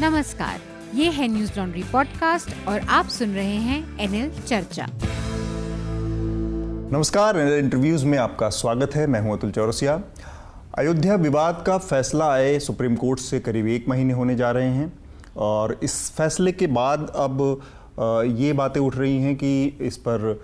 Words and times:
नमस्कार, 0.00 0.60
ये 0.94 1.10
है 1.10 1.26
न्यूज़ 1.28 1.50
लॉन्ड्री 1.58 1.82
पॉडकास्ट 1.92 2.68
और 2.68 2.80
आप 2.90 3.08
सुन 3.08 3.34
रहे 3.34 3.56
हैं 3.56 3.98
एनएल 4.00 4.30
चर्चा। 4.40 4.86
नमस्कार 6.92 7.38
एनएल 7.38 7.58
इंटरव्यूज़ 7.58 8.06
में 8.06 8.16
आपका 8.18 8.48
स्वागत 8.50 8.94
है, 8.94 9.06
मैं 9.06 9.20
हूँ 9.20 9.32
अतुल 9.32 9.50
चौरसिया। 9.50 9.94
अयोध्या 10.78 11.14
विवाद 11.14 11.62
का 11.66 11.76
फैसला 11.78 12.32
आए, 12.32 12.58
सुप्रीम 12.58 12.96
कोर्ट 12.96 13.20
से 13.20 13.40
करीब 13.40 13.66
एक 13.66 13.88
महीने 13.88 14.14
होने 14.14 14.34
जा 14.36 14.50
रहे 14.50 14.70
हैं 14.70 14.92
और 15.36 15.78
इस 15.82 16.10
फैसले 16.10 16.52
के 16.52 16.66
बाद 16.66 17.10
अब 17.16 17.60
ये 18.38 18.52
बातें 18.52 18.80
उठ 18.80 18.96
रही 18.96 19.22
हैं 19.22 19.36
कि 19.36 19.66
इस 19.80 19.96
पर 19.96 20.42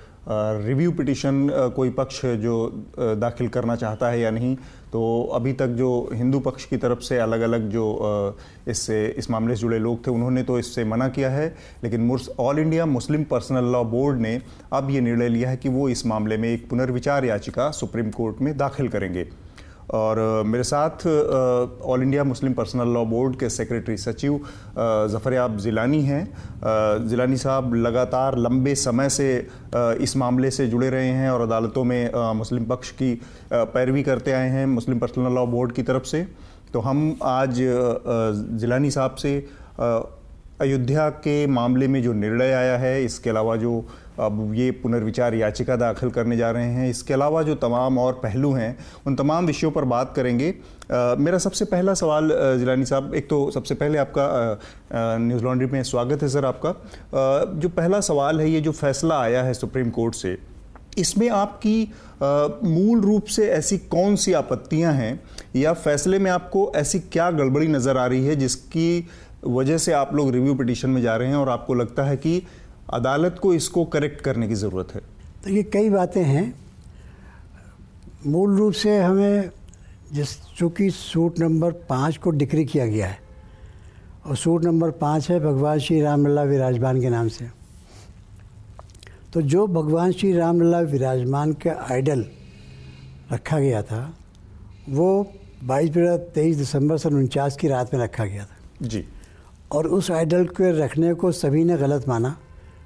रिव्यू 0.67 0.93
पिटिशन 0.93 1.49
कोई 1.77 1.91
पक्ष 1.91 2.25
जो 2.43 2.69
दाखिल 2.99 3.49
करना 3.49 3.77
चाहता 3.77 4.09
है 4.09 4.21
या 4.21 4.31
नहीं 4.31 4.57
तो 4.93 5.01
अभी 5.35 5.53
तक 5.53 5.67
जो 5.69 5.89
हिंदू 6.13 6.39
पक्ष 6.41 6.65
की 6.65 6.77
तरफ़ 6.77 7.01
से 7.01 7.19
अलग 7.19 7.41
अलग 7.41 7.69
जो 7.71 8.37
इससे, 8.69 9.07
इस 9.09 9.31
मामले 9.31 9.57
से 9.57 9.61
जुड़े 9.61 9.79
लोग 9.79 10.07
थे, 10.07 10.11
उन्होंने 10.11 10.43
तो 10.43 10.59
इससे 10.59 10.85
मना 10.85 11.09
किया 11.09 11.31
है, 11.31 11.55
लेकिन 11.85 12.19
All 12.41 12.59
India 12.59 12.87
Muslim 12.87 13.25
Personal 13.25 13.73
Law 13.73 13.85
Board 13.85 14.21
ने 14.21 14.41
अब 14.73 14.91
ये 14.91 15.01
निर्णय 15.01 15.29
लिया 15.29 15.51
है 15.51 15.57
कि 15.57 15.69
वो 15.69 15.89
इस 15.89 16.07
मामले 16.07 16.37
में 16.37 16.49
एक 16.49 16.69
पुनर्विचार 16.71 17.25
याचिका 17.25 17.71
सुप्रीम 17.71 18.11
कोर्ट 18.11 18.41
में 18.41 18.57
दाखिल 18.57 18.89
करेंगे। 18.89 19.29
और 19.91 20.19
मेरे 20.47 20.65
साथ 20.65 21.07
All 21.85 22.03
India 22.03 22.25
Muslim 22.25 22.53
Personal 22.53 22.89
Law 22.95 23.05
Board 23.07 23.37
के 23.37 23.49
सेक्रेटरी 23.51 23.97
सचिव 23.97 24.39
जफ़रयाब 25.13 25.57
ज़िलानी 25.59 26.03
हैं। 26.03 26.23
ज़िलानी 27.09 27.37
साहब 27.37 27.75
लगातार 27.77 28.39
लंबे 28.39 28.75
समय 28.77 29.09
से 29.11 29.29
इस 29.77 30.17
मामले 30.17 30.51
से 30.51 30.67
जुड़े 30.67 30.91
रहे 30.91 31.09
हैं 31.11 31.31
और 31.31 31.41
अदालतों 31.41 31.85
में 31.85 32.35
मुस्लिम 32.37 32.65
पक्ष 32.67 32.91
की 32.93 33.15
पैरवी 33.53 34.03
करते 34.03 34.33
आए 34.33 34.49
हैं 34.49 34.67
मुस्लिम 34.69 34.99
पर्सनल 34.99 35.35
लॉ 35.35 35.47
बोर्ड 35.49 35.73
की 35.73 35.83
तरफ़ 35.83 36.05
से। 36.05 36.27
तो 36.73 36.81
हम 36.81 37.17
आज 37.25 37.61
ज़िलानी 38.61 38.91
साहब 38.91 39.15
से 39.15 39.39
अयोध्या 40.61 41.09
के 41.19 41.47
मामले 41.49 41.87
में 41.89 42.03
जो 42.03 42.13
निर्णय 42.15 42.53
आया 42.53 42.77
है, 42.79 43.05
इसके 43.05 43.31
अलावा 43.31 43.57
जो 43.57 43.85
अब 44.19 44.53
ये 44.55 44.71
पुनर्विचार 44.83 45.35
याचिका 45.35 45.77
दाखिल 45.77 46.11
करने 46.11 46.37
जा 46.37 46.51
रहे 46.51 46.71
हैं। 46.73 46.89
इसके 46.91 47.15
अलावा 47.15 47.43
जो 47.43 47.55
तमाम 47.57 47.99
और 47.99 48.13
पहलू 48.23 48.53
हैं 48.53 48.77
उन 49.07 49.15
तमाम 49.17 49.47
विषयों 49.47 49.71
पर 49.71 49.85
बात 49.85 50.13
करेंगे। 50.17 50.49
आ, 50.49 51.15
मेरा 51.17 51.39
सबसे 51.39 51.65
पहला 51.65 51.95
सवाल 51.95 52.31
जिलानी 52.59 52.85
साहब 52.85 53.15
एक 53.15 53.29
तो 53.31 53.51
सबसे 53.51 53.75
पहले 53.75 53.99
आपका 53.99 55.19
न्यूज़ 55.19 55.45
लॉन्ड्री 55.45 55.67
में 55.67 55.83
स्वागत 55.85 56.23
है 56.23 56.29
सर 56.29 56.45
आपका। 56.45 56.69
आ, 56.69 57.45
जो 57.55 57.69
पहला 57.69 58.01
सवाल 58.03 58.41
है 58.41 58.51
ये 58.51 58.61
जो 58.61 58.73
फैसला 58.73 59.21
आया 59.21 59.43
है 59.43 59.55
सुप्रीम 59.55 59.91
कोर्ट 59.91 60.15
से 60.15 60.37
इसमें 60.99 61.29
आपकी 61.31 61.83
आ, 61.85 62.47
मूल 62.65 63.01
रूप 63.01 63.25
से 63.27 63.49
ऐसी 63.49 63.79
कौन 63.79 64.17
सी 64.17 64.33
आपत्तियाँ 64.33 64.93
हैं 64.93 65.21
या 65.57 65.73
फैसले 65.73 66.19
में 66.19 66.31
आपको 66.31 66.71
ऐसी 66.77 66.99
क्या 67.13 67.31
गड़बड़ी 67.31 67.69
नज़र 67.69 67.97
आ 67.97 68.07
रही 68.07 68.27
है 68.27 68.37
जिसकी 68.37 69.09
वजह 69.47 69.79
से 69.79 69.93
आप 69.93 70.15
लोग 70.15 70.31
रिव्यू 70.31 70.55
पिटीशन 70.55 70.91
में 70.91 71.01
जा 71.03 71.15
रहे 71.17 71.29
हैं 71.29 71.37
और 71.37 71.49
आपको 71.49 71.75
लगता 71.75 72.03
है 72.03 72.17
कि 72.17 72.43
अदालत 72.91 73.39
को 73.39 73.55
इसको 73.55 73.85
करेक्ट 73.85 74.21
करने 74.21 74.49
की 74.49 74.55
ज़रूरत 74.55 74.95
है। 74.95 75.01
तो 75.45 75.51
ये 75.51 75.63
कई 75.63 75.91
बातें 75.91 76.23
हैं। 76.25 76.55
मूल 78.27 78.57
रूप 78.59 78.73
से 78.73 78.99
हमें 78.99 79.51
जिस 80.13 80.37
चूँकि 80.57 80.91
सूट 80.91 81.39
नंबर 81.39 81.73
पाँच 81.89 82.17
को 82.17 82.31
डिक्री 82.31 82.65
किया 82.65 82.87
गया 82.87 83.07
है 83.07 83.19
और 84.27 84.37
सूट 84.37 84.65
नंबर 84.65 84.91
पाँच 84.91 85.31
है 85.31 85.39
भगवान 85.41 85.79
श्री 85.79 86.01
रामलला 86.01 86.43
विराजमान 86.43 87.01
के 87.01 87.11
नाम 87.11 87.29
से। 87.29 87.49
तो 89.33 89.43
जो 89.43 89.67
भगवान 89.67 90.13
श्री 90.13 90.33
रामलला 90.33 90.81
विराजमान 90.81 91.53
का 91.53 91.87
आइडल 91.91 92.25
रखा 93.33 93.59
गया 93.59 93.83
था 93.83 94.03
वो 94.89 95.33
बाईस 95.65 95.97
तेईस 96.35 96.57
दिसंबर 96.57 96.99
सन 96.99 97.15
उनचास 97.15 97.57
की 97.57 97.69
रात 97.69 97.95
में 97.95 98.01
रखा 98.01 98.25
गया 98.25 98.45
था। 98.45 98.87
जी। 98.87 99.05
और 99.73 99.87
उस 99.87 100.11
आइडल 100.11 100.47
के 100.47 100.71
रखने 100.79 101.15
को 101.15 101.33
सभी 101.33 101.65
ने 101.65 101.77
गलत 101.77 102.09
माना। 102.09 102.37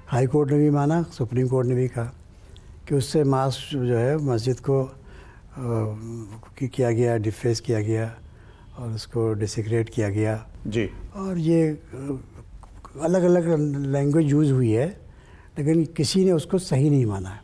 हाई 0.07 0.27
कोर्ट 0.27 0.51
ने 0.51 0.57
भी 0.57 0.69
माना 0.69 1.01
सुप्रीम 1.11 1.47
कोर्ट 1.47 1.67
ने 1.67 1.75
भी 1.75 1.87
कहा 1.87 2.13
कि 2.87 2.95
उससे 2.95 3.23
मास 3.23 3.57
जो 3.73 3.97
है 3.97 4.17
मस्जिद 4.17 4.59
को 4.59 4.81
आ, 4.83 4.89
किया 6.61 6.91
गया 6.91 7.15
डिफेस 7.17 7.59
किया 7.59 7.79
गया 7.81 8.05
और 8.79 8.91
उसको 8.91 9.33
डिसिक्रेट 9.33 9.89
किया 9.89 10.09
गया। 10.09 10.35
जी। 10.67 10.89
और 11.15 11.37
ये 11.37 11.61
अलग 13.01 13.23
अलग 13.23 13.47
लैंग्वेज 13.87 14.29
यूज़ 14.31 14.51
हुई 14.51 14.71
है 14.71 14.87
लेकिन 15.57 15.85
किसी 15.97 16.23
ने 16.25 16.31
उसको 16.31 16.57
सही 16.59 16.89
नहीं 16.89 17.05
माना। 17.05 17.29
है 17.29 17.43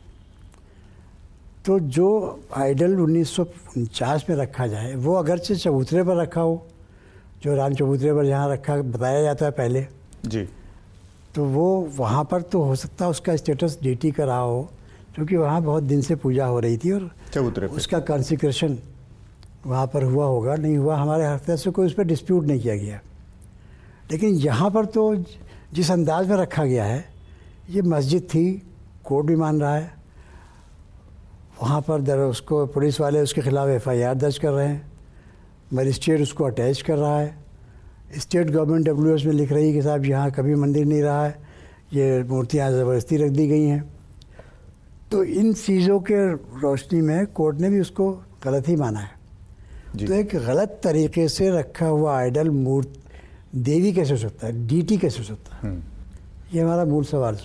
तो 1.66 1.80
जो 1.80 2.08
आइडल 2.58 3.00
उन्नीस 3.00 3.38
में 4.30 4.36
रखा 4.36 4.68
जाए 4.68 4.96
वो 4.96 5.14
अगरचे 5.16 5.56
चबूतरे 5.56 6.04
पर 6.04 6.22
रखा 6.22 6.42
हो 6.42 6.56
जो 7.44 7.56
राम 7.56 7.74
चबूतरे 7.74 8.14
पर 8.14 8.26
जहाँ 8.26 8.50
रखा 8.52 8.76
बताया 8.78 9.22
जाता 9.24 9.46
है 9.46 9.52
पहले। 9.52 9.88
जी। 10.26 10.48
तो 11.36 11.46
वो 11.46 11.90
वहाँ 11.98 12.24
पर 12.24 12.42
तो 12.42 12.64
हो 12.64 12.76
सकता 12.76 13.06
है 13.06 13.12
उसका 13.12 13.36
स्टेटस 13.36 13.80
डी 13.84 14.12
का 14.12 14.24
रहा 14.24 14.40
हो 14.40 14.70
क्योंकि 15.16 15.36
वहाँ 15.36 15.62
बहुत 15.62 15.84
दिन 15.84 16.02
से 16.02 16.16
पूजा 16.16 16.46
हो 16.46 16.60
रही 16.60 16.78
थी 16.78 16.92
और 16.92 17.12
चबूतरे 17.34 17.68
उसका 17.68 18.00
कॉन्सिक्रेशन 18.00 18.78
वहाँ 19.66 19.88
पर 19.88 20.04
हुआ 20.04 20.26
होगा 20.26 20.56
नहीं 20.56 20.78
हुआ 20.78 20.96
हमारे 20.96 21.26
हर 21.26 21.34
हफ़्ते 21.34 21.58
से 21.58 21.72
कोई 21.72 21.86
उस 21.86 21.94
पर 21.94 22.04
डिस्प्यूट 22.04 22.46
नहीं 22.46 22.60
किया 22.60 22.76
गया। 22.76 23.00
लेकिन 24.12 24.30
यहाँ 24.30 24.72
पर 24.72 24.86
तो 24.86 25.16
जिस 25.74 25.92
अंदाज 25.92 26.30
में 26.30 26.38
रखा 26.38 26.66
गया 26.66 26.86
है 26.86 27.06
ये 27.70 27.82
मस्जिद 27.82 28.22
थी 28.22 28.64
कोर्ट 29.06 29.28
भी 29.28 29.36
मान 29.36 29.62
रहा 29.62 29.76
है 29.76 29.94
वहाँ 31.62 31.82
पर 31.82 32.02
दर 32.02 32.18
उसको 32.18 32.66
पुलिस 32.66 33.02
वाले 33.02 33.20
उसके 33.22 33.42
खिलाफ 33.42 33.70
एफआईआर 33.70 34.16
दर्ज 34.16 34.38
कर 34.38 34.52
रहे 34.52 34.68
हैं 34.68 34.92
मजिस्ट्रेट 35.74 36.22
उसको 36.22 36.44
अटैच 36.44 36.82
कर 36.82 36.98
रहा 36.98 37.20
है 37.20 37.41
स्टेट 38.18 38.50
गवर्नमेंट 38.50 38.86
डब्ल्यूएस 38.86 39.26
में 39.26 39.34
लिख 39.34 39.52
रही 39.52 39.68
है 39.68 39.74
कि 39.74 39.82
साहब 39.82 40.06
यहाँ 40.06 40.32
कभी 40.32 40.56
मंदिर 40.56 40.86
नहीं 40.86 41.02
रहा 41.02 41.26
है। 41.26 41.40
ये 41.94 42.24
मूर्तियाँ 42.24 42.72
ज़बरदस्ती 42.72 43.18
रख 43.18 43.32
दी 43.32 43.48
गई 43.48 43.64
हैं। 43.64 43.94
तो 45.12 45.24
इन 45.24 45.54
चीज़ों 45.54 46.00
के 46.00 46.34
रोशनी 46.62 47.02
में 47.02 47.26
कोर्ट 47.28 47.58
ने 47.58 47.70
भी 47.70 47.80
उसको 47.80 48.12
गलत 48.44 48.68
ही 48.68 48.76
माना 48.76 49.00
है। 49.00 49.20
तो 50.08 50.14
एक 50.14 50.36
गलत 50.36 50.80
तरीके 50.84 51.28
से 51.28 51.50
रखा 51.60 51.86
हुआ 51.86 52.18
आइडल 52.18 52.50
मूर्त 52.50 52.94
देवी 53.56 53.94
कैसे 53.94 54.12
हो 54.12 54.18
सकता 54.18 54.48
है? 54.48 54.68
डीटी 54.68 54.98
कैसे 54.98 55.18
हो 55.18 55.24
सकता 55.24 55.56
है? 55.56 55.62
हम्म। 55.62 55.82
ये 56.54 56.62
हमारा 56.62 56.86
मूल 56.86 57.04
सवाल 57.04 57.38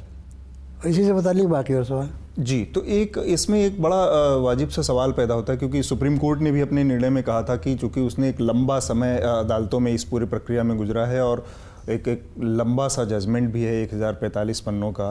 इसी 0.86 1.04
से 1.04 1.12
बता 1.12 1.32
लीजिए 1.32 1.48
बाकी 1.48 1.74
और 1.74 1.84
सवाल। 1.84 2.10
जी 2.38 2.64
तो 2.74 2.82
एक 2.84 3.16
इसमें 3.18 3.58
एक 3.60 3.80
बड़ा 3.82 3.96
वाजिब 4.36 4.68
सा 4.68 4.82
सवाल 4.82 5.12
पैदा 5.12 5.34
होता 5.34 5.52
है 5.52 5.58
क्योंकि 5.58 5.82
सुप्रीम 5.82 6.16
कोर्ट 6.18 6.40
ने 6.40 6.50
भी 6.52 6.60
अपने 6.60 6.82
निर्णय 6.84 7.10
में 7.10 7.22
कहा 7.24 7.42
था 7.42 7.56
कि 7.56 7.74
चूँकि 7.74 8.00
उसने 8.00 8.28
एक 8.28 8.40
लंबा 8.40 8.78
समय 8.78 9.16
अदालतों 9.18 9.80
में 9.80 9.92
इस 9.92 10.04
पूरी 10.04 10.26
प्रक्रिया 10.26 10.62
में 10.62 10.76
गुजरा 10.78 11.06
है 11.06 11.22
और 11.24 11.44
एक 11.88 12.08
एक 12.08 12.24
लंबा 12.40 12.86
सा 12.88 13.04
जजमेंट 13.04 13.52
भी 13.52 13.62
है 13.62 13.74
एक 13.82 13.92
हज़ार 13.94 14.12
पैंतालीस 14.12 14.60
पन्नों 14.60 14.90
का। 14.92 15.08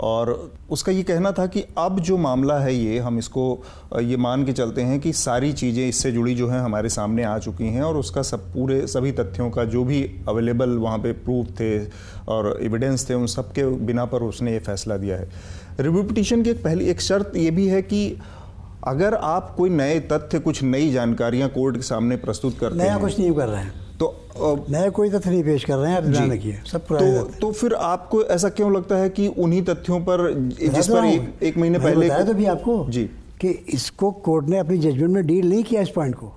और 0.00 0.30
उसका 0.70 0.92
ये 0.92 1.02
कहना 1.02 1.32
था 1.32 1.46
कि 1.46 1.64
अब 1.78 1.98
जो 2.00 2.16
मामला 2.18 2.58
है 2.58 2.74
ये 2.74 2.98
हम 2.98 3.18
इसको 3.18 3.44
ये 4.02 4.16
मान 4.18 4.44
के 4.44 4.52
चलते 4.52 4.82
हैं 4.82 4.98
कि 5.00 5.12
सारी 5.12 5.52
चीज़ें 5.52 5.86
इससे 5.88 6.12
जुड़ी 6.12 6.34
जो 6.34 6.48
हैं 6.48 6.60
हमारे 6.60 6.88
सामने 6.88 7.24
आ 7.24 7.38
चुकी 7.38 7.68
हैं 7.68 7.82
और 7.82 7.96
उसका 7.96 8.22
सब 8.22 8.52
पूरे 8.52 8.86
सभी 8.86 9.12
तथ्यों 9.12 9.50
का 9.50 9.64
जो 9.66 9.84
भी 9.84 10.02
अवेलेबल 10.28 10.76
वहाँ 10.78 10.98
पे 10.98 11.12
प्रूफ 11.20 11.50
थे 11.60 11.78
और 12.28 12.58
एविडेंस 12.62 13.08
थे 13.10 13.14
उन 13.14 13.26
सब 13.28 13.52
के 13.52 13.66
बिना 13.86 14.04
पर 14.06 14.22
उसने 14.22 14.52
ये 14.52 14.58
फैसला 14.60 14.96
दिया 14.96 15.16
है। 15.16 15.28
रिव्यू 15.80 16.02
पिटिशन 16.02 16.42
की 16.42 16.50
एक 16.50 16.64
पहली 16.64 16.88
एक 16.90 17.00
शर्त 17.00 17.36
ये 17.36 17.50
भी 17.50 17.66
है 17.68 17.82
कि 17.82 18.18
अगर 18.86 19.14
आप 19.14 19.54
कोई 19.56 19.70
नए 19.70 19.98
तथ्य 20.12 20.38
कुछ 20.40 20.62
नई 20.62 20.90
जानकारियाँ 20.92 21.48
कोर्ट 21.50 21.76
के 21.76 21.82
सामने 21.82 22.16
प्रस्तुत 22.18 22.58
करते 22.58 22.78
नया 22.78 22.92
हैं 22.92 23.00
कुछ 23.00 23.18
नहीं 23.18 23.32
कर 23.32 23.48
रहे 23.48 23.62
हैं। 23.62 23.83
तो 24.00 24.06
नया 24.70 24.88
कोई 24.90 25.10
तथ्य 25.10 25.30
नहीं 25.30 25.42
पेश 25.44 25.64
कर 25.64 25.76
रहे 25.76 25.90
हैं 25.90 25.98
आप 25.98 26.04
ध्यान 26.04 26.32
रखिए 26.32 26.60
सब 26.66 26.86
तो 26.86 27.22
तो 27.40 27.50
फिर 27.52 27.74
आपको 27.74 28.22
ऐसा 28.26 28.48
क्यों 28.48 28.72
लगता 28.74 28.96
है 28.96 29.08
कि 29.08 29.26
उन्हीं 29.26 29.62
तथ्यों 29.62 30.00
पर 30.00 30.32
जिस 30.34 30.88
पर 30.88 31.04
एक, 31.04 31.42
एक 31.42 31.58
महीने 31.58 31.78
पहले 31.78 32.06
बताया 32.06 32.24
तो 32.24 32.34
भी 32.34 32.44
आपको 32.44 32.86
जी। 32.90 33.04
कि 33.40 33.48
इसको 33.68 34.10
कोर्ट 34.10 34.46
ने 34.46 34.58
अपनी 34.58 34.78
जजमेंट 34.78 35.10
में 35.10 35.26
डील 35.26 35.48
नहीं 35.48 35.64
किया 35.64 35.80
इस 35.80 35.88
पॉइंट 35.88 36.14
को। 36.14 36.32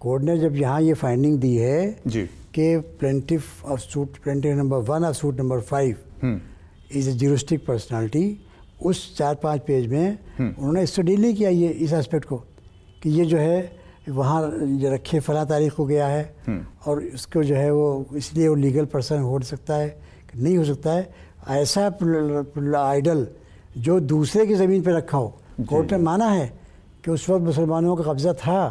कोर्ट 0.00 0.22
ने 0.22 0.38
जब 0.38 0.56
यहाँ 0.56 0.80
ये 0.82 0.94
फाइंडिंग 0.94 1.38
दी 1.40 1.54
है 1.56 1.96
जी। 2.06 2.22
कि 2.54 2.76
plaintiff 3.00 3.64
of 3.64 3.80
suit 3.80 4.16
plaintiff 4.24 4.56
number 4.56 4.78
one 4.78 5.04
और 5.04 5.12
suit 5.14 5.40
number 5.40 5.60
five 5.60 5.96
is 6.92 7.08
a 7.10 7.12
juristic 7.12 7.66
personality 7.66 8.38
उस 8.82 9.16
चार 9.16 9.34
पाँच 9.34 9.60
पेज 9.60 9.86
में 9.86 10.18
हम्म। 10.38 10.48
उन्होंने 10.48 10.82
इससे 10.82 11.02
डील 11.02 11.20
नहीं 11.20 11.34
किया 11.34 11.50
ये 11.50 11.68
इस 11.68 11.92
एस्पेक्ट 11.92 12.24
को 12.24 12.36
कि 13.02 13.10
ये 13.10 13.24
जो 13.24 13.36
है 13.36 13.79
वहाँ 14.08 14.40
रखे 14.84 15.20
फला 15.20 15.44
तारीख 15.44 15.78
हो 15.78 15.84
गया 15.86 16.06
है। 16.06 16.22
हम्म। 16.46 16.64
और 16.86 17.02
उसको 17.14 17.42
जो 17.44 17.54
है 17.54 17.70
वो 17.72 18.06
इसलिए 18.16 18.48
वो 18.48 18.54
लीगल 18.56 18.84
पर्सन 18.86 19.18
हो 19.20 19.40
सकता 19.40 19.74
है 19.74 20.00
नहीं 20.36 20.56
हो 20.56 20.64
सकता 20.64 20.92
है। 20.92 21.08
ऐसा 21.50 21.86
आइडल 22.78 23.26
जो 23.78 23.98
दूसरे 24.02 24.46
की 24.46 24.54
ज़मीन 24.54 24.82
पर 24.82 24.92
रखा 24.92 25.18
हो 25.18 25.28
कोर्ट 25.60 25.92
ने 25.92 25.98
माना 25.98 26.28
है 26.28 26.46
कि 27.04 27.10
उस 27.10 27.28
वक्त 27.30 27.44
मुसलमानों 27.44 27.96
का 27.96 28.04
कब्ज़ा 28.04 28.32
था। 28.34 28.68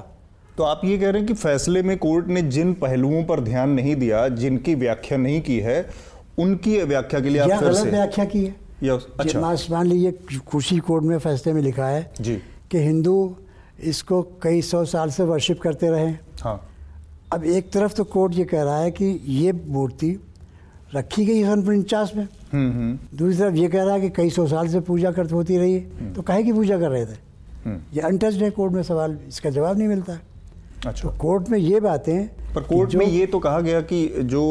तो 0.58 0.64
आप 0.64 0.82
ये 0.86 0.98
कह 0.98 1.10
रहे 1.10 1.22
हैं 1.22 1.28
कि 1.28 1.34
फैसले 1.34 1.82
में 1.84 1.98
कोर्ट 1.98 2.28
ने 2.28 2.42
जिन 2.52 2.74
पहलुओं 2.76 3.24
पर 3.24 3.40
ध्यान 3.40 3.70
नहीं 3.70 3.96
दिया 3.96 4.28
जिनकी 4.30 4.76
व्याख्या 4.76 5.18
नहीं 5.18 5.42
की 5.42 5.60
है 5.60 5.86
उनकी 6.40 6.78
व्याख्या 6.84 7.20
के 7.20 7.30
लिए 7.30 7.42
आप 7.42 7.62
गलत 7.62 7.88
व्याख्या 7.88 8.26
की 8.26 8.46
है। 8.46 8.56
या 8.84 8.94
अच्छा। 9.20 9.40
मान 9.70 9.86
लीजिए 9.86 10.38
खुशी 10.48 10.78
कोर्ट 10.80 11.04
में 11.04 11.18
फैसले 11.20 11.54
में 11.54 11.62
लिखा 11.62 11.88
है 11.88 12.12
जी। 12.22 12.36
कि 12.72 12.78
हिंदू 12.78 13.16
इसको 13.84 14.22
कई 14.42 14.62
सौ 14.62 14.86
साल 14.86 15.10
से 15.10 15.24
वर्शिप 15.24 15.60
करते 15.62 15.90
रहे। 15.90 16.12
हाँ। 16.42 16.70
अब 17.34 17.44
एक 17.44 17.72
तरफ़ 17.72 17.94
तो 17.94 18.04
कोर्ट 18.04 18.34
ये 18.36 18.44
कह 18.46 18.64
रहा 18.64 18.78
है 18.78 18.92
कि 18.92 19.06
ये 19.28 19.52
मूर्ति 19.68 20.20
रखी 20.96 21.26
गई 21.26 21.44
सन 21.44 21.68
उनचास 21.68 22.12
में। 22.16 22.28
हम्म, 22.54 22.72
हम्म। 22.72 23.18
दूसरी 23.18 23.38
तरफ़ 23.38 23.56
ये 23.56 23.68
कह 23.68 23.84
रहा 23.84 23.94
है 23.94 24.02
कि 24.02 24.10
कई 24.10 24.30
सौ 24.30 24.48
साल 24.48 24.68
से 24.68 24.80
पूजा 24.80 25.12
करते 25.12 25.36
होती 25.36 25.58
रही 25.58 25.74
है। 25.74 25.80
हम्म। 26.00 26.14
तो 26.14 26.22
कहे 26.22 26.44
की 26.44 26.54
पूजा 26.54 26.80
कर 26.80 26.90
रहे 26.90 27.06
थे? 27.06 27.30
ये 27.94 28.00
अनटच्ड 28.00 28.44
है 28.44 28.50
कोर्ट 28.50 28.74
में 28.74 28.84
सवाल 28.84 29.18
इसका 29.28 29.50
जवाब 29.50 29.78
नहीं 29.78 29.88
मिलता। 29.88 30.14
है 30.14 30.22
अच्छा। 30.88 31.10
तो 31.10 31.18
कोर्ट 31.18 31.50
में 31.50 31.60
ये 31.60 31.80
बातें 31.80 32.28
पर 32.56 32.62
कोर्ट 32.62 32.96
में 32.96 33.06
ये 33.06 33.26
तो 33.26 33.40
कहा 33.40 33.60
गया 33.60 33.82
कि 33.82 34.08
जो 34.24 34.44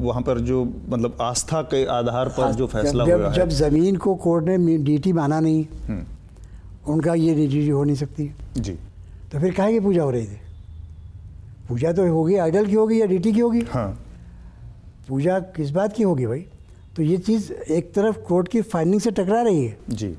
वहाँ 0.00 0.22
पर 0.22 0.38
जो 0.38 0.64
मतलब 0.88 1.16
आस्था 1.20 1.62
के 1.62 1.84
आधार 1.86 2.28
पर 2.28 2.52
जो 2.52 2.66
फैसला 2.66 3.04
जब, 3.04 3.20
हुआ 3.20 3.32
जब 3.32 3.42
है। 3.42 3.48
ज़मीन 3.48 3.96
को 3.96 4.14
कोर्ट 4.14 4.44
ने 4.44 4.78
डीटी 4.78 5.12
माना 5.12 5.40
नहीं 5.40 5.64
उनका 6.90 7.14
ये 7.14 7.34
डीटी 7.34 7.68
हो 7.68 7.84
नहीं 7.84 7.96
सकती। 7.96 8.34
जी। 8.56 8.72
तो 9.32 9.40
फिर 9.40 9.54
कहा 9.54 9.70
की 9.70 9.80
पूजा 9.80 10.02
हो 10.02 10.10
रही 10.10 10.26
थी? 10.26 10.40
पूजा 11.68 11.92
तो 11.92 12.12
होगी 12.12 12.36
आइडल 12.36 12.66
की 12.66 12.74
होगी 12.74 13.00
या 13.00 13.06
डीटी 13.06 13.32
की 13.32 13.40
होगी? 13.40 13.60
हाँ। 13.60 14.06
पूजा 15.08 15.38
किस 15.38 15.70
बात 15.70 15.92
की 15.92 16.02
होगी 16.02 16.26
भाई? 16.26 16.46
तो 16.96 17.02
ये 17.02 17.18
चीज़ 17.18 17.52
एक 17.52 17.92
तरफ़ 17.94 18.18
कोर्ट 18.18 18.48
की 18.48 18.62
फाइंडिंग 18.62 19.00
से 19.00 19.10
टकरा 19.10 19.42
रही 19.42 19.64
है। 19.64 19.76
जी। 19.90 20.16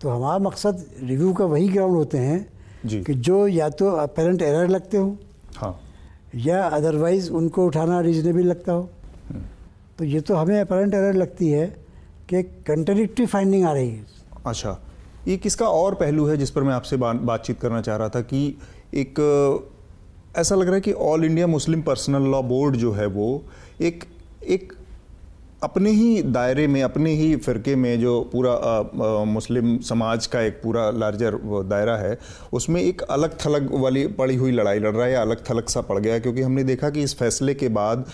तो 0.00 0.08
हमारा 0.08 0.38
मकसद 0.38 0.86
रिव्यू 1.02 1.32
का 1.32 1.44
वही 1.44 1.68
ग्राउंड 1.68 1.96
होते 1.96 2.18
हैं 2.18 2.46
जी। 2.86 3.02
कि 3.04 3.14
जो 3.14 3.48
या 3.48 3.68
तो 3.68 3.90
अपेरेंट 3.90 4.42
एरर 4.42 4.68
लगते 4.68 4.96
हो 4.96 5.16
हाँ। 5.56 5.80
या 6.36 6.64
अदरवाइज़ 6.64 7.30
उनको 7.30 7.66
उठाना 7.66 8.00
रीजनेबल 8.00 8.40
लगता 8.40 8.72
हो। 8.72 8.90
हम्म। 9.28 9.42
तो 9.98 10.04
ये 10.04 10.20
तो 10.20 10.34
हमें 10.34 10.60
अपेरेंट 10.60 10.94
एरर 10.94 11.14
लगती 11.14 11.48
है 11.48 11.66
कि 12.28 12.42
कंट्रडिक्टरी 12.42 13.26
फाइंडिंग 13.26 13.64
आ 13.64 13.72
रही 13.72 13.90
है। 13.90 14.06
अच्छा। 14.46 14.78
ये 15.28 15.36
किसका 15.36 15.68
और 15.68 15.94
पहलू 15.94 16.26
है 16.26 16.36
जिस 16.36 16.50
पर 16.50 16.62
मैं 16.62 16.74
आपसे 16.74 16.96
बातचीत 16.96 17.60
करना 17.60 17.80
चाह 17.80 17.96
रहा 17.96 18.08
था 18.08 18.20
कि 18.24 18.46
एक 18.94 19.20
ऐसा 20.36 20.54
लग 20.54 20.66
रहा 20.66 20.74
है 20.74 20.80
कि 20.80 20.92
All 20.92 21.24
India 21.24 21.46
Muslim 21.46 21.82
Personal 21.82 22.30
Law 22.30 22.42
Board 22.42 22.76
जो 22.76 22.92
है 22.92 23.06
वो 23.06 23.30
एक 23.80 24.04
एक 24.48 24.72
अपने 25.62 25.90
ही 25.90 26.22
दायरे 26.22 26.66
में 26.66 26.82
अपने 26.82 27.10
ही 27.12 27.34
फ़िरके 27.36 27.74
में 27.76 28.00
जो 28.00 28.20
पूरा 28.32 28.52
आ, 28.52 28.78
आ, 28.78 29.24
मुस्लिम 29.24 29.76
समाज 29.78 30.26
का 30.26 30.40
एक 30.40 30.60
पूरा 30.62 30.90
लार्जर 30.90 31.34
दायरा 31.68 31.96
है 31.96 32.18
उसमें 32.52 32.80
एक 32.82 33.02
अलग 33.02 33.36
थलग 33.46 33.68
वाली 33.74 34.06
पड़ी 34.18 34.36
हुई 34.36 34.52
लड़ाई 34.52 34.78
लड़ 34.78 34.94
रहा 34.94 35.06
है 35.06 35.12
या 35.12 35.22
अलग 35.22 35.44
थलग 35.50 35.66
सा 35.66 35.80
पड़ 35.80 35.98
गया 35.98 36.18
क्योंकि 36.18 36.42
हमने 36.42 36.64
देखा 36.64 36.90
कि 36.90 37.02
इस 37.02 37.16
फैसले 37.18 37.54
के 37.54 37.68
बाद 37.68 38.04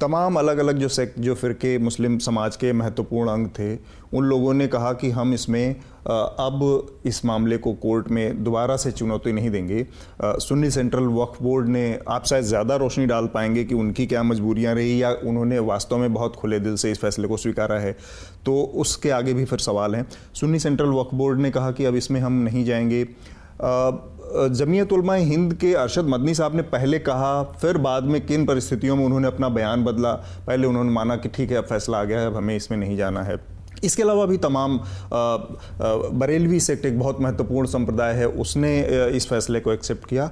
तमाम 0.00 0.36
अलग 0.38 0.58
अलग 0.58 0.78
जो 0.78 0.88
सेक्ट 0.88 1.18
जो 1.20 1.34
फ़िरके 1.34 1.76
मुस्लिम 1.78 2.18
समाज 2.18 2.56
के 2.56 2.72
महत्वपूर्ण 2.72 3.30
अंग 3.30 3.46
थे, 3.48 3.74
उन 4.14 4.24
लोगों 4.24 4.52
ने 4.54 4.66
कहा 4.66 4.92
कि 4.92 5.10
हम 5.10 5.32
इसमें 5.34 5.74
अब 6.06 7.00
इस 7.06 7.24
मामले 7.24 7.56
को 7.58 7.72
कोर्ट 7.74 8.08
में 8.08 8.44
दोबारा 8.44 8.76
से 8.76 8.90
चुनौती 8.92 9.32
नहीं 9.32 9.50
देंगे। 9.50 9.86
सुन्नी 10.22 10.70
सेंट्रल 10.70 11.06
वक्फ 11.14 11.42
बोर्ड 11.42 11.68
ने 11.68 11.98
आप 12.08 12.26
शायद 12.26 12.44
ज़्यादा 12.44 12.76
रोशनी 12.76 13.06
डाल 13.06 13.26
पाएँगे 13.26 13.64
कि 13.64 13.74
उनकी 13.74 14.06
क्या 14.06 14.22
मजबूरियाँ 14.22 14.74
रही 14.74 15.02
या 15.02 15.10
उन्होंने 15.24 15.58
वास्तव 15.60 15.98
में 15.98 16.12
बहुत 16.14 16.36
खुले 16.36 16.60
दिल 16.60 16.76
से 16.76 16.90
इस 16.90 17.00
फैसले 17.00 17.28
को 17.28 17.36
स्वीकारा 17.36 17.78
है। 17.78 17.92
तो 18.46 18.60
उसके 18.76 19.10
आगे 19.10 19.34
भी 19.34 19.44
फिर 19.44 19.58
सवाल 19.58 19.94
हैं। 19.94 20.06
सुन्नी 20.34 20.58
सेंट्रल 20.58 20.90
वक्फ 20.90 21.14
बोर्ड 21.14 21.40
ने 21.40 21.50
कहा 21.50 21.70
कि 21.70 21.84
अब 21.84 21.96
इसमें 21.96 22.20
हम 22.20 22.42
नहीं 22.42 22.64
जाएँगे। 22.64 23.02
जमीयत 24.30 24.88
हिंद 24.92 25.54
के 25.54 25.72
अरशद 25.74 26.04
मदनी 26.08 26.34
साहब 26.34 26.54
ने 26.56 26.62
पहले 26.68 26.98
कहा 27.00 27.42
फिर 27.60 27.78
बाद 27.78 28.04
में 28.04 28.20
किन 28.26 28.46
परिस्थितियों 28.46 28.96
में 28.96 29.04
उन्होंने 29.04 29.26
अपना 29.26 29.48
बयान 29.48 29.84
बदला? 29.84 30.12
पहले 30.46 30.66
उन्होंने 30.66 30.90
माना 30.90 31.16
कि 31.16 31.28
ठीक 31.28 31.50
है 31.50 31.56
अब 31.56 31.64
फैसला 31.64 31.98
आ 31.98 32.04
गया 32.04 32.20
है 32.20 32.26
अब 32.26 32.36
हमें 32.36 32.56
इसमें 32.56 32.78
नहीं 32.78 32.96
जाना 32.96 33.22
है। 33.22 33.38
इसके 33.84 34.02
अलावा 34.02 34.24
भी 34.26 34.36
तमाम 34.38 34.78
बरेलवी 36.14 36.60
सेक्ट 36.60 36.86
एक 36.86 36.98
बहुत 36.98 37.20
महत्वपूर्ण 37.20 37.68
संप्रदाय 37.68 38.14
है 38.14 38.28
उसने 38.38 38.80
इस 39.16 39.28
फैसले 39.28 39.60
को 39.60 39.72
एक्सेप्ट 39.72 40.08
किया। 40.08 40.30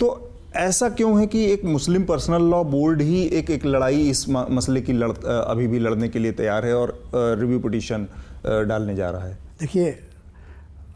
तो 0.00 0.30
ऐसा 0.56 0.88
क्यों 0.90 1.18
है 1.20 1.26
कि 1.26 1.44
एक 1.44 1.64
मुस्लिम 1.64 2.04
पर्सनल 2.04 2.50
लॉ 2.50 2.62
बोर्ड 2.64 3.02
ही 3.02 3.22
एक 3.22 3.50
एक 3.50 3.66
लड़ाई 3.66 4.08
इस 4.10 4.24
मसले 4.28 4.80
की 4.80 4.92
लड़ 4.92 5.10
अभी 5.24 5.66
भी 5.66 5.78
लड़ने 5.78 6.08
के 6.08 6.18
लिए 6.18 6.32
तैयार 6.32 6.66
है 6.66 6.74
और 6.74 6.98
रिव्यू 7.14 7.58
पिटीशन 7.60 8.06
डालने 8.44 8.94
जा 8.96 9.10
रहा 9.10 9.24
है? 9.24 9.38
देखिए 9.60 9.98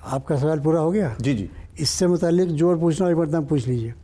आपका 0.07 0.37
सवाल 0.37 0.61
पूरा 0.61 0.81
हो 0.81 0.91
गया? 0.91 1.15
जी 1.21 1.35
जी। 1.35 1.49
इससे 1.81 2.07
मुतालिक 2.07 2.49
जो 2.51 2.69
और 2.71 2.79
पूछना 2.79 3.09
एक 3.11 3.17
मरतब 3.17 3.47
पूछ 3.47 3.67
लीजिए। 3.67 3.95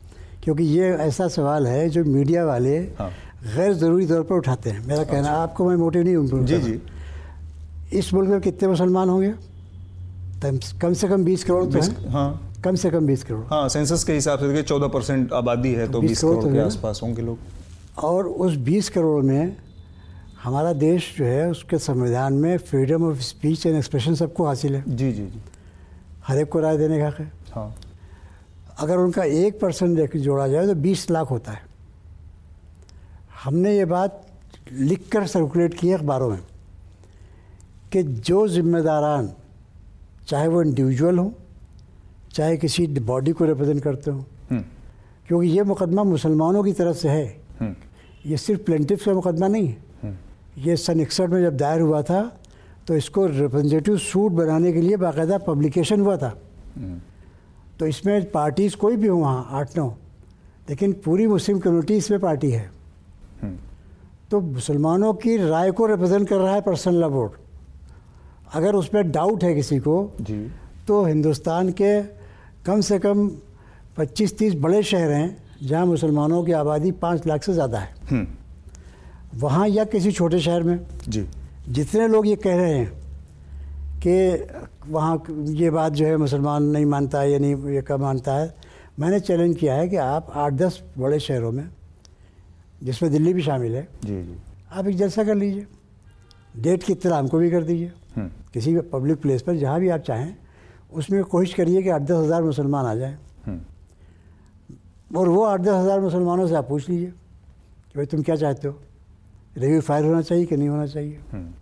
क्योंकि 0.44 0.64
ये 0.64 0.90
ऐसा 0.90 1.28
सवाल 1.28 1.66
है 1.66 1.88
जो 1.88 2.04
मीडिया 2.04 2.44
वाले 2.44 2.76
हाँ। 2.98 3.10
गैर 3.56 3.72
ज़रूरी 3.72 4.06
तौर 4.06 4.22
पर 4.22 4.34
उठाते 4.34 4.70
हैं। 4.70 4.86
मेरा 4.86 5.02
कहना 5.04 5.18
अच्छा। 5.18 5.32
आपको 5.32 5.68
मैं 5.68 5.76
मोटिव 5.76 6.02
नहीं 6.02 6.16
हूँ 6.16 6.44
जी 6.46 6.58
जी। 6.58 6.80
इस 7.98 8.12
मुल्क 8.14 8.30
में 8.30 8.40
कितने 8.40 8.68
मुसलमान 8.68 9.08
होंगे? 9.08 9.32
कम 10.80 10.92
से 10.92 11.08
कम 11.08 11.24
बीस 11.24 11.44
करोड़ 11.44 11.64
तो 11.64 11.80
हैं। 11.80 12.10
हाँ। 12.10 12.52
कम 12.64 12.74
से 12.74 12.90
कम 12.90 13.06
बीस 13.06 13.22
करोड़। 13.24 13.44
हाँ 13.46 13.68
सेंसस 13.68 14.04
के 14.04 14.12
हिसाब 14.12 14.38
से 14.38 14.46
देखिए 14.48 14.62
चौदह 14.62 14.88
परसेंट 14.88 15.32
आबादी 15.32 15.72
है 15.72 15.90
तो 15.92 16.00
बीस 16.00 16.20
करोड़, 16.20 16.36
करोड़ 16.36 16.52
के 16.52 16.58
तो 16.60 16.66
आसपास 16.66 17.00
होंगे 17.02 17.22
लोग। 17.22 17.38
और 18.04 18.26
उस 18.26 18.56
बीस 18.56 18.88
करोड़ 18.88 19.22
में 19.24 19.56
हमारा 20.42 20.72
देश 20.72 21.14
जो 21.18 21.24
है 21.24 21.50
उसके 21.50 21.78
संविधान 21.78 22.32
में 22.32 22.56
freedom 22.58 23.04
of 23.04 23.20
speech 23.20 23.66
and 23.66 23.76
expression 23.76 24.14
सबको 24.14 24.46
हासिल 24.46 24.74
है। 24.74 24.82
जी 24.88 25.12
जी 25.12 25.22
जी। 25.22 25.40
हर 26.26 26.38
एक 26.38 26.48
को 26.48 26.60
राय 26.60 26.76
देने 26.78 26.98
का 26.98 27.08
है। 27.18 27.30
हाँ 27.54 27.74
अगर 28.78 28.96
उनका 28.96 29.24
एक 29.24 29.60
परसेंट 29.60 30.14
जोड़ा 30.16 30.46
जाए 30.48 30.66
तो 30.66 30.74
बीस 30.76 31.10
लाख 31.10 31.30
होता 31.30 31.52
है 31.52 31.68
हमने 33.44 33.76
ये 33.76 33.84
बात 33.86 34.26
लिख 34.72 35.08
कर 35.08 35.26
सर्कुलेट 35.26 35.74
की 35.74 35.88
है 35.88 35.94
अखबारों 35.94 36.28
में 36.30 36.38
कि 37.92 38.02
जो 38.02 38.46
जिम्मेदारान 38.48 39.30
चाहे 40.28 40.48
वो 40.48 40.62
इंडिविजुअल 40.62 41.18
हो 41.18 41.32
चाहे 42.32 42.56
किसी 42.56 42.86
बॉडी 43.02 43.32
को 43.32 43.44
रिप्रेजेंट 43.44 43.82
करते 43.82 44.10
हो 44.10 44.24
हम्म। 44.50 44.62
क्योंकि 45.28 45.48
ये 45.48 45.62
मुकदमा 45.64 46.02
मुसलमानों 46.04 46.62
की 46.64 46.72
तरफ़ 46.72 46.96
से 46.96 47.08
है 47.08 47.26
हम्म। 47.60 47.74
ये 48.26 48.36
सिर्फ़ 48.36 48.62
प्लेंटिव 48.62 48.98
का 49.06 49.12
मुकदमा 49.12 49.48
नहीं 49.48 49.68
है 49.68 49.76
हम्म। 50.02 50.62
ये 50.62 50.76
सन 50.76 51.00
इकसठ 51.00 51.30
में 51.30 51.40
जब 51.42 51.56
दायर 51.56 51.80
हुआ 51.80 52.02
था 52.02 52.22
तो 52.86 52.96
इसको 52.96 53.26
रिप्रेजेंटेटिव 53.28 53.96
सूट 54.00 54.32
बनाने 54.34 54.72
के 54.72 54.80
लिए 54.80 54.96
बाकायदा 54.98 55.38
पब्लिकेशन 55.44 56.00
हुआ 56.00 56.16
था 56.16 56.34
तो 57.80 57.86
इसमें 57.86 58.30
पार्टीज़ 58.30 58.76
कोई 58.76 58.96
भी 58.96 59.06
हो 59.06 59.16
वहाँ 59.18 59.48
आठ 59.50 59.76
नौ। 59.78 59.88
लेकिन 60.68 60.92
पूरी 60.92 61.26
मुस्लिम 61.26 61.58
कम्युनिटी 61.58 61.96
इसमें 61.96 62.20
पार्टी 62.20 62.50
है। 62.50 62.70
तो 64.30 64.40
मुसलमानों 64.40 65.12
की 65.14 65.36
राय 65.36 65.70
को 65.70 65.86
रिप्रेजेंट 65.86 66.28
कर 66.28 66.36
रहा 66.36 66.54
है 66.54 66.60
पर्सनल 66.60 66.94
लॉ 66.94 67.08
बोर्ड 67.08 67.32
अगर 68.54 68.74
उसमें 68.74 69.10
डाउट 69.10 69.44
है 69.44 69.54
किसी 69.54 69.78
को 69.78 70.12
जी। 70.20 70.38
तो 70.88 71.04
हिंदुस्तान 71.04 71.70
के 71.72 72.02
कम 72.66 72.80
से 72.80 72.98
कम 72.98 73.28
25-30 73.96 74.54
बड़े 74.54 74.82
शहर 74.82 75.10
हैं 75.10 75.36
जहाँ 75.62 75.86
मुसलमानों 75.86 76.44
की 76.44 76.52
आबादी 76.52 76.90
पाँच 76.92 77.26
लाख 77.26 77.42
से 77.42 77.52
ज़्यादा 77.52 77.78
है। 77.78 77.94
हम्म। 78.10 78.26
वहाँ 79.38 79.68
या 79.68 79.84
किसी 79.84 80.12
छोटे 80.12 80.40
शहर 80.40 80.62
में। 80.62 80.78
जी। 81.08 81.26
जितने 81.68 82.08
लोग 82.08 82.26
ये 82.26 82.36
कह 82.36 82.56
रहे 82.56 82.78
हैं 82.78 82.99
कि 84.02 84.12
वहाँ 84.88 85.22
ये 85.54 85.70
बात 85.70 85.92
जो 85.92 86.06
है 86.06 86.16
मुसलमान 86.16 86.62
नहीं 86.64 86.86
मानता 86.86 87.20
है 87.20 87.30
या 87.32 87.38
नहीं 87.38 87.72
ये 87.74 87.82
कब 87.82 88.00
मानता 88.00 88.34
है। 88.34 88.54
मैंने 88.98 89.20
चैलेंज 89.20 89.56
किया 89.56 89.74
है 89.74 89.88
कि 89.88 89.96
आप 89.96 90.30
आठ 90.34 90.52
दस 90.52 90.82
बड़े 90.98 91.18
शहरों 91.20 91.52
में 91.52 91.68
जिसमें 92.82 93.10
दिल्ली 93.12 93.34
भी 93.34 93.42
शामिल 93.42 93.74
है 93.76 93.82
जी 94.04 94.22
जी। 94.22 94.36
आप 94.72 94.86
एक 94.86 94.96
जलसा 94.96 95.24
कर 95.24 95.34
लीजिए। 95.34 95.66
डेट 96.56 96.82
की 96.82 96.92
इतना 96.92 97.16
हमको 97.16 97.38
भी 97.38 97.50
कर 97.50 97.64
दीजिए। 97.64 97.92
हम्म। 98.16 98.30
किसी 98.52 98.74
भी 98.74 98.80
पब्लिक 98.90 99.20
प्लेस 99.22 99.42
पर 99.42 99.56
जहाँ 99.56 99.80
भी 99.80 99.88
आप 99.88 100.00
चाहें 100.00 100.34
उसमें 100.92 101.22
कोशिश 101.24 101.54
करिए 101.54 101.82
कि 101.82 101.88
आठ 101.88 102.02
दस 102.02 102.16
हज़ार 102.16 102.42
मुसलमान 102.42 102.86
आ 102.86 102.94
जाएँ। 102.94 103.18
हम्म। 103.46 105.16
और 105.18 105.28
वो 105.28 105.44
आठ 105.44 105.60
दस 105.60 105.74
हज़ार 105.74 106.00
मुसलमानों 106.00 106.46
से 106.48 106.54
आप 106.54 106.68
पूछ 106.68 106.88
लीजिए 106.88 107.06
कि 107.06 107.96
भाई 107.96 108.06
तुम 108.06 108.22
क्या 108.22 108.36
चाहते 108.36 108.68
हो? 108.68 108.78
रिव्यू 109.56 109.80
फायर 109.80 110.04
होना 110.04 110.22
चाहिए 110.22 110.44
कि 110.46 110.56
नहीं 110.56 110.68
होना 110.68 110.86
चाहिए? 110.86 111.18
हम्म। 111.32 111.52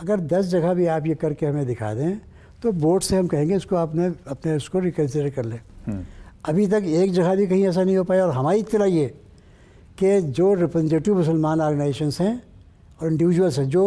अगर 0.00 0.20
दस 0.32 0.46
जगह 0.46 0.74
भी 0.74 0.86
आप 0.86 1.06
ये 1.06 1.14
करके 1.14 1.46
हमें 1.46 1.66
दिखा 1.66 1.92
दें 1.94 2.18
तो 2.62 2.72
बोर्ड 2.72 3.02
से 3.02 3.16
हम 3.16 3.26
कहेंगे 3.26 3.56
इसको 3.56 3.76
आपने 3.76 4.06
अपने 4.28 4.56
उसको 4.56 4.78
रिकन्सिडर 4.78 5.30
कर 5.30 5.44
लें। 5.44 5.60
अभी 6.44 6.66
तक 6.66 6.82
एक 6.84 7.12
जगह 7.12 7.34
भी 7.36 7.46
कहीं 7.46 7.66
ऐसा 7.68 7.82
नहीं 7.82 7.96
हो 7.96 8.04
पाया 8.04 8.26
और 8.26 8.32
हमारी 8.32 8.58
इतना 8.58 8.84
ये 8.84 9.06
कि 9.98 10.20
जो 10.20 10.52
रिप्रेजेंटेटिव 10.54 11.14
मुसलमान 11.14 11.60
ऑर्गेनाइजेशंस 11.60 12.20
हैं 12.20 12.42
और 13.00 13.10
इंडिविजुअल्स 13.12 13.58
हैं 13.58 13.68
जो 13.68 13.84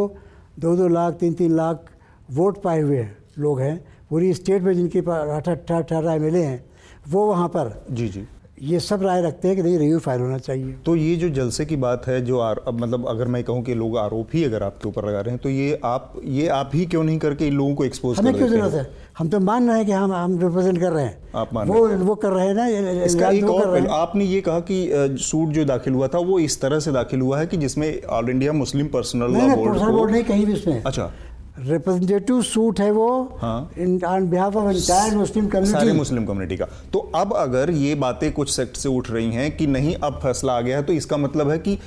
दो 0.60 0.75
दो 0.75 0.88
लाख 0.88 1.13
तीन 1.20 1.34
तीन 1.34 1.56
लाख 1.56 1.86
वोट 2.32 2.62
पाए 2.62 2.82
हुए 2.82 2.98
हैं 2.98 3.16
लोग 3.39 3.60
हैं 3.62 3.78
पूरी 4.10 4.34
स्टेट 4.34 4.62
में 4.63 4.74
जिनके 4.74 5.01
पास 5.01 5.30
अठारह 5.30 5.78
अठारह 5.78 6.13
एम 6.13 6.36
हैं 6.36 6.63
वो 7.10 7.25
वहाँ 7.25 7.48
पर 7.48 7.74
जी 7.92 8.08
जी। 8.10 8.25
ये 8.62 8.80
सब 8.80 9.04
राय 9.04 9.22
रखते 9.22 9.48
हैं 9.48 9.56
कि 9.58 9.63
नहीं 9.63 9.78
रिव्यू 9.80 10.00
फ़ाइल 10.00 10.22
होना 10.22 10.38
चाहिए। 10.38 10.74
तो 10.86 10.96
ये 10.96 11.16
जो 11.16 11.30
जलसे 11.32 11.66
की 11.66 11.75
बात 11.78 12.08
है 12.08 12.20
जो 12.25 12.39
आर, 12.39 12.62
अब 12.68 12.82
मतलब 12.82 13.08
अगर 13.10 13.28
मैं 13.28 13.44
कहूँ 13.44 13.63
कि 13.63 13.74
लोग 13.74 13.98
आरोप 13.98 14.30
ही 14.34 14.44
अगर 14.44 14.63
आपके 14.63 14.88
ऊपर 14.89 15.08
लगा 15.08 15.22
रहे 15.22 15.34
हैं 15.34 15.42
तो 15.44 15.50
ये 15.50 15.80
आप 15.86 16.13
ये 16.25 16.48
आप 16.54 16.72
ही 16.74 16.86
क्यों 16.86 17.04
नहीं 17.04 17.20
करके 17.20 17.48
इन 17.48 17.54
लोगों 17.54 17.75
को 17.75 17.86
एक्सपोज 17.86 18.18
हमें 18.20 18.34
क्यों 18.34 18.48
ज़रूरत 18.48 18.74
है? 18.74 18.89
हम 19.18 19.30
तो 19.30 19.39
मान 19.42 19.68
रहे 19.70 19.78
हैं 19.78 19.86
कि 19.86 19.92
हम 19.92 20.13
हम 20.13 20.39
रिप्रेजेंट 20.39 20.80
कर 20.80 20.92
रहे 20.92 21.06
हैं। 21.06 21.18
आप 21.36 21.54
मान 21.54 21.68
वो 21.68 21.88
वो 21.88 22.16
कर 22.16 22.32
रहे 22.32 22.48
हैं 22.48 22.54
ना 22.56 22.68
इसका 23.06 23.30
एक 23.30 23.50
और 23.50 23.88
आपने 23.94 24.25
ये 24.25 24.42
कहा 24.42 24.60
कि 24.72 25.18
सूट 25.22 25.50
जो 25.50 25.66
दाखिल 25.66 25.94
हुआ 25.94 26.08
था 26.08 26.20
वो 26.25 26.39
इस 26.39 26.62
तरह 26.62 26.80
से 26.80 26.92
दाखिल 26.92 27.22
हुआ 27.22 27.39
है 27.39 27.48
कि 27.48 27.58
जिसमें 27.58 27.89
All 28.04 28.30
India 28.30 28.54
Muslim 28.56 28.88
Personal 28.94 29.34
Law 29.34 29.56
Board 29.56 30.12
नहीं 30.12 30.24
कहीं 30.24 30.46
भी 30.46 30.54
उसमें 30.54 30.82
अच्छा। 30.84 31.12
रिप्रेजेंटेटिव 31.60 32.42
सूट 32.42 32.80
है 32.80 32.89
वो 32.92 33.08
on 33.08 34.28
behalf 34.30 34.56
of 34.56 34.68
entire 34.68 35.16
Muslim 35.16 35.48
community 35.48 35.72
सारे 35.72 35.94
मुस्लिम 35.94 36.25
कम्युनिटी 36.25 36.58
का। 36.58 36.66
तो 36.94 37.00
अब 37.16 37.34
अगर 37.34 37.72
ये 37.72 37.96
बातें 37.96 38.32
कुछ 38.32 38.50
सेक्ट 38.50 38.78
से 38.78 38.89
उठ 38.89 39.10
रही 39.12 39.32
हैं 39.32 39.56
कि 39.58 39.68
नहीं 39.68 39.96
अब 39.96 40.20
फैसला 40.24 40.54
आ 40.54 40.62
गया 40.62 40.78
है 40.78 40.84
तो 40.84 40.94
इसका 40.94 41.18
मतलब 41.18 41.50
है 41.50 41.58
कि 41.60 41.78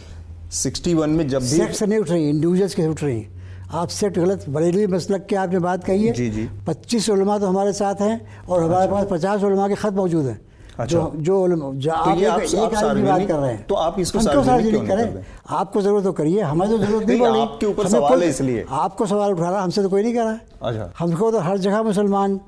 61 0.52 1.08
में 1.08 1.26
जब 1.28 1.40
भी 1.40 1.46
सेक्ट 1.48 1.74
से 1.74 1.86
नहीं 1.86 1.98
उठ 1.98 2.10
रही 2.10 2.28
इंडिविजुअल्स 2.28 2.74
के 2.74 2.86
उठ 2.86 3.02
रही। 3.04 3.26
आप 3.72 3.88
सेक्ट 3.88 4.18
गलत 4.18 4.44
बरेलवी 4.48 4.86
मसलक 4.86 5.26
की 5.26 5.36
आपने 5.36 5.58
बात 5.60 5.84
कही 5.84 6.06
है। 6.06 6.12
जी 6.12 6.28
जी। 6.30 6.48
पच्चीस 6.66 7.08
तो 7.08 7.46
हमारे 7.46 7.72
साथ 7.72 8.00
हैं 8.00 8.46
और 8.46 8.62
हमारे 8.62 8.86
अच्छा। 8.86 8.94
पास 8.94 9.06
पचास 9.10 9.42
उलमा 9.42 9.68
के 9.68 9.74
खत 9.74 9.92
मौजूद 9.94 10.26
हैं। 10.26 10.40
अच्छा। 10.78 10.98
जो 10.98 11.12
जो, 11.16 11.48
जो 11.72 11.90
तो 11.90 11.96
आप, 11.96 12.08
आप, 12.08 12.40
एक, 12.40 12.54
आप 12.54 12.74
आदमी 12.74 13.02
बात 13.02 13.26
कर 13.28 13.34
रहे 13.34 13.50
हैं। 13.52 13.66
तो 13.66 13.74
आप 13.74 13.98
इसको 14.00 14.20
सार्वजनिक 14.20 14.86
करें? 14.88 15.24
आपको 15.50 15.82
ज़रूरत 15.82 16.04
तो 16.04 16.12
करिए 16.12 16.40
हमें 16.40 16.68
तो 16.70 16.78
ज़रूरत 16.78 17.06
नहीं 17.08 17.20
पड़ी। 17.20 17.40
आपके 17.40 17.66
ऊपर 17.66 17.88
सवाल 17.88 18.22
है 18.22 18.28
इसलिए। 18.28 18.64
आपको 18.70 19.06
सवाल 19.06 19.32
उठा 19.32 19.50
रहा 19.50 19.62
हमसे 19.62 19.82
तो 19.82 19.88
कोई 19.88 20.02
नहीं 20.02 20.14
कर 20.14 20.24
रहा। 20.24 20.68
अच्छा। 20.68 20.92
हमको 20.98 21.30
तो 21.30 21.40
हर 21.40 21.58
जगह 21.58 21.82
मुसलमान 21.82 22.40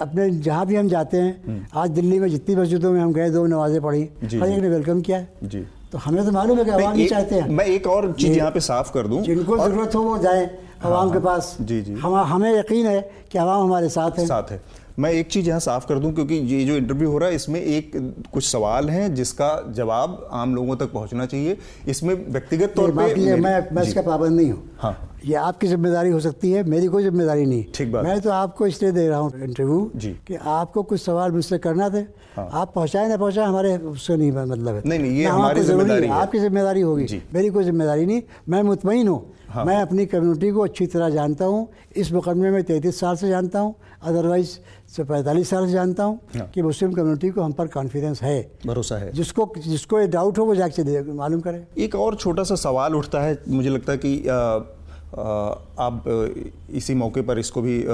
अपने 0.00 0.30
जहाँ 0.30 0.66
भी 0.66 0.76
हम 0.76 0.88
जाते 0.88 1.16
हैं 1.16 1.44
हम्म। 1.46 1.80
आज 1.80 1.90
दिल्ली 1.90 2.18
में 2.18 2.28
जितनी 2.28 2.56
मस्जिदों 2.56 2.92
में 2.92 3.00
हम 3.00 3.12
गए 3.12 3.30
दो 3.30 3.46
नमाजें 3.46 3.80
पढ़ी 3.82 4.02
हर 4.24 4.48
एक 4.48 4.60
ने 4.62 4.68
वेलकम 4.68 5.00
किया। 5.00 5.24
जी। 5.44 5.66
तो 5.92 5.98
हमें 5.98 6.24
तो 6.24 6.32
मालूम 6.32 6.58
है 6.58 6.64
कि 6.64 6.70
आवाम 6.70 7.06
चाहते 7.06 7.34
हैं। 7.34 7.48
मैं 7.48 7.64
एक 7.66 7.86
और 7.86 8.12
चीज़ 8.12 8.38
यहाँ 8.38 8.50
पे 8.50 8.60
साफ़ 8.60 8.92
कर 8.92 9.06
दूँ। 9.06 9.22
जिनको 9.22 9.58
ज़रूरत 9.58 9.94
हो 9.94 10.02
वो 10.02 10.18
जाए 10.18 10.44
आवाम 10.84 10.98
हाँ, 10.98 11.08
के 11.08 11.18
हाँ। 11.18 11.24
पास। 11.26 11.56
जी 11.60 11.80
जी। 11.82 11.94
हम 11.94 12.14
हमें 12.14 12.58
यकीन 12.58 12.86
है 12.86 13.00
कि 13.32 13.38
आवाम 13.38 13.62
हमारे 13.62 13.88
साथ 13.88 14.18
है। 14.18 14.26
साथ 14.26 14.50
है। 14.50 14.62
मैं 15.00 15.10
एक 15.12 15.28
चीज़ 15.28 15.48
यहाँ 15.48 15.60
साफ़ 15.60 15.86
कर 15.86 15.98
दूँ 15.98 16.12
क्योंकि 16.14 16.34
ये 16.34 16.64
जो 16.64 16.76
इंटरव्यू 16.76 17.10
हो 17.10 17.18
रहा 17.18 17.28
है 17.28 17.34
इसमें 17.34 17.60
एक 17.60 17.92
कुछ 18.32 18.44
सवाल 18.46 18.90
हैं 18.90 19.14
जिसका 19.14 19.50
जवाब 19.72 20.28
आम 20.32 20.54
लोगों 20.54 20.76
तक 20.76 20.92
पहुँचना 20.92 21.26
चाहिए। 21.26 21.56
इसमें 21.88 22.14
व्यक्तिगत 22.32 22.72
तौर 22.76 22.90
पे 22.90 23.36
मैं 23.36 23.60
मैं 23.72 23.82
इसका 23.82 24.02
पाबंद 24.02 24.36
नहीं 24.36 24.50
हूँ। 24.50 24.62
हाँ। 24.78 24.96
ये 25.24 25.34
आपकी 25.36 25.66
ज़िम्मेदारी 25.66 26.10
हो 26.10 26.20
सकती 26.20 26.50
है 26.52 26.62
मेरी 26.64 26.86
कोई 26.86 27.02
ज़िम्मेदारी 27.02 27.46
नहीं। 27.46 27.64
ठीक 27.74 27.90
बात। 27.92 28.04
मैं 28.04 28.20
तो 28.20 28.30
आपको 28.30 28.66
इसलिए 28.66 28.92
दे 28.92 29.08
रहा 29.08 29.18
हूँ 29.18 29.42
इंटरव्यू 29.42 29.90
जी। 29.96 30.10
कि 30.26 30.34
आपको 30.34 30.82
कुछ 30.82 31.00
सवाल 31.02 31.32
मुझसे 31.32 31.58
करना 31.58 31.88
थे। 31.90 32.04
हाँ। 32.36 32.48
आप 32.52 32.72
पहुँचाए 32.74 33.08
ना 33.08 33.16
पहुँचाए 33.16 33.46
हमारे 33.46 33.76
उससे 33.76 34.16
नहीं 34.16 34.30
मतलब 34.32 34.74
है। 34.74 34.82
नहीं 34.86 34.98
नहीं 34.98 35.18
ये 35.18 35.24
हमारी 35.26 35.60
ज़िम्मेदारी 35.62 36.06
है 36.06 36.12
आपकी 36.12 36.38
ज़िम्मेदारी 36.38 36.80
होगी। 36.80 37.22
मेरी 37.34 37.50
कोई 37.50 37.64
ज़िम्मेदारी 37.64 38.06
नहीं। 38.06 38.22
मैं 38.48 38.62
मुतमिन 38.62 39.08
हूँ। 39.08 39.22
हाँ। 39.48 39.64
मैं 39.64 39.76
अपनी 39.76 40.06
कम्युनिटी 40.06 40.50
को 40.50 40.60
अच्छी 40.60 40.86
तरह 40.86 41.08
जानता 41.10 41.44
हूँ। 41.44 41.68
इस 41.96 42.12
मुकदमे 42.12 42.50
में 42.50 42.62
तैंतीस 42.64 43.00
साल 43.00 43.16
से 43.16 43.28
जानता 43.28 43.60
हूँ। 43.60 43.74
अदरवाइज़ 44.02 44.50
से 44.88 45.04
पैंतालीस 45.04 45.50
साल 45.50 45.66
से 45.66 45.72
जानता 45.72 46.04
हूँ 46.04 46.18
हाँ। 46.36 46.46
कि 46.54 46.62
मुस्लिम 46.62 46.92
कम्युनिटी 46.92 47.30
को 47.30 47.42
हम 47.42 47.52
पर 47.52 47.66
कॉन्फिडेंस 47.68 48.22
है। 48.22 48.40
भरोसा 48.66 48.96
है। 48.96 49.12
जिसको 49.12 49.52
जिसको 49.66 50.00
ये 50.00 50.06
डाउट 50.08 50.38
हो 50.38 50.44
वो 50.44 50.54
जाके 50.54 51.12
मालूम 51.12 51.40
करें। 51.40 51.66
एक 51.78 51.94
और 51.94 52.14
छोटा 52.16 52.42
सा 52.42 52.54
सवाल 52.56 52.94
उठता 52.96 53.20
है 53.20 53.38
मुझे 53.48 53.70
लगता 53.70 53.92
है 53.92 53.98
कि 53.98 54.28
आ, 54.28 54.36
आप 55.80 56.04
इसी 56.70 56.94
मौके 56.94 57.20
पर 57.20 57.38
इसको 57.38 57.62
भी 57.62 57.80
आ, 57.82 57.86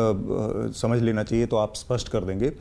समझ 0.76 1.00
लेना 1.02 1.22
चाहिए 1.22 1.46
तो 1.46 1.56
आप 1.56 1.74
स्पष्ट 1.74 2.08
कर 2.08 2.24
देंगे। 2.24 2.52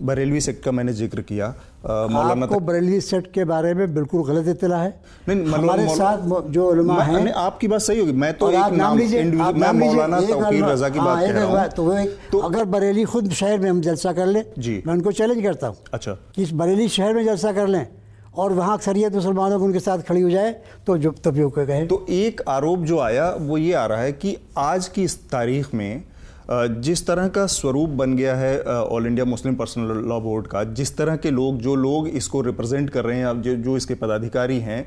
बरेलवी 0.00 0.40
सेक्ट 0.40 0.62
का 0.64 0.70
मैंने 0.72 0.92
ज़िक्र 0.92 1.22
किया। 1.22 1.48
मौलाना 1.86 2.44
आपको 2.44 2.58
बरेलवी 2.60 3.00
सेक्ट 3.00 3.32
के 3.32 3.44
बारे 3.44 3.72
में 3.74 3.94
बिल्कुल 3.94 4.22
गलत 4.26 4.48
इतला 4.48 4.76
है। 4.78 4.88
नहीं 5.28 5.44
हमारे 5.46 5.86
साथ 5.90 6.48
जो 6.48 6.68
उलमा 6.70 7.02
हैं 7.02 7.32
आपकी 7.34 7.68
बात 7.68 7.80
सही 7.80 7.98
होगी। 8.00 8.12
मैं 8.14 8.32
तो 8.38 8.50
एक 8.50 8.72
नाम 8.74 8.98
मैं 8.98 9.72
मौलाना 9.74 10.20
तौकीर 10.22 10.64
रजा 10.64 10.88
की 10.88 10.98
हाँ, 10.98 11.06
बात 11.06 11.26
कर 11.26 11.34
रहा 11.34 11.44
हूँ। 11.44 11.68
तो, 11.70 12.04
तो 12.32 12.38
अगर 12.40 12.64
बरेली 12.66 13.04
खुद 13.04 13.30
शहर 13.32 13.58
में 13.58 13.70
हम 13.70 13.80
जलसा 13.82 14.12
कर 14.12 14.26
लें 14.26 14.44
जी। 14.58 14.82
मैं 14.86 14.94
उनको 14.94 15.12
चैलेंज 15.12 15.42
करता 15.42 15.66
हूँ 15.66 15.76
अच्छा। 15.94 16.12
कि 16.34 16.42
इस 16.42 16.52
बरेली 16.54 16.88
शहर 16.88 17.14
में 17.14 17.24
जलसा 17.24 17.52
कर 17.52 17.68
लें 17.68 17.86
और 18.34 18.52
वहाँ 18.52 18.76
अक्सरियत 18.76 19.14
मुसलमानों 19.14 19.58
को 19.58 19.64
उनके 19.64 19.80
साथ 19.80 19.98
खड़ी 20.08 20.20
हो 20.20 20.30
जाए 20.30 20.52
तो 20.86 20.96
जो 20.98 21.10
तभी 21.24 21.48
कहे। 21.56 21.86
तो 21.86 22.04
एक 22.10 22.42
आरोप 22.48 22.84
जो 22.84 22.98
आया 23.00 23.30
वो 23.40 23.58
ये 23.58 23.72
आ 23.72 23.86
रहा 23.86 24.00
है 24.00 24.12
कि 24.14 24.36
आज 24.58 24.88
की 24.88 25.04
इस 25.04 25.18
तारीख 25.30 25.74
में 25.74 26.02
जिस 26.50 27.06
तरह 27.06 27.28
का 27.28 27.46
स्वरूप 27.46 27.90
बन 27.90 28.14
गया 28.16 28.34
है 28.36 28.62
All 28.64 29.06
India 29.06 29.24
Muslim 29.24 29.54
Personal 29.54 29.96
Law 30.08 30.20
Board 30.20 30.46
का 30.46 30.62
जिस 30.64 30.96
तरह 30.96 31.16
के 31.16 31.30
लोग 31.30 31.58
जो 31.58 31.74
लोग 31.74 32.08
इसको 32.08 32.40
रिप्रेजेंट 32.40 32.90
कर 32.90 33.04
रहे 33.04 33.18
हैं 33.18 33.40
जो 33.42 33.54
जो 33.56 33.76
इसके 33.76 33.94
पदाधिकारी 33.94 34.58
हैं 34.60 34.84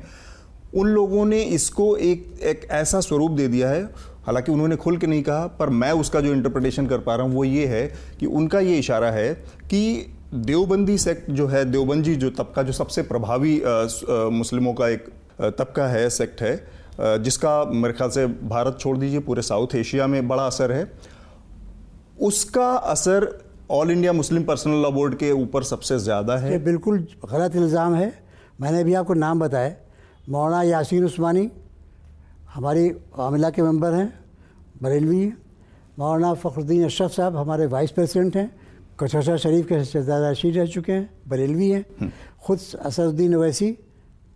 उन 0.74 0.88
लोगों 0.88 1.24
ने 1.26 1.42
इसको 1.50 1.96
एक 1.96 2.40
एक 2.42 2.66
ऐसा 2.70 3.00
स्वरूप 3.00 3.30
दे 3.30 3.46
दिया 3.48 3.68
है। 3.68 3.82
हालाँकि 4.26 4.52
उन्होंने 4.52 4.76
खुल 4.76 4.96
के 4.96 5.06
नहीं 5.06 5.22
कहा 5.22 5.46
पर 5.58 5.68
मैं 5.68 5.92
उसका 5.92 6.20
जो 6.20 6.32
इंटरप्रिटेशन 6.32 6.86
कर 6.86 6.98
पा 6.98 7.14
रहा 7.14 7.26
हूँ 7.26 7.34
वो 7.34 7.44
ये 7.44 7.66
है 7.66 7.86
कि 8.20 8.26
उनका 8.26 8.60
ये 8.60 8.78
इशारा 8.78 9.10
है 9.10 9.32
कि 9.70 9.82
देवबंदी 10.34 10.98
सेक्ट 10.98 11.30
जो 11.30 11.46
है 11.46 11.64
देवबंदी 11.64 12.14
जो 12.16 12.30
तबका 12.30 12.62
जो 12.62 12.72
सबसे 12.72 13.02
प्रभावी 13.02 13.60
आ, 13.60 13.70
आ, 13.70 14.28
मुस्लिमों 14.30 14.74
का 14.74 14.88
एक 14.88 15.08
तबका 15.58 15.86
है 15.86 16.08
सेक्ट 16.10 16.42
है 16.42 17.22
जिसका 17.22 17.64
मेरे 17.64 17.94
ख्याल 17.94 18.10
से 18.10 18.26
भारत 18.26 18.78
छोड़ 18.80 18.96
दीजिए 18.98 19.20
पूरे 19.20 19.42
साउथ 19.42 19.74
एशिया 19.74 20.06
में 20.06 20.26
बड़ा 20.28 20.46
असर 20.46 20.72
है। 20.72 20.84
उसका 22.20 22.68
असर 22.92 23.26
All 23.70 23.90
India 23.90 24.12
Muslim 24.12 24.44
Personal 24.44 24.82
Law 24.82 24.90
Board 24.90 25.14
के 25.16 25.30
ऊपर 25.32 25.62
सबसे 25.64 25.98
ज़्यादा 25.98 26.36
है। 26.36 26.50
ये 26.52 26.58
बिल्कुल 26.60 26.98
गलत 27.30 27.56
इल्ज़ाम 27.56 27.94
है। 27.94 28.12
मैंने 28.60 28.82
भी 28.84 28.94
आपको 28.94 29.14
नाम 29.14 29.40
बताया। 29.40 29.74
मौलाना 30.28 30.62
यासीन 30.62 31.04
उस्मानी 31.04 31.50
हमारी 32.54 32.90
आमिला 33.18 33.50
के 33.50 33.62
मेंबर 33.62 33.92
हैं 33.92 34.08
बरेलवी 34.82 35.32
मौलाना 35.98 36.32
फ़खरुद्दीन 36.34 36.84
अशरफ 36.84 37.10
साहब 37.12 37.36
हमारे 37.36 37.66
वाइस 37.68 37.90
प्रेसिडेंट 37.90 38.36
हैं। 38.36 38.50
कचौसा 39.00 39.36
शरीफ 39.36 39.66
के 39.66 39.84
शहजादा 39.84 40.30
रह 40.30 40.66
चुके 40.66 40.92
हैं 40.92 41.08
बरेलवी 41.28 41.70
हैं। 41.70 41.84
हम्म। 42.00 42.10
ख़ुद 42.46 42.58
असरुद्दीन 42.86 43.34
अवैसी 43.34 43.76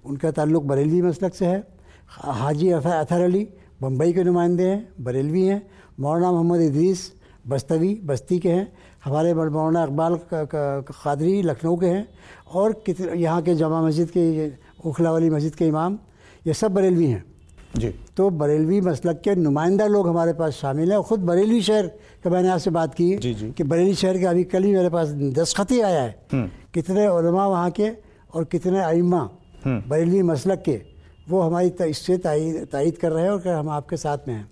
उनका 0.04 0.30
ताल्लुक 0.33 0.64
बरेलवी 0.64 1.02
मसलक 1.02 1.35
से 1.35 1.47
है। 1.47 1.61
हाजी 2.09 2.71
अथर 2.73 3.21
अली 3.21 3.47
बम्बई 3.83 4.12
के 4.12 4.25
नुमाइंदे 4.25 4.64
हैं 4.64 4.80
बरेलवी 5.00 5.42
हैं। 5.45 5.61
मौलाना 6.00 6.33
मोहम्मद 6.33 6.61
इदरीस 6.62 7.00
बस्तवी 7.47 7.93
बस्ती 8.05 8.38
के 8.38 8.50
हैं। 8.50 8.67
हमारे 9.05 9.35
मौलाना 9.35 9.83
इकबाल 9.85 10.19
कादरी 10.35 11.43
लखनऊ 11.43 11.76
के 11.76 11.87
हैं 11.87 12.09
और 12.53 12.73
कितने 12.87 13.21
यहाँ 13.21 13.43
के 13.43 13.55
जामा 13.55 13.83
मस्जिद 13.83 14.11
के 14.11 14.25
उखला 14.83 15.11
वाली 15.12 15.31
मस्जिद 15.31 15.55
के 15.55 15.67
इमाम 15.67 15.99
ये 16.47 16.55
सब 16.55 16.75
बरेलवी 16.75 17.07
हैं। 17.07 17.25
जी। 17.76 17.88
तो 18.17 18.29
बरेलवी 18.33 18.81
मसलक 18.81 19.21
के 19.25 19.35
नुमाइंदा 19.37 19.87
लोग 19.87 20.09
हमारे 20.09 20.33
पास 20.33 20.53
शामिल 20.55 20.91
हैं। 20.91 20.99
और 20.99 21.05
ख़ुद 21.05 21.21
बरेली 21.21 21.61
शहर 21.62 21.87
का 22.25 22.31
मैंने 22.31 22.49
आपसे 22.49 22.71
बात 22.71 22.95
की 22.95 23.17
जी 23.17 23.35
जी। 23.35 23.50
कि 23.53 23.62
बरेली 23.62 23.95
शहर 23.95 24.21
का 24.23 24.31
अभी 24.31 24.45
कल 24.45 24.65
ही 24.65 24.75
मेरे 24.75 24.88
पास 24.91 25.09
दस्तखत 25.38 25.71
ही 25.71 25.81
आया 25.81 26.03
है। 26.03 26.15
हम्म। 26.33 26.49
कितने 26.75 27.07
उलमा 27.09 27.47
वहाँ 27.47 27.71
के 27.71 27.91
और 28.35 28.45
कितने 28.45 28.81
आइमा 28.81 29.29
हम्म। 29.65 29.88
बरेलवी 29.88 30.23
मसलक 30.25 30.62
के 30.62 30.81
वो 31.29 31.41
हमारी 31.41 31.73
इससे 31.91 32.17
तायद 32.19 32.97
कर 32.97 33.12
रहे 33.12 33.25
हैं 33.25 33.31
और 33.31 33.49
हम 33.49 33.69
आपके 33.71 33.97
साथ 33.97 34.29
में 34.29 34.35
हैं। 34.35 34.49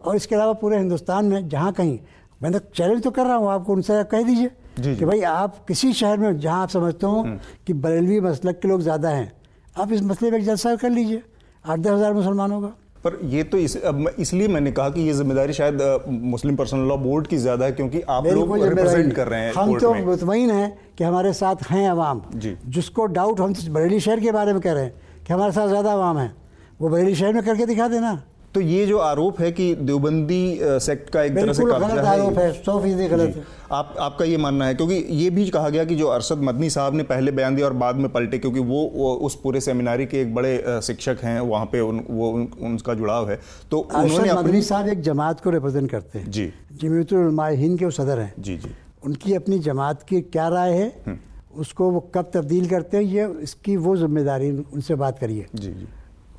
और 0.00 0.16
इसके 0.16 0.34
अलावा 0.34 0.52
पूरे 0.52 0.76
हिंदुस्तान 0.78 1.24
में 1.24 1.48
जहाँ 1.48 1.72
कहीं 1.72 1.98
मैं 2.40 2.52
तो 2.52 2.58
चैलेंज 2.74 3.02
तो 3.02 3.10
कर 3.10 3.26
रहा 3.26 3.36
हूँ 3.36 3.50
आपको 3.50 3.72
उनसे 3.72 4.02
कह 4.10 4.22
दीजिए 4.22 4.94
कि 4.94 5.04
भाई 5.04 5.20
आप 5.22 5.64
किसी 5.68 5.92
शहर 5.92 6.18
में 6.18 6.38
जहाँ 6.40 6.62
आप 6.62 6.68
समझते 6.70 7.06
हो 7.06 7.20
हम्म। 7.20 7.38
कि 7.66 7.72
बरेलवी 7.74 8.20
मसलक 8.20 8.58
के 8.62 8.68
लोग 8.68 8.82
ज़्यादा 8.82 9.08
हैं 9.10 9.32
आप 9.76 9.92
इस 9.92 10.02
मसले 10.02 10.30
में 10.30 10.38
एक 10.38 10.44
जलसा 10.44 10.74
कर 10.76 10.90
लीजिए। 10.90 11.22
आठ 11.64 11.78
दस 11.78 11.90
हज़ार 11.90 12.12
मुसलमानों 12.12 12.60
का। 12.60 12.68
पर 13.04 13.18
ये 13.24 13.42
तो 13.44 13.58
इस, 13.58 13.76
इसलिए 14.18 14.48
मैंने 14.48 14.70
कहा 14.72 14.90
कि 14.90 15.00
ये 15.00 15.12
ज़िम्मेदारी 15.14 15.52
शायद 15.52 15.82
मुस्लिम 16.08 16.56
पर्सनल 16.56 16.88
लॉ 16.88 16.96
बोर्ड 16.98 17.26
की 17.26 17.36
ज़्यादा 17.38 17.64
है 17.64 17.72
क्योंकि 17.72 18.00
आप 18.08 18.26
लोग 18.28 18.56
रिप्रेजेंट 18.58 19.12
कर 19.14 19.28
रहे 19.28 19.40
हैं 19.40 19.52
हम 19.54 19.78
तो 19.78 19.92
मुतमिन 19.96 20.50
हैं 20.50 20.94
कि 20.98 21.04
हमारे 21.04 21.32
साथ 21.34 21.70
हैं 21.70 21.88
अवाम 21.90 22.22
जिसको 22.36 23.06
डाउट 23.18 23.40
हम 23.40 23.54
बरेली 23.70 24.00
शहर 24.00 24.20
के 24.20 24.32
बारे 24.32 24.52
में 24.52 24.60
कह 24.62 24.72
रहे 24.72 24.84
हैं 24.84 25.24
कि 25.26 25.32
हमारे 25.32 25.52
साथ 25.52 25.68
ज़्यादा 25.68 25.92
अवाम 25.92 26.18
है 26.18 26.32
वो 26.80 26.88
बरेली 26.88 27.14
शहर 27.14 27.32
में 27.32 27.42
करके 27.42 27.66
दिखा 27.66 27.88
देना। 27.88 28.20
तो 28.58 28.62
ये 28.62 28.86
जो 28.86 28.98
आरोप 28.98 29.40
है 29.40 29.50
कि 29.52 29.64
देवबंदी 29.76 30.58
सेक्ट 30.82 31.10
का 31.10 31.22
एक 31.22 31.34
तरह 31.34 31.52
से 31.52 31.64
कब्जा 31.64 32.02
आरोप 32.10 32.38
है 32.38 32.52
सौ 32.54 32.78
फ़ीसदी 32.82 33.06
गलत 33.08 33.36
है। 33.36 33.42
आप 33.72 33.94
आपका 34.00 34.24
ये 34.24 34.36
मानना 34.36 34.66
है 34.66 34.74
क्योंकि 34.74 34.94
ये 34.94 35.28
भी 35.30 35.44
कहा 35.48 35.68
गया 35.68 35.84
कि 35.84 35.94
जो 35.94 36.06
अरशद 36.08 36.38
मदनी 36.42 36.70
साहब 36.70 36.94
ने 36.94 37.02
पहले 37.02 37.32
बयान 37.32 37.56
दिया 37.56 37.66
और 37.66 37.72
बाद 37.74 37.96
में 37.96 38.08
पलटे 38.12 38.38
क्योंकि 38.38 38.60
वो, 38.60 38.80
वो 38.94 39.12
उस 39.26 39.38
पूरे 39.42 39.60
सेमिनारी 39.60 40.06
के 40.06 40.20
एक 40.20 40.34
बड़े 40.34 40.80
शिक्षक 40.82 41.18
हैं 41.22 41.40
वहाँ 41.42 41.66
पे 41.66 41.80
उन, 41.80 42.02
वो 42.10 42.30
उन, 42.30 42.48
उनका 42.60 42.94
जुड़ाव 42.94 43.30
है। 43.30 43.38
तो 43.70 43.78
उन्होंने 43.80 44.32
मदनी 44.32 44.62
साहब 44.62 44.88
एक 44.88 45.02
जमात 45.02 45.40
को 45.40 45.50
रिप्रेजेंट 45.50 45.90
करते 45.90 46.18
हैं। 46.18 46.30
जी। 46.30 46.52
हिंद 46.82 47.78
के 47.78 47.84
वो 47.84 47.90
सदर 47.90 48.18
हैं। 48.18 48.32
जी 48.38 48.56
जी। 48.56 48.70
उनकी 49.04 49.34
अपनी 49.34 49.58
जमात 49.60 50.02
की 50.02 50.20
क्या 50.28 50.48
राय 50.48 50.72
है 50.72 50.88
हम्म। 51.06 51.60
उसको 51.60 51.90
वो 51.90 52.00
कब 52.14 52.30
तब्दील 52.34 52.68
करते 52.68 52.96
हैं 52.96 53.04
ये 53.04 53.28
इसकी 53.42 53.76
वो 53.78 53.96
ज़िम्मेदारी 53.96 54.50
उनसे 54.50 54.94
बात 54.96 55.18
करिए। 55.18 55.46
जी 55.54 55.70
जी। 55.70 55.86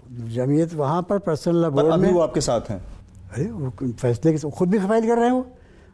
जमीयत 0.10 0.74
वहाँ 0.74 1.02
पर 1.10 1.18
पर्सनल 1.20 1.70
बोर्ड 1.70 1.94
में 2.02 2.12
वो 2.12 2.20
आपके 2.20 2.42
साथ 2.42 2.70
हैं। 2.70 2.82
अरे 3.34 3.46
वो 3.46 3.72
फैसले 3.82 4.32
के 4.34 4.50
खुद 4.50 4.70
भी 4.70 4.80
फ़ाइल 4.80 5.08
कर 5.08 5.18
रहे 5.18 5.26
हैं? 5.26 5.34
वो 5.34 5.46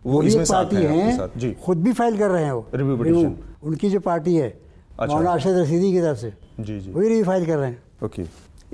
वो 0.06 0.22
इसमें 0.24 0.46
पार्टी 0.46 0.76
है 0.76 1.30
जी। 1.38 1.52
खुद 1.66 1.78
भी 1.84 1.94
फ़ाइल 1.94 2.18
कर 2.18 2.30
रहे 2.30 2.44
हैं? 2.44 2.52
वो 2.52 2.68
रिव्यू 2.74 3.36
उनकी 3.64 3.90
जो 3.90 4.00
पार्टी 4.00 4.36
है 4.36 4.50
अच्छा। 4.50 5.14
मौलाना 5.14 5.32
अरशद 5.32 5.58
रसीदी 5.58 5.92
की 5.94 6.02
तरफ़ 6.02 6.18
से। 6.18 6.34
जी 6.60 6.80
जी। 6.80 6.92
वही 6.92 7.08
रिव्यू 7.08 7.26
फ़ाइल 7.26 7.46
कर 7.46 7.58
रहे 7.58 7.70
हैं। 7.70 7.82
ओके। 8.04 8.26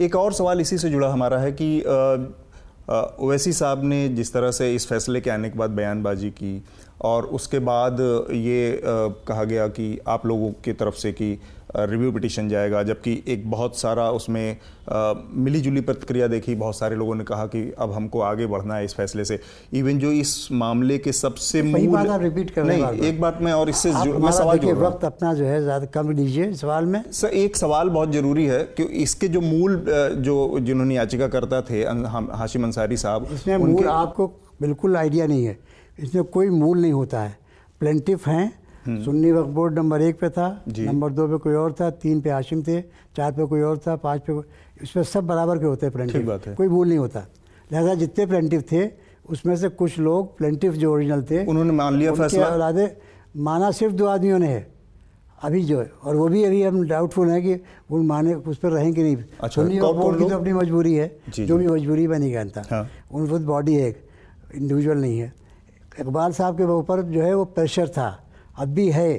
एक 0.05 0.15
और 0.15 0.33
सवाल 0.33 0.61
इसी 0.61 0.77
से 0.77 0.89
जुड़ा 0.89 1.09
हमारा 1.09 1.37
है 1.39 1.51
कि 1.51 1.69
ओवैसी 3.19 3.53
साहब 3.53 3.83
ने 3.83 4.07
जिस 4.09 4.33
तरह 4.33 4.51
से 4.51 4.73
इस 4.75 4.87
फैसले 4.87 5.21
के 5.21 5.29
आने 5.29 5.49
के 5.49 5.59
बाद 5.59 5.69
बयानबाजी 5.71 6.29
की 6.31 6.63
और 7.01 7.25
उसके 7.35 7.59
बाद 7.61 7.99
ये 8.33 8.81
कहा 8.83 9.43
गया 9.45 9.67
कि 9.69 9.97
आप 10.07 10.25
लोगों 10.25 10.51
की 10.63 10.73
तरफ़ 10.73 10.95
से 10.97 11.11
कि 11.13 11.37
रिव्यू 11.75 12.11
पिटिशन 12.11 12.49
जाएगा 12.49 12.81
जबकि 12.83 13.11
एक 13.27 13.49
बहुत 13.51 13.77
सारा 13.77 14.09
उसमें 14.11 14.57
मिली 15.35 15.59
जुली 15.61 15.81
प्रतिक्रिया 15.81 16.27
देखी 16.27 16.55
बहुत 16.55 16.77
सारे 16.77 16.95
लोगों 16.95 17.15
ने 17.15 17.23
कहा 17.23 17.45
कि 17.45 17.61
अब 17.79 17.91
हमको 17.91 18.21
आगे 18.21 18.47
बढ़ना 18.47 18.75
है 18.75 18.85
इस 18.85 18.93
फैसले 18.95 19.25
से। 19.25 19.39
इवन 19.73 19.99
जो 19.99 20.11
इस 20.13 20.47
मामले 20.53 20.97
के 20.97 21.11
सबसे 21.13 21.61
मूल 21.63 22.11
रिपीट 22.23 22.49
कर 22.51 22.63
नहीं 22.63 22.81
बार 22.81 22.95
एक 22.95 23.21
बात 23.21 23.39
मैं 23.41 23.53
और 23.53 23.69
इससे 23.69 23.91
मैं 23.91 24.31
सवाल 24.31 24.57
जोड़ 24.59 24.77
वक्त 24.77 25.05
अपना 25.05 25.33
जो 25.33 25.45
है 25.45 25.61
ज़्यादा 25.63 25.85
कम 25.93 26.11
लीजिए 26.11 26.51
सवाल 26.55 26.85
में। 26.85 27.03
सर 27.11 27.27
एक 27.37 27.57
सवाल 27.57 27.89
बहुत 27.89 28.11
ज़रूरी 28.13 28.45
है 28.45 28.63
कि 28.77 28.83
इसके 29.03 29.27
जो 29.27 29.41
मूल 29.41 29.83
जो 30.19 30.59
जिन्होंने 30.61 30.95
याचिका 30.95 31.27
करता 31.29 31.61
थे 31.61 31.83
हाशिम 31.83 32.63
अंसारी 32.63 32.97
साहब 32.99 33.27
इसमें 33.33 33.57
मूल 33.57 33.87
आपको 33.89 34.27
बिल्कुल 34.61 34.97
आइडिया 34.97 35.25
नहीं 35.27 35.45
है। 35.45 35.57
इसमें 36.01 36.23
कोई 36.25 36.49
मूल 36.49 36.81
नहीं 36.81 36.93
होता 36.93 37.21
है। 37.21 37.37
प्लेंटिफ 37.79 38.27
हैं 38.27 38.45
हम्म। 38.85 39.03
सुन्नी 39.03 39.31
वक्फ 39.31 39.49
बोर्ड 39.49 39.77
नंबर 39.79 40.01
एक 40.01 40.19
पे 40.19 40.29
था 40.29 40.47
नंबर 40.69 41.11
दो 41.11 41.27
पे 41.27 41.37
कोई 41.37 41.53
और 41.53 41.73
था 41.73 41.89
तीन 42.01 42.21
पे 42.21 42.29
हाशिम 42.29 42.61
थे 42.63 42.81
चार 43.15 43.31
पे 43.31 43.45
कोई 43.45 43.61
और 43.61 43.77
था 43.77 43.95
पाँच 43.97 44.21
पे 44.29 44.39
इसमें 44.83 45.03
सब 45.03 45.27
बराबर 45.27 45.57
के 45.59 45.65
होते 45.65 45.85
हैं 45.85 45.93
प्लेंटिव 45.93 46.39
कोई 46.55 46.67
मूल 46.67 46.87
नहीं 46.87 46.97
होता। 46.97 47.19
लिहाजा 47.71 47.93
जितने 47.95 48.25
प्लेंटिव 48.25 48.63
थे 48.71 48.89
उसमें 49.29 49.55
से 49.55 49.69
कुछ 49.71 49.99
लोग 49.99 50.37
प्लेंटिव 50.37 50.73
जो 50.73 50.93
ओरिजिनल 50.93 51.23
थे 51.23 51.45
उन्होंने 51.45 51.71
मान 51.71 51.95
लिया 51.95 52.13
फैसला। 52.13 52.71
माना 53.37 53.71
सिर्फ़ 53.71 53.93
दो 53.95 54.05
आदमियों 54.05 54.39
ने 54.39 54.47
है 54.47 54.67
अभी 55.43 55.63
जो 55.65 55.79
है। 55.79 55.91
और 56.03 56.15
वो 56.15 56.27
भी 56.27 56.43
अभी 56.43 56.61
हम 56.63 56.83
डाउटफुल 56.87 57.29
हैं 57.29 57.41
कि 57.43 57.53
वो 57.91 58.01
माने 58.03 58.33
उस 58.33 58.57
पर 58.57 58.71
रहेंगे 58.71 59.03
नहीं। 59.03 59.15
अच्छा, 59.15 59.47
सुन्नी 59.47 59.79
वक्फ 59.79 59.97
बोर्ड 59.97 60.17
की 60.19 60.29
तो 60.29 60.37
अपनी 60.37 60.53
मजबूरी 60.53 60.93
है 60.93 61.07
जो 61.39 61.57
भी 61.57 61.67
मजबूरी 61.67 62.07
मैं 62.07 62.19
नहीं 62.19 62.31
जानता। 62.31 62.87
उन 63.11 63.29
खुद 63.29 63.45
बॉडी 63.45 63.75
है 63.75 63.89
इंडिविजुअल 64.55 64.97
नहीं 64.97 65.19
है। 65.19 65.33
इकबाल 65.99 66.31
साहब 66.31 66.57
के 66.57 66.63
ऊपर 66.63 67.01
जो 67.01 67.21
है 67.21 67.33
वो 67.35 67.45
प्रेशर 67.45 67.87
था। 67.87 68.09
अब 68.59 68.67
भी 68.67 68.89
है। 68.91 69.13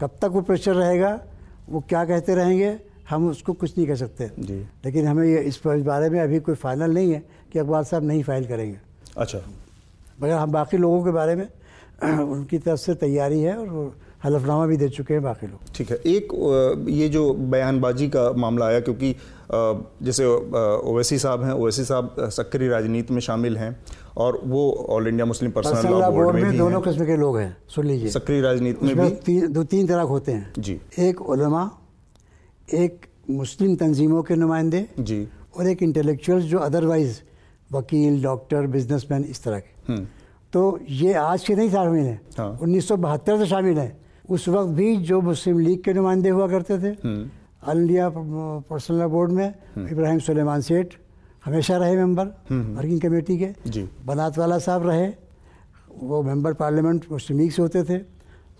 कब 0.00 0.10
तक 0.22 0.30
वो 0.32 0.40
प्रेशर 0.42 0.74
रहेगा 0.74 1.18
वो 1.70 1.80
क्या 1.88 2.04
कहते 2.04 2.34
रहेंगे 2.34 2.78
हम 3.10 3.28
उसको 3.28 3.52
कुछ 3.52 3.76
नहीं 3.78 3.86
कह 3.86 3.94
सकते। 3.94 4.30
जी। 4.38 4.58
लेकिन 4.84 5.06
हमें 5.06 5.26
ये 5.28 5.40
इस 5.40 5.60
बारे 5.66 6.08
में 6.10 6.20
अभी 6.20 6.40
कोई 6.40 6.54
फाइनल 6.54 6.94
नहीं 6.94 7.12
है 7.12 7.22
कि 7.52 7.58
अकबाल 7.58 7.84
साहब 7.84 8.04
नहीं 8.04 8.22
फ़ाइल 8.22 8.46
करेंगे। 8.46 8.78
अच्छा। 9.18 9.38
मगर 10.22 10.32
हम 10.32 10.52
बाकी 10.52 10.76
लोगों 10.76 11.04
के 11.04 11.10
बारे 11.10 11.34
में 11.36 11.48
उनकी 12.02 12.58
तरफ़ 12.58 12.80
से 12.80 12.94
तैयारी 12.94 13.40
है 13.40 13.56
और 13.56 13.96
हलफनामा 14.24 14.66
भी 14.66 14.76
दे 14.76 14.88
चुके 14.88 15.14
हैं 15.14 15.22
बाकी 15.22 15.46
लोग। 15.46 15.72
ठीक 15.74 15.90
है। 15.90 15.96
एक 15.96 16.32
ये 16.88 17.08
जो 17.08 17.32
बयानबाजी 17.34 18.08
का 18.08 18.30
मामला 18.32 18.66
आया 18.66 18.80
क्योंकि 18.80 19.14
जैसे 19.54 20.26
ओवैसी 20.26 21.18
साहब 21.18 21.42
हैं 21.42 21.52
ओवैसी 21.52 21.84
साहब 21.84 22.16
सक्रिय 22.20 22.68
राजनीति 22.68 23.14
में 23.14 23.20
शामिल 23.20 23.56
हैं 23.56 23.84
और 24.16 24.40
वो 24.44 24.86
All 24.88 25.08
India 25.08 25.26
Muslim 25.26 25.50
Personal 25.50 25.90
Law 25.90 26.10
Board 26.10 26.36
में, 26.36 26.42
में 26.42 26.58
दोनों 26.58 26.80
किस्म 26.80 27.06
के 27.06 27.16
लोग 27.16 27.38
हैं 27.38 27.56
सुन 27.68 27.86
लीजिए। 27.86 28.10
सक्रिय 28.10 28.40
राजनीति 28.40 28.86
में 28.86 28.96
भी। 28.96 29.10
ती, 29.10 29.40
दो 29.46 29.64
तीन 29.64 29.86
तरह 29.86 30.02
होते 30.02 30.32
हैं। 30.32 30.52
जी। 30.58 30.80
एक 30.98 31.20
उलमा 31.20 31.70
एक 32.74 33.06
मुस्लिम 33.30 33.76
तंजीमों 33.76 34.22
के 34.22 34.34
नुमाइंदे 34.34 34.88
जी। 35.00 35.28
और 35.58 35.66
एक 35.66 35.82
इंटेलेक्चुअल 35.82 36.40
जो 36.40 36.58
अदरवाइज़ 36.58 37.20
वकील 37.72 38.22
डॉक्टर 38.22 38.66
बिजनेसमैन 38.66 39.24
इस 39.24 39.44
तरह 39.44 39.58
के। 39.58 39.92
हम्म। 39.92 40.06
तो 40.52 40.78
ये 40.90 41.14
आज 41.14 41.44
के 41.44 41.54
नहीं 41.54 41.70
शामिल 41.70 42.04
हैं। 42.04 42.20
हाँ। 42.38 42.58
उन्नीस 42.62 42.88
सौ 42.88 42.96
शामिल 43.44 43.78
हैं। 43.78 44.00
उस 44.30 44.48
वक्त 44.48 44.70
भी 44.70 44.96
जो 44.96 45.20
मुस्लिम 45.20 45.58
लीग 45.58 45.82
के 45.82 45.92
नुमाइंदे 45.92 46.28
हुआ 46.28 46.48
करते 46.48 46.78
थे। 46.78 46.96
हम्म। 47.66 47.80
इंडिया 47.80 48.10
पर्सनल 48.16 49.06
बोर्ड 49.06 49.30
में 49.30 49.48
हम्म। 49.74 49.88
इब्राहिम 49.88 50.18
सुलेमान 50.18 50.60
सेठ 50.60 50.94
हमेशा 51.44 51.76
रहे 51.76 51.96
मेंबर 51.96 52.26
वर्किंग 52.76 53.00
कमेटी 53.00 53.38
के। 53.38 53.48
जी। 53.66 53.88
बनात 54.06 54.38
वाला 54.38 54.58
साहब 54.58 54.86
रहे 54.86 55.08
वो 55.98 56.22
मेंबर 56.22 56.52
पार्लियामेंट 56.54 57.04
मुस्लिम 57.12 57.38
लीग 57.38 57.50
से 57.50 57.62
होते 57.62 57.82
थे। 57.84 57.98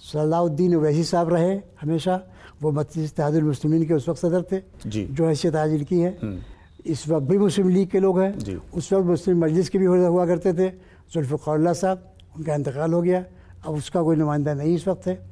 सलाउद्दीन 0.02 0.74
ओवैसी 0.76 1.04
साहब 1.04 1.32
रहे 1.34 1.54
हमेशा 1.80 2.20
वो 2.62 2.70
मस्जिद 2.72 3.42
मुस्लिमीन 3.42 3.86
के 3.86 3.94
उस 3.94 4.08
वक्त 4.08 4.20
सदर 4.20 4.42
थे 4.42 4.62
जो। 4.86 5.26
हैसियत 5.26 5.54
हाजिर 5.54 5.84
की 5.84 6.00
है। 6.00 6.18
हम्म। 6.22 6.38
इस 6.86 7.08
वक्त 7.08 7.26
भी 7.26 7.38
मुस्लिम 7.38 7.68
लीग 7.68 7.88
के 7.88 8.00
लोग 8.00 8.20
हैं। 8.20 8.32
उस 8.74 8.92
वक्त 8.92 9.06
मुस्लिम 9.06 9.44
मजलिस 9.44 9.68
के 9.68 9.78
भी 9.78 9.84
हुआ 9.84 10.26
करते 10.26 10.52
थे। 10.54 10.68
जुल्फ़ार 11.12 11.74
साहब 11.74 12.12
उनका 12.36 12.54
इंतकाल 12.54 12.92
हो 12.92 13.02
गया। 13.02 13.24
अब 13.66 13.74
उसका 13.74 14.02
कोई 14.02 14.16
नुमाइंदा 14.16 14.54
नहीं 14.54 14.74
इस 14.74 14.88
वक्त 14.88 15.06
है। 15.06 15.31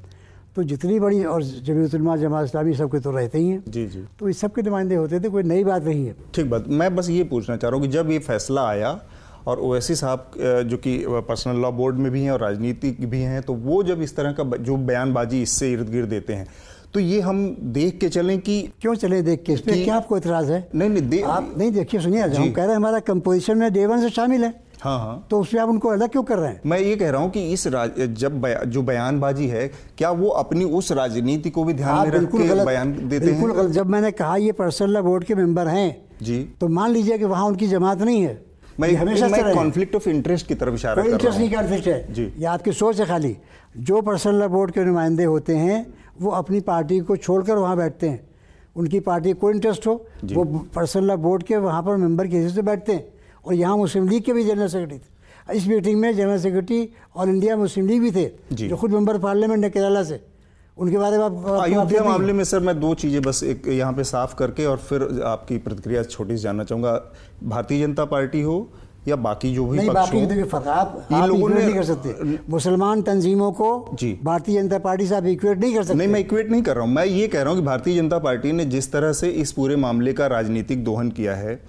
तो 0.55 0.63
जितनी 0.63 0.99
बड़ी 0.99 1.23
और 1.23 1.43
जमीतुलमा 1.43 2.15
जमा 2.17 2.41
इस्लामी 2.43 2.73
सबके 2.75 2.99
तो 2.99 3.11
रहते 3.11 3.37
ही 3.37 3.47
हैं। 3.47 3.63
जी 3.67 3.85
जी। 3.87 4.03
तो 4.19 4.29
इस 4.29 4.39
सब 4.39 4.53
के 4.53 4.61
नुमाइंदे 4.61 4.95
होते 4.95 5.19
थे 5.19 5.29
कोई 5.29 5.43
नई 5.43 5.63
बात 5.63 5.83
नहीं 5.83 6.05
है। 6.05 6.15
ठीक 6.35 6.49
बात। 6.49 6.65
मैं 6.69 6.95
बस 6.95 7.09
ये 7.09 7.23
पूछना 7.23 7.55
चाह 7.57 7.69
रहा 7.69 7.79
हूँ 7.79 7.85
कि 7.85 7.91
जब 7.91 8.11
ये 8.11 8.19
फैसला 8.19 8.67
आया 8.67 8.99
और 9.47 9.59
ओवैसी 9.59 9.95
साहब 9.95 10.31
जो 10.67 10.77
कि 10.77 10.97
पर्सनल 11.07 11.61
लॉ 11.61 11.71
बोर्ड 11.71 11.95
में 11.97 12.11
भी 12.11 12.23
हैं 12.23 12.31
और 12.31 12.41
राजनीति 12.41 12.91
भी 13.01 13.21
हैं 13.21 13.41
तो 13.41 13.53
वो 13.53 13.81
जब 13.83 14.01
इस 14.01 14.15
तरह 14.15 14.31
का 14.31 14.43
जो 14.57 14.75
बयानबाजी 14.89 15.41
इससे 15.41 15.71
इर्द 15.71 15.89
गिर्द 15.89 16.09
देते 16.09 16.33
हैं 16.33 16.47
तो 16.93 16.99
ये 16.99 17.19
हम 17.21 17.45
देख 17.73 17.99
के 17.99 18.09
चलें 18.09 18.39
कि 18.39 18.61
क्यों 18.81 18.95
चले 18.95 19.21
देख 19.21 19.43
के? 19.43 19.53
इस 19.53 19.61
पर 19.61 19.83
क्या 19.83 19.95
आपको 19.95 20.17
इतराज़ 20.17 20.51
है? 20.51 20.67
नहीं 20.75 20.89
नहीं 20.89 21.21
आप 21.23 21.53
नहीं 21.57 21.71
देखिए 21.71 21.99
सुनिए 22.01 22.21
हम 22.21 22.51
कह 22.51 22.61
रहे 22.61 22.69
हैं 22.69 22.75
हमारा 22.75 22.99
कंपोजिशन 23.01 23.57
में 23.57 23.71
डे 23.73 23.85
वन 23.85 24.01
से 24.01 24.09
शामिल 24.09 24.43
है। 24.43 24.53
हाँ 24.81 24.97
हाँ। 24.99 25.27
तो 25.31 25.39
उसमें 25.39 25.61
आप 25.61 25.69
उनको 25.69 25.89
अलग 25.89 26.09
क्यों 26.09 26.23
कर 26.23 26.37
रहे 26.37 26.49
हैं? 26.49 26.61
मैं 26.65 26.79
ये 26.79 26.95
कह 26.95 27.09
रहा 27.09 27.21
हूँ 27.21 27.29
कि 27.31 27.41
इस 27.53 27.65
राज, 27.67 27.99
जब 27.99 28.39
बया, 28.41 28.63
जो 28.63 28.81
बयानबाजी 28.81 29.47
है 29.47 29.67
क्या 29.97 30.11
वो 30.11 30.29
अपनी 30.29 30.65
उस 30.65 30.91
राजनीति 30.91 31.49
को 31.49 31.63
भी 31.63 31.73
ध्यान 31.73 32.07
में 32.07 32.15
रख 32.15 32.31
के 32.31 32.65
बयान 32.65 32.93
देते 33.09 33.25
बिल्कुल 33.25 33.51
हैं 33.51 33.71
जब 33.71 33.89
मैंने 33.89 34.11
कहा 34.11 34.35
ये 34.37 34.51
पर्सनल 34.51 35.01
बोर्ड 35.01 35.23
के 35.23 35.35
मेंबर 35.35 35.67
हैं 35.67 35.89
जी। 36.21 36.39
तो 36.61 36.67
मान 36.67 36.91
लीजिए 36.91 37.17
कि 37.17 37.25
वहाँ 37.25 37.45
उनकी 37.45 37.67
जमात 37.67 38.01
नहीं 38.01 38.21
है। 38.21 38.39
मैं 38.79 38.93
हमेशा 38.95 39.27
मैं 39.27 39.53
कॉन्फ्लिक्ट 39.55 39.95
ऑफ़ 39.95 40.09
इंटरेस्ट 40.09 40.47
की 40.47 40.55
तरफ़ 40.55 40.75
इशारा 40.75 41.03
कर 41.03 41.09
इंटरेस्ट 41.09 41.39
नहीं 41.39 41.51
कॉन्फ्लिक्ट 41.53 41.87
है। 41.87 42.13
जी। 42.13 42.23
ये 42.37 42.45
आपकी 42.45 42.71
सोच 42.73 42.99
है 42.99 43.05
खाली। 43.05 43.35
जो 43.77 44.01
पर्सनल 44.01 44.47
बोर्ड 44.47 44.71
के 44.71 44.83
नुमाइंदे 44.85 45.23
होते 45.23 45.55
हैं 45.55 45.85
वो 46.21 46.31
अपनी 46.31 46.59
पार्टी 46.61 46.99
को 46.99 47.15
छोड़कर 47.17 47.57
वहाँ 47.57 47.77
बैठते 47.77 48.09
हैं। 48.09 48.19
उनकी 48.75 48.99
पार्टी 48.99 49.33
को 49.33 49.51
इंटरेस्ट 49.51 49.87
हो 49.87 49.93
वो 50.25 50.43
पर्सनल 50.75 51.15
बोर्ड 51.17 51.43
के 51.43 51.57
वहाँ 51.59 51.81
पर 51.83 51.95
मेंबर 51.97 52.27
के 52.27 52.37
हिसाब 52.37 52.55
से 52.55 52.61
बैठते 52.61 52.93
हैं। 52.93 53.05
और 53.45 53.53
यहाँ 53.53 53.77
मुस्लिम 53.77 54.07
लीग 54.09 54.23
के 54.23 54.33
भी 54.33 54.43
जनरल 54.43 54.67
सेक्रेटरी 54.67 54.97
थे। 54.97 55.57
इस 55.57 55.67
मीटिंग 55.67 55.99
में 55.99 56.15
general 56.15 56.39
secretary 56.39 56.89
All 57.15 57.29
India 57.29 57.55
Muslim 57.57 57.87
League 57.87 58.01
भी 58.01 58.11
थे 58.11 58.29
जो। 58.53 58.75
खुद 58.75 58.91
मेंबर 58.91 59.17
पार्लियामेंट 59.19 59.63
है 59.63 59.69
केरला 59.69 60.03
से। 60.03 60.19
उनके 60.77 60.97
बारे 60.97 61.17
में 61.17 61.23
आप 61.23 61.45
अयोध्या 61.61 62.03
मामले 62.03 62.33
में 62.33 62.43
सर 62.43 62.59
मैं 62.59 62.79
दो 62.79 62.93
चीज़ें 62.95 63.21
बस 63.21 63.43
एक 63.43 63.67
यहाँ 63.69 63.93
पे 63.93 64.03
साफ़ 64.05 64.35
करके 64.35 64.65
और 64.65 64.77
फिर 64.79 65.21
आपकी 65.25 65.57
प्रतिक्रिया 65.59 66.03
छोटी 66.05 66.37
से 66.37 66.43
जानना 66.43 66.63
चाहूँगा। 66.63 66.93
भारतीय 67.45 67.85
जनता 67.85 68.05
पार्टी 68.05 68.41
हो 68.41 68.67
या 69.07 69.15
बाकी 69.17 69.53
जो 69.53 69.65
भी 69.65 69.77
नहीं 69.77 69.89
बाकी 69.89 70.25
देखिए 70.25 70.43
आप, 70.43 71.07
आप 71.11 71.27
लोगों 71.27 71.49
ने 71.49 71.55
नहीं 71.55 71.73
कर 71.73 71.83
सकते। 71.83 72.37
मुसलमान 72.49 73.01
तंजीमों 73.01 73.51
को 73.51 73.69
जी। 73.93 74.17
भारतीय 74.23 74.61
जनता 74.61 74.79
पार्टी 74.79 75.07
से 75.07 75.15
आप 75.15 75.25
इक्वेट 75.25 75.59
नहीं 75.59 75.73
कर 75.75 75.83
सकते। 75.83 75.97
नहीं 75.97 76.07
मैं 76.07 76.19
इक्वेट 76.19 76.51
नहीं 76.51 76.61
कर 76.61 76.75
रहा 76.75 76.85
हूँ। 76.85 76.93
मैं 76.93 77.05
ये 77.05 77.27
कह 77.27 77.41
रहा 77.41 77.53
हूँ 77.53 77.59
कि 77.59 77.65
भारतीय 77.65 77.95
जनता 77.97 78.19
पार्टी 78.19 78.51
ने 78.51 78.65
जिस 78.67 78.91
तरह 78.91 79.13
से 79.13 79.29
इस 79.29 79.51
पूरे 79.51 79.75
मामले 79.77 80.13
का 80.13 80.27
राजनीतिक 80.27 80.83
दोहन 80.83 81.09
किया 81.11 81.35
है 81.35 81.59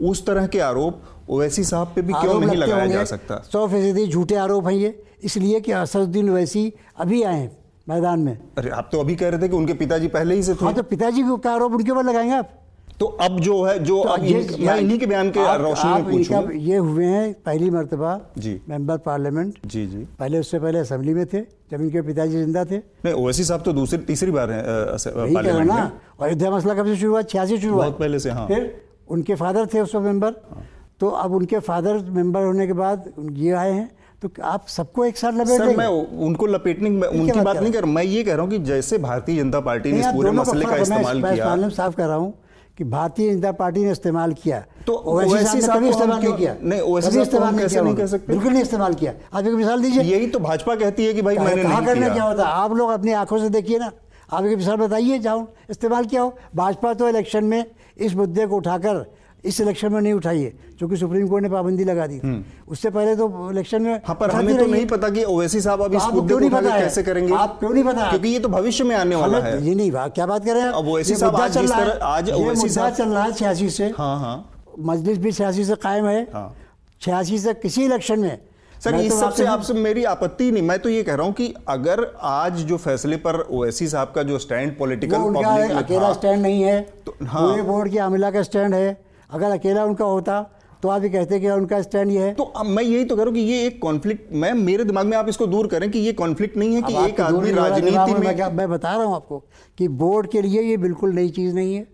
उस 0.00 0.24
तरह 0.26 0.46
के 0.46 0.60
आरोप 0.60 1.00
ओवैसी 1.30 1.64
साहब 1.64 1.92
पे 1.94 2.02
भी 2.02 2.12
क्यों 2.12 2.38
नहीं 2.40 2.56
लगाया 2.56 2.86
जा 2.86 3.04
सकता? 3.04 3.42
सौ 3.52 3.66
फ़ीसदी 3.68 4.06
झूठे 4.06 4.34
आरोप 4.36 4.66
हैं 4.66 4.74
ये 4.74 5.02
इसलिए 5.24 5.60
कि 5.60 5.72
असदुद्दीन 5.72 6.30
ओवैसी 6.30 6.72
अभी 6.98 7.22
आए 7.22 7.50
मैदान 7.88 8.20
में। 8.20 8.36
अरे 8.58 8.70
आप 8.70 8.88
तो 8.92 9.00
अभी 9.00 9.14
कह 9.16 9.28
रहे 9.28 9.42
थे 9.42 9.48
कि 9.48 9.56
उनके 9.56 9.72
पिताजी 9.74 10.08
पहले 10.08 10.34
ही 10.34 10.42
से 10.42 10.54
थे। 10.54 10.64
हाँ 10.64 10.74
तो 10.74 10.82
पिताजी 10.82 11.22
का 11.44 11.52
आरोप 11.52 11.72
उनके 11.72 11.90
ऊपर 11.90 12.04
लगाएँगे 12.04 12.34
आप? 12.34 12.58
तो 13.00 13.06
अब 13.20 13.38
जो 13.40 13.62
है 13.64 13.78
जो 13.84 14.02
तो 14.02 14.08
अब 14.08 14.24
ये, 14.24 14.56
मैं 14.60 14.76
इन्हीं 14.80 14.98
के 14.98 15.06
बयान 15.06 15.30
के 15.30 15.40
रोशनी 15.58 15.92
में 15.92 16.04
पूछूँ। 16.04 16.52
ये 16.54 16.76
हुए 16.78 17.04
हैं 17.04 17.32
पहली 17.46 17.70
मर्तबा 17.70 18.18
जी। 18.38 18.60
Member 18.68 18.96
parliament. 19.06 19.54
जी 19.66 19.86
जी। 19.86 20.04
पहले 20.18 20.38
उससे 20.38 20.58
पहले 20.58 20.78
असेंबली 20.78 21.14
में 21.14 21.24
थे 21.26 21.40
जब 21.40 21.80
इनके 21.80 22.02
पिताजी 22.02 22.36
ज़िंदा 22.36 22.64
थे। 22.64 22.78
नहीं 22.78 23.14
ओवैसी 23.14 23.44
साहब 23.44 23.62
तो 23.62 23.72
दूसरी 23.72 23.98
तीसरी 24.04 24.30
बार 24.30 24.50
है 24.50 24.62
पार्लियामेंट 24.62 25.68
ना 25.68 25.90
अयोध्या 26.22 26.50
मसला 26.50 26.74
कब 26.74 26.86
से 26.86 26.96
शुरू 26.96 27.10
हुआ 27.12 27.22
छियासी 27.24 27.58
शुरू 27.58 27.74
हुआ 27.74 27.88
पहले 27.90 28.18
से 28.18 28.30
हाँ। 28.30 28.46
फिर 28.48 28.74
उनके 29.12 29.34
फादर 29.36 29.66
थे 29.74 29.80
उस 29.80 29.94
वक्त 29.94 30.06
मेंबर। 30.06 30.34
हाँ। 30.50 30.64
तो 31.00 31.08
अब 31.08 31.34
उनके 31.34 31.58
फादर 31.60 31.98
मेंबर 32.10 32.44
होने 32.44 32.66
के 32.66 32.72
बाद 32.74 33.12
ये 33.32 33.52
आए 33.54 33.72
हैं। 33.72 33.90
तो 34.22 34.28
आप 34.44 34.66
सबको 34.68 35.04
एक 35.04 35.16
साथ 35.18 35.32
लपेट 35.32 35.58
सर 35.58 35.76
मैं 35.76 35.86
उनको 36.26 36.46
लपेटने 36.46 36.90
उनकी 37.08 37.40
बात 37.40 37.56
नहीं 37.56 37.72
कर 37.72 37.80
रहा 37.80 37.92
मैं 37.92 38.02
ये 38.04 38.22
कह 38.24 38.34
रहा 38.34 38.42
हूँ 38.42 38.50
कि 38.50 38.58
जैसे 38.66 38.98
भारतीय 39.00 39.38
जनता 39.38 39.60
पार्टी 39.62 39.92
ने 39.92 40.00
इस 40.00 40.06
पूरे 40.14 40.30
मसले 40.32 40.64
का 40.64 40.76
इस्तेमाल 40.76 41.22
किया। 41.22 41.54
मैं 41.56 41.70
साफ़ 41.70 41.96
कर 41.96 42.06
रहा 42.06 42.16
हूँ 42.16 42.32
कि 42.78 42.84
भारतीय 42.86 43.32
जनता 43.32 43.52
पार्टी 43.52 43.84
ने 43.84 43.90
इस्तेमाल 43.92 44.32
किया। 44.34 44.62
तो 44.86 44.94
ओवैसी 44.94 45.60
साहब 45.60 45.84
इस्तेमाल 45.84 46.20
नहीं 46.20 46.34
किया 46.34 46.54
नहीं 46.62 46.80
ओवैसी 46.82 47.20
इस्तेमाल 47.20 47.58
कैसे 47.58 47.80
नहीं 47.80 47.96
कर 47.96 48.06
सकते? 48.06 48.32
बिल्कुल 48.32 48.52
नहीं 48.52 48.62
इस्तेमाल 48.62 48.94
किया। 48.94 49.12
आप 49.34 49.46
एक 49.46 49.54
मिसाल 49.54 49.82
दीजिए। 49.82 50.02
यही 50.04 50.26
तो 50.26 50.38
भाजपा 50.40 50.74
कहती 50.76 51.06
है 51.06 51.14
कि 51.14 51.22
भाई 51.22 51.38
मैंने 51.38 51.62
नहीं 51.62 51.86
करने 51.86 52.10
क्या 52.10 52.24
होता? 52.24 52.44
आप 52.44 52.72
लोग 52.74 52.90
अपनी 52.90 53.12
आँखों 53.14 53.38
से 53.38 53.48
देखिए 53.50 53.78
ना। 53.78 53.90
आप 54.32 54.44
एक 54.44 54.56
मिसाल 54.58 54.76
बताइए 54.76 55.18
जाओ 55.18 55.46
इस्तेमाल 55.70 56.04
किया 56.04 56.22
हो? 56.22 56.34
भाजपा 56.56 56.92
तो 56.94 57.08
इलेक्शन 57.08 57.44
में 57.44 57.64
इस 57.98 58.14
मुद्दे 58.16 58.46
को 58.46 58.56
उठाकर 58.56 59.04
इस 59.44 59.60
इलेक्शन 59.60 59.92
में 59.92 60.00
नहीं 60.00 60.12
उठाई 60.12 60.42
है 60.42 60.50
क्योंकि 60.78 60.96
सुप्रीम 60.96 61.28
कोर्ट 61.28 61.42
ने 61.42 61.48
पाबंदी 61.50 61.84
लगा 61.84 62.06
दी 62.06 62.18
हम्म। 62.18 62.70
उससे 62.72 62.90
पहले 62.90 63.14
तो 63.16 63.50
इलेक्शन 63.50 63.82
में 63.82 63.94
हाँ 64.06 64.14
पर 64.20 64.30
हमें 64.30 64.56
तो 64.58 64.66
नहीं 64.66 64.86
पता 64.86 65.08
कि 65.10 65.24
ओवैसी 65.24 65.60
साहब 65.60 65.82
अब 65.82 65.94
इस 65.94 66.06
मुद्दे 66.12 66.34
को 66.34 66.48
पता 66.48 66.78
कैसे 66.78 67.02
करेंगे? 67.02 67.34
आप 67.34 67.58
क्यों 67.58 67.70
नहीं 67.70 67.84
पता 67.84 68.08
क्योंकि 68.10 68.28
ये 68.28 68.38
तो 68.38 68.48
भविष्य 68.48 68.84
में 68.84 68.94
आने 68.96 69.16
वाला 69.16 69.38
है। 69.38 69.62
ये 69.66 69.74
नहीं 69.74 69.90
क्या 69.92 70.26
बात 70.26 70.44
कर 70.44 70.54
रहे 70.54 70.62
हैं? 70.62 70.70
अब 70.70 70.88
ओवैसी 70.88 71.14
साहब 71.14 71.36
आज 71.36 71.58
जिस 71.58 71.70
तरह 71.70 72.04
आज 72.06 72.30
ओवैसी 72.32 72.68
साहब 72.68 72.94
चल 72.94 73.08
रहा 73.08 73.24
है 73.24 73.32
छियासी 73.32 73.68
से। 73.70 73.92
हाँ 73.98 74.18
हाँ। 74.20 74.36
मजलिस 74.80 75.18
भी 75.18 75.32
छियासी 75.32 75.64
से 75.64 75.74
कायम 75.82 76.06
है। 76.06 76.22
हाँ। 76.34 76.54
छियासी 77.00 77.38
से 77.38 77.54
किसी 77.54 77.84
इलेक्शन 77.84 78.20
में 78.20 78.38
सर 78.82 78.94
इस 78.94 79.10
तो 79.10 79.18
सबसे 79.18 79.44
आपसे 79.46 79.74
मेरी 79.74 80.04
आपत्ति 80.04 80.50
नहीं 80.50 80.62
मैं 80.62 80.78
तो 80.78 80.88
ये 80.88 81.02
कह 81.02 81.14
रहा 81.14 81.26
हूँ 81.26 81.32
कि 81.34 81.52
अगर 81.68 82.00
आज 82.20 82.62
जो 82.66 82.76
फैसले 82.76 83.16
पर 83.16 83.36
ओएसी 83.50 83.86
साहब 83.88 84.12
का 84.14 84.22
जो 84.22 84.38
स्टैंड 84.38 84.76
पॉलिटिकल 84.78 85.34
अकेला 85.74 86.12
स्टैंड 86.12 86.42
नहीं 86.42 86.62
है। 86.62 86.80
तो 87.06 87.14
हाँ। 87.22 87.42
पूरे 87.42 87.62
बोर्ड 87.62 87.90
की 87.90 87.98
अमिला 87.98 88.30
का 88.30 88.42
स्टैंड 88.42 88.74
है। 88.74 88.96
अगर 89.30 89.50
अकेला 89.50 89.84
उनका 89.84 90.04
होता 90.04 90.40
तो 90.82 90.88
आप 90.88 91.02
ये 91.02 91.08
कहते 91.10 91.38
कि 91.40 91.50
उनका 91.50 91.80
स्टैंड 91.82 92.10
ये 92.10 92.22
है। 92.22 92.32
तो 92.34 92.42
अब 92.44 92.66
मैं 92.66 92.82
यही 92.82 93.04
तो 93.04 93.16
कह 93.16 93.22
रहा 93.22 93.28
हूँ 93.28 93.34
कि 93.34 93.40
ये 93.42 93.66
एक 93.66 93.80
कॉन्फ्लिक्ट 93.82 94.32
मैं 94.34 94.52
मेरे 94.54 94.84
दिमाग 94.84 95.06
में 95.06 95.16
आप 95.16 95.28
इसको 95.28 95.46
दूर 95.46 95.66
करें 95.66 95.90
कि 95.90 95.98
ये 95.98 96.12
कॉन्फ्लिक्ट 96.12 96.56
नहीं 96.56 96.74
है 96.74 96.82
कि 96.82 96.94
एक 97.04 97.20
आदमी 97.20 97.52
राजनीति 97.52 98.12
में 98.12 98.20
मैं, 98.20 98.52
मैं 98.52 98.68
बता 98.70 98.96
रहा 98.96 99.04
हूँ 99.04 99.14
आपको 99.16 99.38
कि 99.78 99.88
बोर्ड 99.88 100.30
के 100.30 100.42
लिए 100.42 100.62
ये 100.62 100.76
बिल्कुल 100.78 101.14
नई 101.14 101.28
चीज़ 101.30 101.54
नहीं 101.54 101.74
है। 101.74 101.86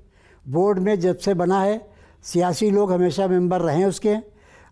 बोर्ड 0.45 0.79
में 0.79 0.99
जब 1.01 1.19
से 1.19 1.35
बना 1.35 1.61
है 1.63 1.81
सियासी 2.25 2.71
लोग 2.71 2.93
हमेशा 2.93 3.27
मेंबर 3.29 3.61
रहे 3.61 3.85
उसके। 3.85 4.17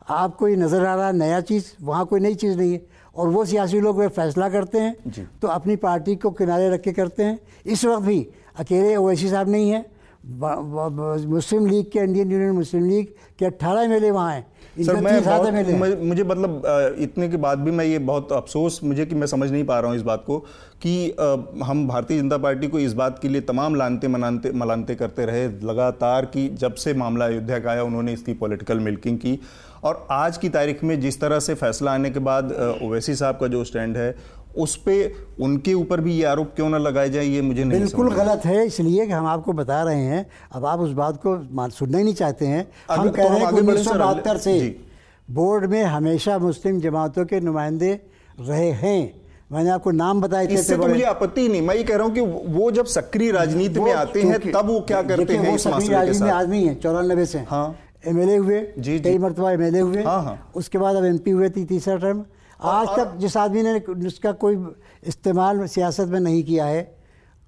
आपको 0.06 0.48
ये 0.48 0.56
नज़र 0.56 0.84
आ 0.86 0.94
रहा 0.94 1.06
है 1.06 1.12
नया 1.16 1.40
चीज़ 1.42 1.72
वहाँ 1.82 2.04
कोई 2.06 2.20
नई 2.20 2.34
चीज़ 2.36 2.56
नहीं 2.58 2.72
है। 2.72 2.80
और 3.16 3.28
वो 3.28 3.44
सियासी 3.44 3.80
लोग 3.80 3.98
वे 3.98 4.08
फैसला 4.08 4.48
करते 4.48 4.78
हैं 4.78 5.28
तो 5.40 5.48
अपनी 5.48 5.76
पार्टी 5.78 6.16
को 6.16 6.30
किनारे 6.30 6.68
रख 6.70 6.80
के 6.80 6.92
करते 6.92 7.22
हैं। 7.22 7.38
इस 7.66 7.84
वक्त 7.84 8.06
भी 8.06 8.26
अकेले 8.58 8.96
ओवैसी 8.96 9.28
साहब 9.30 9.48
नहीं 9.48 9.70
है। 9.70 9.84
मुस्लिम 10.26 11.66
लीग 11.66 11.84
के 11.90 11.98
इंडियन 11.98 12.30
यूनियन 12.32 12.52
मुस्लिम 12.52 12.84
लीग 12.84 13.06
के 13.38 13.44
अट्ठारह 13.46 13.82
एम 13.82 13.92
एल 13.92 14.10
वहाँ 14.10 14.32
हैं। 14.32 14.84
सर 14.84 14.96
मैं 14.96 15.22
बहुत, 15.24 15.98
मुझे 16.00 16.24
मतलब 16.24 16.62
इतने 17.00 17.28
के 17.28 17.36
बाद 17.36 17.58
भी 17.58 17.70
मैं 17.70 17.84
ये 17.84 17.98
बहुत 18.00 18.32
अफसोस 18.32 18.80
मुझे 18.84 19.06
कि 19.06 19.14
मैं 19.14 19.26
समझ 19.26 19.50
नहीं 19.50 19.64
पा 19.64 19.78
रहा 19.80 19.90
हूँ 19.90 19.96
इस 19.96 20.02
बात 20.02 20.24
को 20.26 20.38
कि 20.82 20.94
हम 21.64 21.86
भारतीय 21.88 22.20
जनता 22.20 22.38
पार्टी 22.38 22.66
को 22.66 22.78
इस 22.78 22.92
बात 22.94 23.18
के 23.18 23.28
लिए 23.28 23.40
तमाम 23.42 23.74
लानते 23.74 24.08
मनाते 24.08 24.52
मलानते 24.54 24.94
करते 24.94 25.26
रहे 25.26 25.46
लगातार 25.64 26.24
कि 26.26 26.48
जब 26.56 26.74
से 26.74 26.94
मामला 26.94 27.26
अयोध्या 27.26 27.58
का 27.58 27.70
आया 27.70 27.82
उन्होंने 27.84 28.12
इसकी 28.12 28.34
पॉलिटिकल 28.34 28.78
मिल्किंग 28.80 29.18
की। 29.18 29.38
और 29.84 30.06
आज 30.10 30.36
की 30.36 30.48
तारीख 30.48 30.82
में 30.84 31.00
जिस 31.00 31.20
तरह 31.20 31.40
से 31.40 31.54
फैसला 31.54 31.92
आने 31.92 32.10
के 32.10 32.18
बाद 32.20 32.52
ओवैसी 32.82 33.14
साहब 33.14 33.38
का 33.40 33.46
जो 33.46 33.64
स्टैंड 33.64 33.96
है 33.96 34.14
उस 34.56 34.76
पर 34.78 35.42
उनके 35.42 35.74
ऊपर 35.74 36.00
भी 36.00 36.14
ये 36.14 36.24
आरोप 36.24 36.52
क्यों 36.56 36.68
ना 36.70 36.78
लगाए 36.78 37.10
जाए 37.10 37.24
ये 37.24 37.42
मुझे 37.42 37.64
नहीं 37.64 37.80
बिल्कुल 37.80 38.10
गलत 38.14 38.44
है 38.44 38.64
इसलिए 38.66 39.06
कि 39.06 39.12
हम 39.12 39.26
आपको 39.26 39.52
बता 39.54 39.82
रहे 39.82 40.04
हैं। 40.04 40.26
अब 40.52 40.66
आप 40.66 40.80
उस 40.80 40.92
बात 40.94 41.20
को 41.26 41.36
सुनना 41.70 41.98
ही 41.98 42.04
नहीं 42.04 42.14
चाहते 42.14 42.46
हैं। 42.46 42.66
हम 42.90 43.10
कह 43.10 43.22
रहे 43.24 43.38
हैं 43.38 43.46
उन्नीस 43.52 43.84
सौ 43.84 43.94
बहत्तर 43.94 44.36
से 44.38 44.54
बोर्ड 45.28 45.70
में 45.70 45.82
हमेशा 45.84 46.38
मुस्लिम 46.38 46.80
जमातों 46.80 47.24
के 47.26 47.40
नुमाइंदे 47.42 47.92
रहे 48.40 48.70
हैं। 48.72 49.00
मैंने 49.52 49.70
आपको 49.70 49.90
नाम 49.92 50.20
बताए 50.20 50.46
थे 50.46 50.62
तो 50.64 50.76
मुझे 50.78 51.02
आपत्ति 51.06 51.48
नहीं 51.48 51.62
मैं 51.62 51.74
ये 51.76 51.82
कह 51.84 51.96
रहा 51.96 52.06
हूँ 52.06 52.14
कि 52.14 52.20
वो 52.52 52.70
जब 52.72 52.86
सक्रिय 52.92 53.30
राजनीति 53.32 53.80
में 53.80 53.92
आते 53.94 54.22
हैं 54.22 54.40
तब 54.52 54.66
वो 54.66 54.80
क्या 54.88 55.02
करते 55.04 55.36
हैं 55.36 55.56
सक्रिय 55.58 55.90
राजनीति 55.90 56.24
में 56.24 56.30
आदमी 56.32 56.62
है 56.64 56.74
चौरानबे 56.76 57.26
से। 57.26 57.38
हाँ। 57.50 57.76
एमएलए 58.06 58.36
हुए 58.36 58.60
कई 58.78 59.18
मरतबा 59.18 59.50
एमएलए 59.52 59.80
हुए। 59.80 60.02
हाँ 60.02 60.22
हाँ। 60.22 60.52
उसके 60.56 60.78
बाद 60.78 60.96
अब 60.96 61.04
एमपी 61.04 61.30
हुए 61.30 61.50
थी 61.50 61.64
तीसरा 61.64 61.96
टर्म 61.96 62.24
आज 62.60 62.88
तक 62.88 63.16
जिस 63.18 63.36
आदमी 63.36 63.62
ने 63.62 63.78
उसका 64.06 64.32
कोई 64.32 64.56
इस्तेमाल 65.06 65.66
सियासत 65.66 66.08
में 66.08 66.20
नहीं 66.20 66.42
किया 66.44 66.64
है 66.66 66.82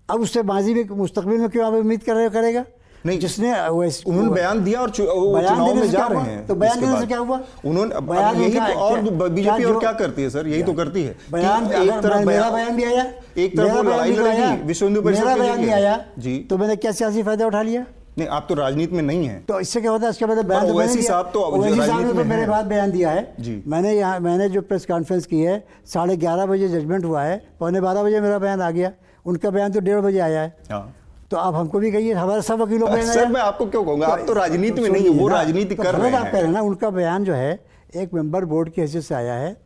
अब 0.09 0.21
उससे 0.21 0.43
माजी 0.43 0.75
में 0.75 0.97
मुस्तकबिल 0.97 1.39
में 1.41 1.49
क्यों 1.49 1.67
आप 1.67 1.75
उम्मीद 1.75 2.03
कर 2.03 2.15
रहे 2.15 2.29
करेगा? 2.31 2.65
नहीं 3.07 3.19
जिसने 3.19 3.51
उन्होंने 3.69 4.31
बयान 4.31 4.63
दिया 4.65 4.81
और 4.81 4.91
बयान 4.91 5.65
देने 5.65 5.81
में 5.81 5.91
जा 5.91 6.07
रहे 6.07 6.23
हैं 6.23 6.47
तो 6.47 6.55
बयान 6.55 6.81
देने 6.81 7.01
से 7.01 7.07
क्या 7.07 7.19
हुआ? 7.19 7.41
उन्होंने 7.65 8.01
बयान 8.05 8.41
यही 8.41 8.59
तो 8.59 8.79
और 8.79 9.01
बीजेपी 9.01 9.65
और 9.65 9.79
क्या 9.81 9.93
करती 10.01 10.23
है 10.23 10.31
सर? 10.31 10.47
यही 10.47 10.63
तो 10.63 10.73
करती 10.73 11.03
है 11.03 11.17
बयान 11.33 11.73
एक 11.73 12.01
तरफ़ 12.03 12.27
मेरा 12.27 12.51
बयान 12.51 12.77
भी 12.77 12.85
आया 12.85 13.05
एक 13.37 13.57
तरफ़ 13.57 13.87
लड़ाई 13.87 14.13
लड़ेगी 14.13 14.67
विश्व 14.67 14.87
हिंदू 14.87 15.03
परिषद 15.03 15.25
मेरा 15.25 15.37
बयान 15.37 15.61
भी 15.63 15.71
आया 15.71 16.05
जी। 16.19 16.39
तो 16.51 16.59
मैंने 16.59 16.77
क्या 16.77 16.93
सियासी 16.93 17.23
फ़ायदा 17.23 17.47
उठा 17.47 17.63
लिया? 17.63 17.85
नहीं 18.19 18.29
आप 18.29 18.47
तो 18.49 18.55
राजनीति 18.55 18.97
में 18.97 19.03
नहीं 19.03 19.27
है। 19.27 19.39
तो 19.49 19.61
इससे 19.61 19.81
क्या 19.81 19.91
होता 19.91 20.05
है 20.05 20.11
इसके 20.11 20.27
बाद 20.27 20.45
बयान 20.47 20.67
तो 20.69 20.79
मैंने 20.79 21.03
साहब 21.03 21.31
तो 21.35 21.41
ओवैसी 21.41 21.81
साहब 21.81 22.07
ने 22.07 22.13
तो 22.13 22.25
मेरे 22.27 22.47
बाद 22.47 22.67
बयान 22.67 22.91
दिया 22.91 23.11
है। 23.11 23.35
जी। 23.41 23.63
मैंने 23.67 23.93
यहाँ 23.93 24.21
मैंने 24.21 24.49
जो 24.49 24.63
प्रेस 24.63 24.87
कॉन्फ्रेंस 24.87 25.27
की 25.27 25.41
है 25.41 25.63
साढ़े 25.87 26.17
ग्यारह 26.19 26.47
बजे 26.47 26.69
जजमेंट 26.69 27.05
हुआ 27.05 27.23
है 27.23 27.43
पौने 27.61 27.81
बारह 27.81 28.03
बजे 28.03 28.21
मेरा 28.21 28.39
बयान 28.39 28.61
आ 28.61 28.71
गया। 28.71 28.93
उनका 29.27 29.51
बयान 29.51 29.73
तो 29.73 29.81
डेढ़ 29.81 30.01
बजे 30.01 30.19
आया 30.21 30.41
है। 30.41 30.57
हाँ। 30.71 30.95
तो 31.31 31.37
आप 31.37 31.55
हमको 31.55 31.79
भी 31.79 31.91
कहिए 31.93 32.13
हमारे 32.15 32.43
सब 32.43 32.61
वकीलों 32.61 32.87
का 32.87 33.03
सर 33.05 33.29
मैं 33.29 33.41
आपको 33.41 33.67
क्यों 33.67 33.85
कहूँगा? 33.85 34.07
आप 34.07 34.25
तो 34.27 34.33
राजनीति 34.35 34.81
में 34.81 34.89
नहीं 34.91 35.05
है 35.05 35.19
वो 35.19 35.29
राजनीति 35.29 35.75
कर 35.75 35.95
रहे 35.95 36.11
हैं 36.11 36.19
आप 36.19 36.25
कह 36.25 36.31
रहे 36.31 36.43
हैं 36.43 36.53
ना 36.53 36.61
उनका 36.63 36.91
बयान 36.91 37.25
जो 37.25 37.35
है 37.35 37.59
एक 37.97 38.15
मेंबर 38.15 38.45
बोर्ड 38.45 38.71
की 38.71 38.81
हैसियत 38.81 39.05
से 39.05 39.15
आया 39.15 39.35
है। 39.35 39.57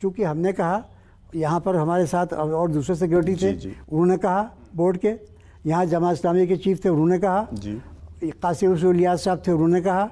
क्योंकि 0.00 0.22
हाँ। 0.22 0.32
हमने 0.32 0.52
कहा 0.52 0.84
यहाँ 1.34 1.60
पर 1.60 1.76
हमारे 1.76 2.06
साथ 2.06 2.32
और 2.32 2.70
दूसरे 2.70 2.94
सिक्योरिटी 2.96 3.34
थे 3.36 3.70
उन्होंने 3.82 4.16
कहा 4.16 4.50
बोर्ड 4.76 4.96
के 4.96 5.12
यहाँ 5.66 5.84
जमा 5.86 6.12
इस्लामी 6.12 6.46
के 6.46 6.56
चीफ 6.56 6.84
थे 6.84 6.88
उन्होंने 6.88 7.18
कहा। 7.18 7.46
कासिम 8.22 8.72
रसूलियाज 8.72 9.18
साहब 9.20 9.42
थे 9.46 9.52
उन्होंने 9.52 9.80
कहा। 9.80 10.04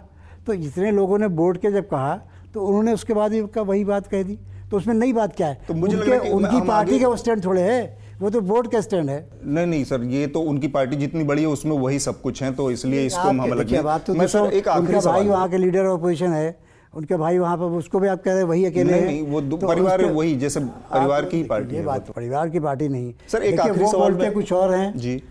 तो 0.47 0.55
जितने 0.57 0.91
लोगों 0.93 1.19
ने 1.19 1.29
बोर्ड 1.31 1.59
के 1.59 1.71
जब 1.73 1.89
कहा 1.89 2.15
तो 2.55 2.61
उन्होंने 2.63 2.93
उसके 2.93 3.15
बाद 3.15 3.33
ही 3.33 3.41
वही 3.41 3.85
बात 3.85 4.07
कह 4.07 4.23
दी। 4.23 4.39
तो 4.71 4.77
उसमें 4.77 4.95
नई 4.95 5.13
बात 5.13 5.35
क्या 5.37 5.47
है? 5.47 5.59
तो 5.69 5.75
मुझे 5.75 5.97
उनके, 5.97 6.19
उनकी 6.31 6.61
पार्टी 6.67 6.99
का 7.01 7.09
वो 7.09 7.17
स्टैंड 7.17 7.45
थोड़े 7.45 7.63
है 7.63 8.07
वो 8.21 8.31
तो 8.31 8.41
बोर्ड 8.43 8.71
का 8.71 8.81
स्टैंड 8.81 9.11
है। 9.11 9.19
नहीं 9.45 9.67
नहीं 9.67 9.85
सर 9.85 10.03
ये 10.05 10.27
तो 10.27 10.41
उनकी 10.43 10.69
पार्टी 10.69 10.97
जितनी 10.97 11.25
बड़ी 11.25 11.43
है 11.43 11.49
उसमें 11.49 11.77
वही 11.79 11.99
सब 12.01 12.21
कुछ 12.21 12.43
है 12.43 12.53
तो 12.55 12.71
इसलिए 12.71 13.05
इसको 13.07 13.29
हम 13.29 13.41
अलग 13.43 13.83
बात 13.85 14.07
तो 14.07 14.15
मैं 14.15 14.27
सर 14.27 14.53
एक 14.53 14.69
आखिरी 14.69 14.99
भाई 15.01 15.29
वहाँ 15.29 15.49
के 15.49 15.59
लीडर 15.59 15.85
अपोजिशन 15.87 16.33
है 16.33 16.57
उनके 16.95 17.17
भाई 17.17 17.39
वहाँ 17.39 17.57
पर 17.57 17.77
उसको 17.79 17.99
भी 18.01 18.09
आप 18.09 18.23
कह 18.23 18.31
रहे 18.31 18.41
हैं 18.41 18.49
वही 18.49 18.65
अकेले 18.65 18.93
नहीं, 18.93 19.05
नहीं 19.05 19.23
वो 19.23 19.41
तो 19.43 19.67
परिवार 19.67 20.05
वही 20.05 20.35
जैसे 20.37 20.61
परिवार 20.61 21.25
की 21.25 21.43
पार्टी 21.45 21.77
ये 21.77 21.83
बात 21.83 22.07
तो। 22.07 22.13
परिवार 22.13 22.49
की 22.51 22.61
पार्टी 22.61 22.89
नहीं। 22.89 23.13
सर 23.33 23.43
एक 23.43 23.61
आखिरी 23.61 23.87
सवाल 23.87 24.31
कुछ 24.35 24.53
और 24.53 24.75
हैं। 24.75 24.93
जी। 24.97 25.23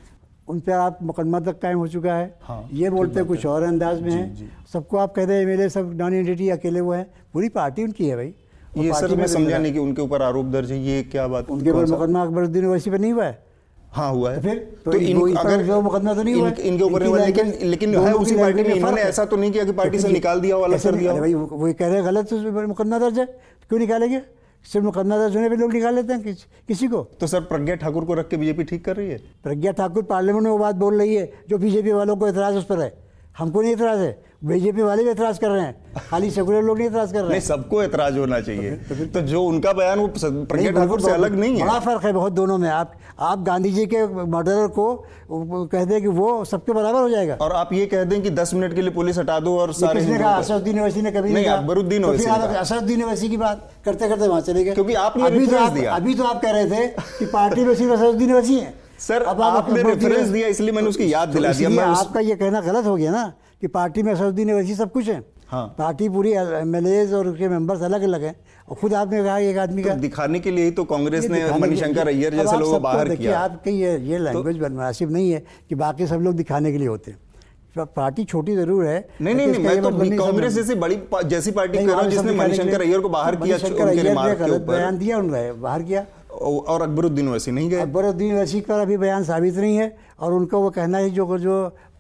उन 0.48 0.60
पर 0.60 0.72
आप 0.72 0.98
मुकदमा 1.04 1.40
तक 1.40 1.60
कायम 1.60 1.78
हो 1.78 1.88
चुका 1.88 2.14
है। 2.14 2.34
हाँ, 2.42 2.68
ये 2.74 2.90
बोलते 2.90 3.20
हैं 3.20 3.28
कुछ 3.28 3.46
और 3.46 3.64
अंदाज 3.64 4.02
में 4.02 4.12
है। 4.12 4.50
सबको 4.74 4.98
आप 4.98 5.14
कहते 5.16 5.34
हैं 5.34 5.46
मेरे 5.46 5.70
सब 5.70 5.94
नॉन 6.02 6.14
एंटिटी 6.14 6.50
अकेले 6.50 6.80
हुए 6.80 6.98
हैं। 6.98 7.08
पूरी 7.34 7.50
पार्टी 7.50 7.84
उनकी 7.84 8.08
है 8.08 8.16
भाई। 8.16 8.34
ये 8.78 8.94
सर 8.94 9.16
मैं 9.16 9.28
समझा 9.28 9.58
नहीं 9.58 9.74
कि 9.74 9.80
उनके 9.80 10.02
ऊपर 10.02 10.22
आरोप 10.22 10.46
दर्ज 10.54 10.72
है 10.72 10.78
ये 10.80 11.02
क्या 11.12 11.28
बात 11.28 11.50
उनके 11.50 11.72
ऊपर 11.72 11.86
मुकदमा 11.86 12.22
अकबरुद्दीन 12.22 12.66
वैसी 12.66 12.90
पे 12.90 12.98
नहीं 12.98 13.12
हुआ 13.14 13.26
है? 13.26 13.44
हाँ 13.92 14.12
हुआ 14.14 14.32
है। 14.32 14.42
फिर 14.42 14.58
तो, 14.86 14.92
तो 14.92 14.98
इन, 14.98 15.36
अगर 15.36 15.62
जो 15.66 15.82
मुकदमा 15.82 16.14
तो 16.14 16.24
नहीं 16.24 16.36
हुआ 16.36 16.50
इनके 16.50 16.84
ऊपर 16.84 17.04
लेकिन 17.18 17.54
लेकिन 17.64 17.96
है 17.98 18.14
उसी 18.14 18.36
पार्टी 18.38 18.64
में 18.64 18.74
इन्होंने 18.76 19.02
ऐसा 19.02 19.26
तो 19.26 19.38
नहीं 19.38 19.52
किया 19.52 19.64
कि 19.66 19.72
पार्टी 19.74 20.00
से 20.00 20.12
निकाल 20.12 20.42
दिया 20.42 20.58
वाला 20.58 20.78
कर 20.78 20.96
दिया 20.96 21.14
भाई 21.16 21.34
वो 21.34 21.74
कह 21.74 21.88
रहे 21.88 21.96
हैं 21.96 22.06
गलत 22.06 22.34
मुकदमा 22.68 23.00
दर्ज 23.00 23.20
है। 23.20 23.26
क्यों 23.26 23.80
निकालेंगे? 23.80 24.22
सिर्फ़ 24.66 24.86
मुकदमा 24.86 25.18
दर्ज 25.18 25.36
होने 25.36 25.50
पर 25.50 25.58
लोग 25.58 25.74
निकाल 25.74 25.96
लेते 25.96 26.14
हैं 26.14 26.24
किस, 26.24 26.44
किसी 26.44 26.88
को। 26.88 27.04
तो 27.20 27.28
सर 27.28 27.42
प्रज्ञा 27.42 27.76
ठाकुर 27.76 28.06
को 28.06 28.14
रख 28.14 28.30
के 28.30 28.38
बीजेपी 28.38 28.64
ठीक 28.64 28.86
कर 28.86 28.96
रही 28.96 29.10
है? 29.10 29.18
प्रज्ञा 29.44 29.72
ठाकुर 29.72 30.04
पार्लियामेंट 30.04 30.44
में 30.44 30.52
वो 30.52 30.58
बात 30.58 30.76
बोल 30.76 31.00
रही 31.00 31.16
है 31.16 31.34
जो 31.50 31.58
बीजेपी 31.58 31.92
वालों 31.92 32.16
को 32.18 32.28
एतराज़ 32.28 32.56
उस 32.56 32.66
पर 32.66 32.80
है। 32.80 32.94
हमको 33.38 33.62
नहीं 33.62 33.74
एतराज़ 33.74 34.00
है। 34.00 34.25
बीजेपी 34.46 34.82
वाले 34.82 35.04
भी 35.04 35.10
एतराज़ 35.10 35.40
कर 35.40 35.50
रहे 35.50 35.62
हैं। 35.62 36.02
खाली 36.10 36.30
सेकुलर 36.32 36.62
लोग 36.62 36.78
नहीं 36.78 36.88
एतराज़ 36.88 37.14
कर 37.14 37.24
रहे 37.24 37.34
हैं। 37.34 37.46
सबको 37.46 37.82
एतराज़ 37.84 38.18
होना 38.20 38.40
चाहिए। 38.40 38.72
तो, 38.72 38.96
फिर, 38.96 39.08
तो 39.08 39.22
जो 39.22 39.42
उनका 39.44 39.72
बयान 39.74 40.00
वो 40.00 40.08
प्रज्ञा 40.18 40.72
ठाकुर 40.72 41.02
से 41.02 41.12
अलग 41.12 41.36
नहीं 41.40 41.56
है। 41.56 41.68
बड़ा 41.68 41.80
फ़र्क 41.80 42.06
है 42.06 42.12
बहुत 42.14 42.34
दोनों 42.34 42.58
में। 42.58 42.70
आप 42.70 42.94
आप 43.22 43.44
गांधी 43.44 43.70
जी 43.72 43.86
के 43.86 44.06
मर्डर 44.28 44.68
को 44.68 45.66
कह 45.72 45.86
दें 45.86 46.02
कि 46.02 46.08
वो 46.10 46.44
सबके 46.46 46.72
बराबर 46.74 47.02
हो 47.02 47.10
जाएगा। 47.10 47.38
और 47.42 47.52
आप 47.54 47.70
ये 47.74 47.86
कह 47.86 48.04
दें 48.04 48.22
कि 48.22 48.30
दस 48.32 48.54
मिनट 48.54 48.76
के 48.76 48.82
लिए 48.82 48.92
पुलिस 48.92 49.18
हटा 49.18 49.40
दो 49.40 49.58
और 49.60 49.74
सारे 49.74 50.00
किसने 50.00 50.18
कहा? 50.20 50.36
असदुद्दीन 50.36 50.80
ओवैसी 50.80 51.02
ने 51.02 51.12
कभी 51.12 51.34
नहीं 51.34 51.46
अकबरुद्दीन 51.48 52.02
तो 52.02 52.08
ओवैसी 52.08 52.26
असदुद्दीन 52.56 53.04
ओवैसी 53.04 53.30
की 53.30 53.38
बात 53.38 53.70
करते 53.86 54.10
करते 54.10 54.28
वहाँ 54.28 54.42
चले 54.42 54.64
गए। 54.64 54.74
क्योंकि 54.74 54.94
आपने 55.04 55.26
अभी 55.26 55.48
तो 55.48 55.58
अभी 55.88 56.14
तो 56.14 56.24
आप 56.24 56.42
कह 56.42 56.52
रहे 56.52 56.70
थे 56.70 56.88
कि 57.20 57.26
पार्टी 57.28 57.64
में 57.66 57.74
सिर्फ़ 57.76 57.94
असदुद्दीन 57.94 58.34
ओवैसी 58.34 58.60
है। 58.60 58.74
सर 59.00 59.24
अब 59.24 59.42
आपने 59.42 59.82
रेफरेंस 59.84 60.28
दिया 60.28 60.48
इसलिए 60.48 60.72
मैंने 60.72 60.90
उसकी 60.90 61.12
याद 61.14 61.30
दिला 61.30 61.52
दिया 61.54 61.88
आपका 61.88 62.20
ये 62.20 62.36
कहना 62.36 62.62
गलत 62.62 62.86
हो 62.86 62.96
गया 62.96 63.12
ना। 63.12 63.32
कि 63.66 63.70
पार्टी 63.70 64.02
में 64.04 64.12
असदुद्दीन 64.12 64.52
वैसी 64.54 64.74
सब 64.76 64.92
कुछ 64.92 65.08
है। 65.10 65.24
हाँ। 65.50 65.66
पार्टी 65.78 66.08
पूरी 66.10 66.32
एम 66.32 66.76
और 67.16 67.28
उसके 67.28 67.48
मेंबर्स 67.50 67.82
अलग 67.84 68.02
अलग 68.04 68.24
हैं। 68.24 68.36
और 68.68 68.76
खुद 68.78 68.94
आपने 68.94 69.24
कहा 69.24 69.38
एक 69.40 69.58
आदमी 69.58 69.84
तो 69.84 69.90
का 69.90 69.96
दिखाने 69.96 70.40
के 70.40 70.52
लिए 70.52 70.66
ही 70.66 70.72
तो 70.72 70.84
कांग्रेस 70.86 71.26
ने 71.30 71.40
मणिशंकर 71.60 72.08
अय्यर 72.08 72.34
जैसे 72.36 72.58
लोगों 72.58 72.74
को 72.74 72.80
बाहर 72.80 73.16
किया। 73.16 73.40
आपके 73.40 73.72
ये 73.72 73.98
ये 74.06 74.18
लैंग्वेज 74.20 74.60
तो, 74.60 74.70
मुनासिब 74.70 75.12
नहीं 75.12 75.32
है 75.32 75.44
कि 75.70 75.76
बाकी 75.76 76.08
सब 76.08 76.22
लोग 76.22 76.36
दिखाने 76.36 76.72
के 76.72 76.78
लिए 76.78 76.88
होते 76.88 77.12
हैं। 77.12 77.86
पार्टी 77.96 78.24
छोटी 78.26 78.56
ज़रूर 78.56 78.86
है 78.86 79.00
नहीं 79.22 79.36
नहीं 79.36 79.48
नहीं 79.48 79.64
मैं 79.64 79.82
तो 79.82 79.90
मतलब 79.92 80.20
कांग्रेस 80.20 80.54
जैसी 80.54 80.76
बड़ी 80.76 81.00
जैसी 81.26 81.52
पार्टी 81.54 81.78
कर 81.78 81.86
रहा 81.86 82.02
हूँ 82.02 82.10
जिसने 82.12 82.34
मणिशंकर 82.36 82.82
अय्यर 82.82 83.00
को 83.00 83.10
बाहर 83.10 83.36
किया 83.38 84.58
बयान 84.60 84.98
दिया 84.98 85.18
उन्होंने 85.18 85.52
बाहर 85.64 85.84
किया। 85.84 86.06
और 86.36 86.82
अकबरुद्दीन 86.82 87.28
वैसी 87.30 87.52
नहीं 87.52 87.70
गए। 87.70 87.80
अकबरुद्दीन 87.82 88.34
वैसी 88.36 88.60
का 88.62 88.82
अभी 88.82 88.98
बयान 88.98 89.24
साबित 89.24 89.58
नहीं 89.58 89.76
है 89.78 89.96
और 90.20 90.34
उनका 90.34 90.58
वो 90.58 90.70
कहना 90.70 90.98
है 90.98 91.10
जो 91.12 91.38
जो 91.38 91.56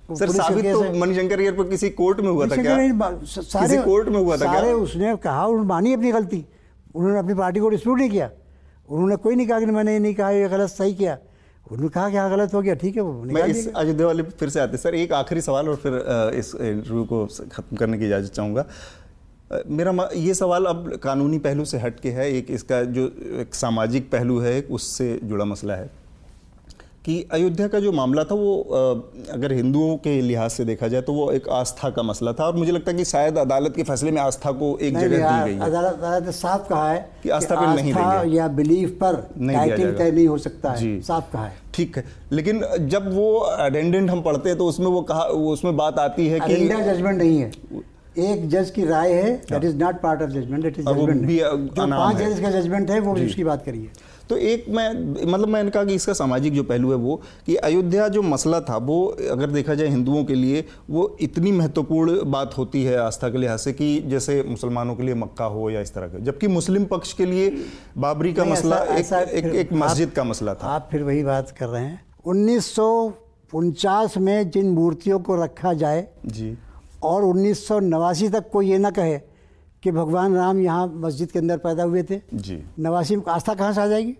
सर 0.09 0.29
साबित 0.31 0.65
तो 0.65 0.93
मणिशंकर 0.95 1.39
अय्यर 1.39 1.53
पर 1.53 1.67
किसी 1.69 1.89
कोर्ट 1.91 2.19
में 2.21 2.29
हुआ 2.29 2.47
था 2.47 2.55
क्या? 2.55 2.75
सारे 3.25 3.67
किसी 3.67 3.83
कोर्ट 3.83 4.09
में 4.09 4.17
हुआ 4.17 4.35
था 4.37 4.45
सारे 4.45 4.71
उसने 4.73 5.15
कहा 5.17 5.45
उन्होंने 5.45 5.67
मानी 5.67 5.93
अपनी 5.93 6.11
गलती। 6.11 6.45
उन्होंने 6.95 7.19
अपनी 7.19 7.33
पार्टी 7.35 7.59
को 7.59 7.69
डिस्प्यूट 7.69 7.99
नहीं 7.99 8.09
किया। 8.09 8.29
उन्होंने 8.89 9.15
कोई 9.17 9.35
नहीं 9.35 9.47
कहा 9.47 9.59
कि 9.59 9.65
मैंने 9.67 9.93
ये 9.93 9.99
नहीं 9.99 10.13
कहा 10.15 10.29
ये 10.31 10.49
गलत 10.49 10.69
सही 10.69 10.93
किया। 10.93 11.17
उन्होंने 11.65 11.89
कहा 11.89 12.09
कि 12.09 12.17
हाँ 12.17 12.29
गलत 12.31 12.53
हो 12.53 12.61
गया 12.61 12.75
ठीक 12.75 12.95
है 12.95 13.01
वो 13.01 13.13
मैं 13.25 13.45
इस 13.47 13.67
अयोध्या 13.75 14.07
वाले 14.07 14.23
फिर 14.23 14.49
से 14.49 14.59
आते 14.59 14.77
सर 14.77 14.95
एक 14.95 15.13
आखिरी 15.13 15.41
सवाल 15.41 15.69
और 15.69 15.75
फिर 15.75 15.93
इस 16.35 16.53
इंटरव्यू 16.55 17.03
को 17.05 17.25
ख़त्म 17.25 17.77
करने 17.77 17.97
की 17.97 18.05
इजाज़त 18.05 18.33
चाहूँगा। 18.33 18.65
मेरा 19.69 20.09
ये 20.15 20.33
सवाल 20.33 20.65
अब 20.65 20.89
कानूनी 21.03 21.39
पहलू 21.39 21.65
से 21.65 21.77
हट 21.79 21.99
के 21.99 22.09
है। 22.11 22.31
एक 22.31 22.51
इसका 22.51 22.81
जो 22.93 23.05
एक 23.41 23.55
सामाजिक 23.55 24.09
पहलू 24.11 24.39
है 24.39 24.61
उससे 24.71 25.19
जुड़ा 25.23 25.45
मसला 25.45 25.75
है। 25.75 25.89
कि 27.05 27.15
अयोध्या 27.33 27.67
का 27.67 27.79
जो 27.79 27.91
मामला 27.91 28.23
था 28.23 28.35
वो 28.35 28.53
अगर 29.33 29.51
हिंदुओं 29.53 29.95
के 29.97 30.21
लिहाज 30.21 30.51
से 30.51 30.65
देखा 30.65 30.87
जाए 30.87 31.01
तो 31.01 31.13
वो 31.13 31.29
एक 31.31 31.49
आस्था 31.49 31.89
का 31.89 32.03
मसला 32.03 32.33
था 32.33 32.45
और 32.45 32.55
मुझे 32.55 32.71
लगता 32.71 32.91
है 32.91 32.97
कि 32.97 33.05
शायद 33.05 33.37
अदालत 33.37 33.75
के 33.75 33.83
फैसले 33.83 34.11
में 34.11 34.21
आस्था 34.21 34.51
को 34.51 34.77
एक 34.79 34.97
जगह 34.97 35.29
दी 35.29 35.51
गई 35.51 35.59
अदालत 35.59 35.93
अदालत 35.93 36.25
ने 36.25 36.31
साफ़ 36.31 36.67
कहा 36.69 36.89
है 36.91 37.09
कि 37.23 37.29
आस्था 37.29 37.55
पर 37.55 37.67
नहीं 37.75 37.93
देंगे। 37.93 38.35
या 38.37 38.47
बिलीफ 38.57 38.97
पर 39.03 39.15
टाइटल 39.37 39.91
तय 39.93 40.11
नहीं 40.11 40.27
हो 40.27 40.37
सकता 40.37 40.71
है। 40.71 40.99
साफ़ 41.01 41.31
कहा 41.33 41.45
है। 41.45 41.53
ठीक 41.73 41.97
है 41.97 42.03
लेकिन 42.31 42.61
जब 42.87 43.13
वो 43.15 43.33
अटेंडेंट 43.37 44.09
हम 44.09 44.21
पढ़ते 44.21 44.49
हैं 44.49 44.57
तो 44.57 44.65
उसमें 44.65 44.87
वो 44.87 45.01
कहा 45.03 45.23
उसमें 45.53 45.75
बात 45.77 45.99
आती 45.99 46.27
है 46.27 46.39
कि 46.39 46.55
जजमेंट 46.55 47.17
नहीं 47.17 47.37
है। 47.37 47.51
एक 48.25 48.49
जज 48.49 48.69
की 48.71 48.85
राय 48.85 49.13
है 49.13 49.31
that 49.51 49.63
is 49.63 49.75
not 49.77 50.01
part 50.01 50.21
of 50.21 50.29
judgment 50.31 50.63
that 50.63 50.79
is 50.79 50.85
judgment 50.85 51.79
पाँच 51.79 52.17
जज 52.17 52.39
का 52.41 52.51
जजमेंट 52.51 52.91
है 52.91 52.99
वो 52.99 53.13
उसकी 53.15 53.43
बात 53.43 53.65
करिए। 53.65 53.89
तो 54.29 54.37
एक 54.37 54.65
मैं 54.69 54.91
मतलब 55.31 55.47
मैंने 55.47 55.69
कहा 55.69 55.83
कि 55.85 55.93
इसका 55.93 56.13
सामाजिक 56.13 56.53
जो 56.53 56.63
पहलू 56.63 56.89
है 56.89 56.95
वो 56.95 57.21
कि 57.45 57.55
अयोध्या 57.55 58.07
जो 58.07 58.21
मसला 58.21 58.59
था 58.61 58.77
वो 58.77 59.05
अगर 59.31 59.49
देखा 59.49 59.75
जाए 59.75 59.87
हिंदुओं 59.87 60.23
के 60.25 60.35
लिए 60.35 60.65
वो 60.89 61.17
इतनी 61.21 61.51
महत्वपूर्ण 61.51 62.23
बात 62.31 62.57
होती 62.57 62.83
है 62.83 62.97
आस्था 62.97 63.29
के 63.29 63.37
लिहाज 63.37 63.59
से 63.59 63.73
कि 63.73 63.99
जैसे 63.99 64.43
मुसलमानों 64.47 64.95
के 64.95 65.03
लिए 65.03 65.15
मक्का 65.15 65.45
हो 65.45 65.69
या 65.69 65.81
इस 65.81 65.93
तरह 65.93 66.07
का। 66.07 66.19
जबकि 66.19 66.47
मुस्लिम 66.47 66.85
पक्ष 66.85 67.13
के 67.13 67.25
लिए 67.25 67.49
बाबरी 67.97 68.33
का 68.33 68.45
मसला 68.45 68.83
एक, 68.83 68.89
ऐसा 68.89 69.19
एक, 69.19 69.45
एक 69.45 69.73
मस्जिद 69.73 70.09
का 70.09 70.23
मसला 70.23 70.53
था। 70.53 70.67
आप 70.67 70.87
फिर 70.91 71.03
वही 71.03 71.23
बात 71.23 71.55
कर 71.59 71.67
रहे 71.67 71.83
हैं। 71.83 72.05
उन्नीस 72.25 74.17
में 74.17 74.49
जिन 74.49 74.69
मूर्तियों 74.69 75.19
को 75.19 75.43
रखा 75.43 75.73
जाए 75.73 76.07
जी। 76.25 76.57
और 77.03 77.23
उन्नीस 77.23 77.67
सौ 77.67 77.79
नवासी 77.79 78.29
तक 78.29 78.49
कोई 78.49 78.69
ये 78.69 78.77
ना 78.77 78.89
कहे 78.89 79.19
कि 79.85 79.91
भगवान 79.91 80.35
राम 80.35 80.59
यहाँ 80.59 80.87
मस्जिद 80.97 81.31
के 81.31 81.39
अंदर 81.39 81.57
पैदा 81.57 81.83
हुए 81.83 82.01
थे। 82.03 82.19
जी। 82.33 82.57
नवासी 82.79 83.15
में 83.15 83.23
आस्था 83.29 83.53
कहाँ 83.53 83.73
से 83.73 83.81
आ 83.81 83.87
जाएगी? 83.87 84.15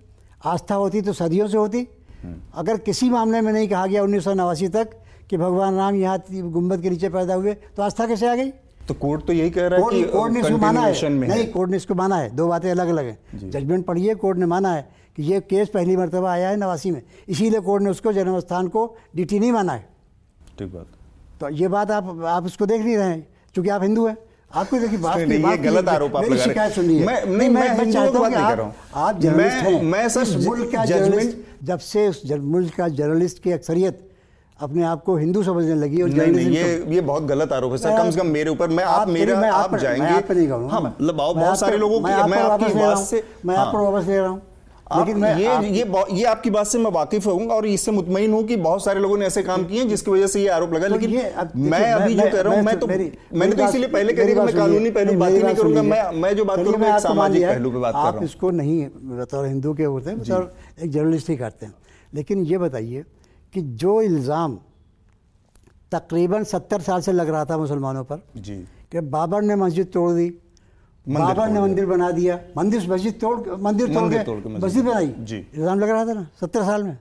आस्था 0.46 0.76
होती 0.76 1.02
तो 1.02 1.14
सदियों 1.14 1.48
से 1.48 1.58
होती। 1.58 1.80
हम्म। 2.24 2.36
अगर 2.54 2.78
किसी 2.78 3.10
मामले 3.10 3.42
में 3.42 3.52
नहीं 3.54 3.68
कहा 3.68 3.86
गया 3.88 4.04
उन्नीस 4.04 4.24
सौ 4.24 4.34
नवासी 4.34 4.68
तक 4.68 4.90
कि 5.30 5.38
भगवान 5.38 5.76
राम 5.76 5.96
यहाँ 5.96 6.22
गुंबद 6.30 6.82
के 6.82 6.90
नीचे 6.90 7.10
पैदा 7.10 7.34
हुए 7.34 7.54
तो 7.54 7.84
आस्था 7.84 8.08
कैसे 8.08 8.28
आ 8.28 8.36
गई? 8.36 8.50
तो 8.88 8.94
कोर्ट 8.94 9.26
तो 9.26 9.34
यही 9.34 9.50
कह 9.50 9.68
रहा 9.68 9.80
है 9.80 9.90
कि 9.92 10.04
कोर्ट 10.04 10.34
ने 10.34 10.40
इसको 10.40 10.58
माना 10.58 10.82
है। 10.82 11.10
नहीं 11.10 11.48
कोर्ट 11.48 11.72
ने 11.72 11.78
इसको 11.78 11.96
माना 11.96 12.16
है। 12.16 12.30
दो 12.36 12.48
बातें 12.48 12.70
अलग 12.72 12.88
अलग 12.88 13.06
हैं। 13.06 13.50
जजमेंट 13.50 13.86
पढ़िए 13.86 14.16
कोर्ट 14.16 14.38
ने 14.38 14.46
माना 14.46 14.74
है 14.74 14.88
कि 15.16 15.24
ये 15.24 15.40
केस 15.42 15.70
पहली 15.70 15.98
मरतबा 15.98 16.32
आया 16.32 16.50
है 16.50 16.58
नवासी 16.58 16.92
में। 16.92 17.02
इसीलिए 17.28 17.60
कोर्ट 17.60 17.84
ने 17.84 17.90
उसको 17.90 18.14
जन्म 18.14 18.40
स्थान 18.40 18.68
को 18.68 18.86
डी 19.16 19.40
नहीं 19.40 19.52
माना 19.52 19.74
है। 19.74 19.88
ठीक 20.60 20.74
बात। 20.74 20.88
तो 21.42 21.50
ये 21.50 21.68
बात 21.68 21.92
आप 21.92 22.22
आप 22.26 22.46
उसको 22.46 22.66
देख 22.66 22.82
नहीं 22.82 22.98
रहे 22.98 23.10
हैं 23.10 23.28
क्योंकि 23.54 23.70
आप 23.70 23.84
हिंदू 23.84 24.08
हैं। 24.08 24.18
आपको 24.52 24.78
देखिए 24.80 24.98
बात 25.00 25.18
नहीं, 25.18 25.40
ये 25.46 25.58
गलत 25.58 25.88
आरोप 25.90 26.16
आप 26.16 26.24
लगा 26.24 26.44
शिकायत 26.44 26.74
सुनिए। 26.74 27.06
मैं 27.06 27.26
नहीं 27.28 27.50
मैं 27.50 27.78
मैं 27.78 27.92
चाहता 27.92 28.20
हूँ 28.20 28.30
कि 28.30 28.36
आप 28.36 28.76
आप 28.96 29.20
जर्नलिस्ट 29.20 29.58
हैं। 29.58 29.82
मैं 29.84 30.08
सर 30.10 30.38
मुल्क 30.40 30.72
का 30.72 30.86
जर्नलिस्ट 30.86 31.38
जब 31.64 31.80
से 31.82 32.08
उस 32.08 32.22
मुल्क 32.32 32.74
का 32.76 32.88
जर्नलिस्ट 33.00 33.44
की 33.44 33.52
अक्सरियत 33.52 34.00
अपने 34.60 34.84
आप 34.86 35.04
को 35.04 35.16
हिंदू 35.18 35.44
समझने 35.44 35.76
लगी 35.76 36.02
और 36.02 36.10
नहीं 36.10 36.32
नहीं 36.32 36.50
ये 36.50 36.86
ये 36.90 37.02
बहुत 37.02 37.24
गलत 37.28 37.52
आरोप 37.54 37.72
है 37.72 37.78
सर। 37.78 37.98
कम 37.98 38.12
से 38.12 38.20
कम 38.20 38.28
मेरे 38.28 38.50
ऊपर 38.50 38.70
मैं 38.70 38.84
आप 38.86 39.08
मेरा 39.10 39.52
आप 39.54 39.76
जाएँगे। 39.78 40.38
हाँ 40.68 40.82
मतलब 40.82 41.16
बहुत 41.16 41.60
सारे 41.60 41.78
लोगों 41.78 42.00
की 42.00 42.30
मैं 42.32 42.42
आपकी 42.42 42.74
बात 42.74 42.98
से 43.00 43.24
मैं 43.46 43.56
आप 43.56 43.74
पर 43.74 43.80
वापस 43.80 44.08
ले 44.08 44.18
रहा 44.18 44.28
हूँ। 44.28 44.42
लेकिन 44.88 45.18
मैं 45.18 45.36
ये 45.38 45.48
आप... 45.48 45.64
ये 45.64 46.18
ये 46.18 46.24
आपकी 46.26 46.50
बात 46.50 46.68
से 46.68 46.80
मैं 46.80 46.92
वाकिफ 46.92 47.28
हूँ 47.28 47.48
और 47.50 47.66
इससे 47.68 47.92
मुतमिन 47.92 48.34
हूँ 48.34 48.44
कि 48.48 48.56
बहुत 48.58 48.84
सारे 48.84 49.00
लोगों 49.00 49.18
ने 49.18 49.26
ऐसे 49.26 49.44
काम 49.44 49.64
किए 49.66 49.86
जिसकी 49.86 50.12
वजह 50.12 50.28
से 50.28 50.42
ये 50.42 50.48
आरोप 50.50 50.74
लगा। 50.74 50.88
तो 50.88 50.94
लेकिन 50.94 51.12
मैं 51.66 51.92
अभी 51.94 52.16
जो 52.16 52.22
कह 52.24 52.42
रहा 52.42 52.56
हूँ 52.56 52.64
मैं 52.64 52.78
तो 52.80 52.88
मैंने 52.88 53.56
तो 53.56 53.64
इसीलिए 53.64 53.88
पहले 53.90 54.14
कह 54.14 54.26
दिया 54.26 54.44
मैं 54.44 54.56
कानूनी 54.56 54.92
पहलू 54.92 55.18
बात 55.20 55.32
ही 55.32 55.42
नहीं 55.44 55.56
करूँगा 55.56 55.82
मैं 55.84 56.04
मैं 56.14 56.36
जो 56.36 56.46
बात 56.46 56.58
करूँगा 56.58 57.00
सामाजिक 57.00 57.44
पहलू 57.44 57.72
पे 57.72 57.78
बात 57.80 57.94
कर 57.94 58.00
रहा 58.00 58.10
हूँ। 58.10 58.18
आप 58.18 58.24
इसको 58.24 58.52
नहीं 58.52 58.78
बतौर 59.18 59.46
हिंदू 59.46 59.74
के 59.74 59.84
होते 59.86 60.10
हैं 60.10 60.20
बतौर 60.20 60.52
एक 60.80 60.92
जर्नलिस्ट 60.92 61.30
ही 61.30 61.36
करते 61.38 61.66
हैं। 61.66 61.74
लेकिन 62.14 62.46
ये 62.46 62.58
बताइए 62.60 63.04
कि 63.54 63.62
जो 63.62 64.02
इल्ज़ाम 64.04 64.58
तकरीबन 65.92 66.44
सत्तर 66.46 66.82
साल 66.82 67.02
से 67.02 67.12
लग 67.12 67.30
रहा 67.30 67.46
था 67.46 67.58
मुसलमानों 67.58 68.04
पर 68.04 68.24
जी। 68.38 68.56
कि 68.92 69.00
बाबर 69.12 69.42
ने 69.42 69.56
मस्जिद 69.56 69.88
तोड़ 69.94 70.12
दी 70.14 70.34
बाबर 71.06 71.50
ने 71.50 71.60
मंदिर 71.62 71.86
बना 71.86 72.12
दिया। 72.12 72.40
मंदिर 72.58 72.90
मस्जिद 72.90 73.14
तोड़ 73.22 73.40
मंदिर 73.62 73.94
तोड़ 73.94 74.40
के 74.40 74.50
मस्जिद 74.52 74.86
बनाई। 74.86 75.14
जी। 75.20 75.38
इल्ज़ाम 75.38 75.80
लग 75.80 75.90
रहा 75.90 76.06
था 76.06 76.14
ना? 76.14 76.28
सत्तर 76.42 76.64
साल 76.64 76.84
में। 76.84 76.98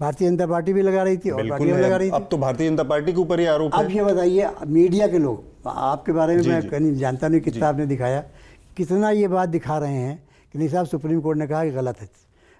भारतीय 0.00 0.28
जनता 0.28 0.46
पार्टी 0.46 0.72
भी 0.72 0.82
लगा 0.82 1.02
रही 1.02 1.16
थी 1.16 1.30
और 1.30 1.48
पार्टी 1.48 1.64
भी 1.64 1.72
लगा 1.72 1.96
रही 1.96 2.08
थी। 2.08 2.14
अब 2.14 2.26
तो 2.30 2.38
भारतीय 2.38 2.68
जनता 2.68 2.82
पार्टी 2.84 3.12
के 3.12 3.20
ऊपर 3.20 3.40
ही 3.40 3.46
आरोप 3.46 3.74
अब 3.74 3.90
ये 3.90 4.04
बताइए 4.04 4.50
मीडिया 4.68 5.06
के 5.08 5.18
लोग 5.18 5.66
आपके 5.66 6.12
बारे 6.12 6.36
में 6.36 6.42
मैं 6.44 6.68
कहीं 6.68 6.94
जानता 6.96 7.28
नहीं 7.28 7.40
कितना 7.40 7.68
आपने 7.68 7.86
दिखाया। 7.86 8.20
कितना 8.76 9.10
ये 9.10 9.28
बात 9.28 9.48
दिखा 9.48 9.78
रहे 9.78 9.96
हैं 9.96 10.22
कि 10.54 10.58
नहीं 10.58 10.68
साहब 10.68 10.86
सुप्रीम 10.86 11.20
कोर्ट 11.20 11.38
ने 11.38 11.46
कहा 11.46 11.64
कि 11.64 11.70
गलत 11.72 12.00
है। 12.00 12.08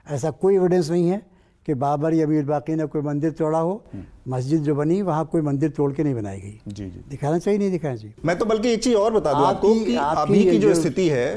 ऐसा 0.06 0.30
कोई 0.32 0.54
एविडेंस 0.54 0.90
नहीं 0.90 1.08
है। 1.08 1.20
कि 1.66 1.74
बाबर 1.74 2.14
या 2.14 2.26
मीर 2.26 2.44
बाकी 2.44 2.74
ने 2.74 2.84
कोई 2.86 3.02
मंदिर 3.02 3.30
तोड़ा 3.32 3.58
हो 3.58 3.72
हम्म। 3.92 4.34
मस्जिद 4.34 4.62
जो 4.62 4.74
बनी 4.74 5.00
वहाँ 5.02 5.24
कोई 5.32 5.42
मंदिर 5.42 5.70
तोड़ 5.70 5.92
के 5.92 6.04
नहीं 6.04 6.14
बनाई 6.14 6.40
गई। 6.40 6.58
जी 6.68 6.84
जी। 6.84 7.00
दिखाना 7.10 7.38
चाहिए 7.38 7.58
नहीं 7.58 7.70
दिखाना 7.70 7.96
चाहिए? 7.96 8.14
मैं 8.24 8.38
तो 8.38 8.44
बल्कि 8.44 8.72
एक 8.72 8.82
चीज़ 8.82 8.94
और 8.96 9.12
बता 9.12 9.32
दूँ 9.32 9.46
आपको 9.46 9.74
कि 9.74 9.96
अभी 9.96 10.44
की 10.44 10.58
जो 10.58 10.74
स्थिति 10.74 11.08
है 11.08 11.28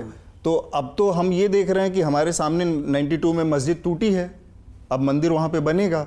तो 0.44 0.56
अब 0.76 0.94
तो 0.98 1.10
हम 1.12 1.32
ये 1.34 1.48
देख 1.48 1.70
रहे 1.70 1.84
हैं 1.84 1.94
कि 1.94 2.02
हमारे 2.02 2.32
सामने 2.34 2.66
92 2.94 3.34
में 3.34 3.44
मस्जिद 3.46 3.82
टूटी 3.84 4.12
है 4.14 4.32
अब 4.92 5.02
मंदिर 5.02 5.32
वहाँ 5.32 5.50
पे 5.50 5.60
बनेगा। 5.62 6.04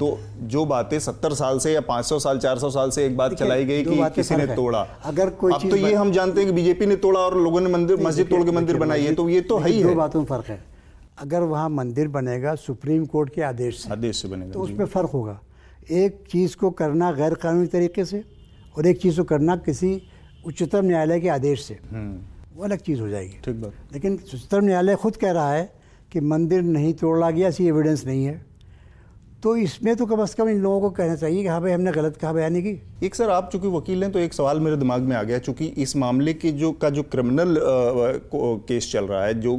तो 0.00 0.06
जो 0.44 0.64
बातें 0.64 0.98
सत्तर 1.00 1.32
साल 1.34 1.58
से 1.58 1.72
या 1.72 1.80
500 1.80 2.18
साल 2.18 2.38
400 2.38 2.70
साल 2.70 2.90
से 2.90 3.04
एक 3.06 3.16
बात 3.16 3.34
चलाई 3.34 3.64
गई 3.64 3.82
कि 3.84 4.10
किसी 4.14 4.36
ने 4.36 4.46
तोड़ा। 4.46 4.80
अगर 5.04 5.30
कोई 5.40 5.52
अब 5.52 5.68
तो 5.70 5.76
ये 5.76 5.94
हम 5.94 6.12
जानते 6.12 6.40
हैं 6.40 6.48
कि 6.48 6.54
बीजेपी 6.54 6.86
ने 6.86 6.96
तोड़ा 6.96 7.20
और 7.20 7.36
लोगों 7.38 7.60
ने 7.60 7.70
मंदिर 7.70 8.00
मस्जिद 8.02 8.28
तोड़ 8.28 8.42
के 8.44 8.50
मंदिर 8.50 8.76
बनाई 8.76 9.04
है 9.04 9.14
तो 9.14 9.28
ये 9.28 9.40
तो 9.42 9.58
है 9.58 9.70
ही 9.70 9.80
है। 9.80 9.94
बातों 9.94 10.20
में 10.20 10.26
फ़र्क 10.26 10.46
है। 10.46 10.58
अगर 11.20 11.42
वहाँ 11.42 11.68
मंदिर 11.68 12.08
बनेगा 12.08 12.54
सुप्रीम 12.54 13.06
कोर्ट 13.06 13.34
के 13.34 13.42
आदेश 13.42 13.82
से 13.82 13.90
आदेश 13.90 14.22
से 14.22 14.28
बनेगा 14.28 14.52
तो 14.52 14.60
उस 14.60 14.70
पर 14.70 14.86
फ़र्क 14.86 15.10
होगा। 15.10 15.40
एक 15.90 16.24
चीज़ 16.30 16.56
को 16.56 16.70
करना 16.70 17.12
गैर 17.12 17.34
कानूनी 17.34 17.66
तरीके 17.66 18.04
से 18.04 18.24
और 18.76 18.86
एक 18.86 19.00
चीज़ 19.00 19.16
को 19.16 19.24
करना 19.24 19.56
किसी 19.56 20.02
उच्चतम 20.46 20.84
न्यायालय 20.84 21.20
के 21.20 21.28
आदेश 21.28 21.64
से 21.64 21.78
हम्म। 21.90 22.56
वो 22.56 22.64
अलग 22.64 22.78
चीज़ 22.78 23.00
हो 23.00 23.08
जाएगी। 23.08 23.40
ठीक 23.44 23.60
बात। 23.60 23.72
लेकिन 23.92 24.14
उच्चतम 24.14 24.64
न्यायालय 24.64 24.94
खुद 24.94 25.16
कह 25.16 25.32
रहा 25.32 25.52
है 25.52 25.72
कि 26.12 26.20
मंदिर 26.20 26.62
नहीं 26.62 26.94
तोड़ा 26.94 27.30
गया 27.30 27.48
ऐसी 27.48 27.66
एविडेंस 27.68 28.06
नहीं 28.06 28.24
है। 28.24 28.49
तो 29.42 29.54
इसमें 29.56 29.94
तो 29.96 30.06
कम 30.06 30.20
अज़ 30.22 30.34
कम 30.36 30.48
इन 30.48 30.58
लोगों 30.60 30.80
को 30.80 30.90
कहना 30.90 31.14
चाहिए 31.16 31.42
कि 31.42 31.48
हाँ 31.48 31.60
भाई 31.60 31.72
हमने 31.72 31.92
गलत 31.92 32.16
कहा 32.16 32.32
बयानी 32.32 32.62
की 32.62 32.70
एक 33.04 33.14
सर 33.14 33.30
आप 33.30 33.48
चूँकि 33.52 33.68
वकील 33.68 34.02
हैं 34.02 34.10
तो 34.12 34.18
एक 34.18 34.34
सवाल 34.34 34.60
मेरे 34.60 34.76
दिमाग 34.76 35.02
में 35.02 35.14
आ 35.16 35.22
गया 35.22 35.38
चूँकि 35.38 35.66
इस 35.84 35.96
मामले 35.96 36.34
के 36.34 36.50
जो 36.52 36.72
का 36.72 36.90
जो 36.90 37.02
क्रिमिनल 37.04 37.56
केस 38.68 38.90
चल 38.92 39.04
रहा 39.04 39.24
है 39.24 39.40
जो 39.40 39.56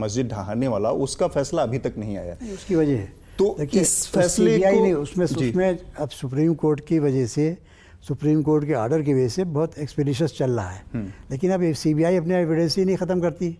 मस्जिद 0.00 0.28
ढहाने 0.28 0.68
वाला 0.68 0.90
उसका 1.06 1.26
फैसला 1.28 1.62
अभी 1.62 1.78
तक 1.78 1.94
नहीं 1.98 2.16
आया। 2.16 2.36
उसकी 2.54 2.74
वजह 2.74 2.96
है। 2.96 3.12
तो 3.38 3.56
इस 3.74 4.06
फैसले 4.08 4.58
को 4.58 4.80
नहीं 4.80 4.92
उसमें 4.94 5.24
उसमें 5.26 5.78
अब 5.98 6.08
सुप्रीम 6.10 6.54
कोर्ट 6.54 6.80
की 6.86 6.98
वजह 6.98 7.26
से 7.26 7.46
सुप्रीम 8.08 8.42
कोर्ट 8.42 8.66
के 8.66 8.74
ऑर्डर 8.74 9.02
की 9.02 9.14
वजह 9.14 9.28
से 9.28 9.44
बहुत 9.52 9.78
एक्सपीडिशस 9.78 10.34
चल 10.38 10.50
रहा 10.50 10.68
है। 10.70 10.82
हम्म। 10.94 11.12
लेकिन 11.30 11.52
अब 11.52 11.72
सी 11.74 11.92
अपने 12.16 12.40
एविडेंस 12.40 12.76
ही 12.78 12.84
नहीं 12.84 12.96
ख़त्म 12.96 13.20
करती। 13.20 13.56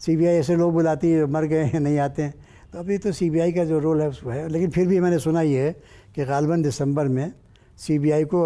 सीबीआई 0.00 0.34
ऐसे 0.34 0.56
लोग 0.56 0.72
बुलाती 0.72 1.10
है 1.10 1.26
मर 1.30 1.44
गए 1.46 1.64
हैं 1.64 1.80
नहीं 1.80 1.98
आते 1.98 2.22
हैं। 2.22 2.34
तो 2.72 2.78
अभी 2.78 2.98
तो 2.98 3.12
सीबीआई 3.12 3.52
का 3.52 3.64
जो 3.64 3.78
रोल 3.78 4.00
है 4.00 4.08
उसको 4.08 4.30
है। 4.30 4.48
लेकिन 4.48 4.70
फिर 4.70 4.86
भी 4.88 5.00
मैंने 5.00 5.18
सुना 5.18 5.42
ये 5.42 5.60
है 5.60 5.72
कि 6.14 6.24
गालबन 6.24 6.62
दिसंबर 6.62 7.08
में 7.08 7.32
सीबीआई 7.78 8.24
को 8.24 8.40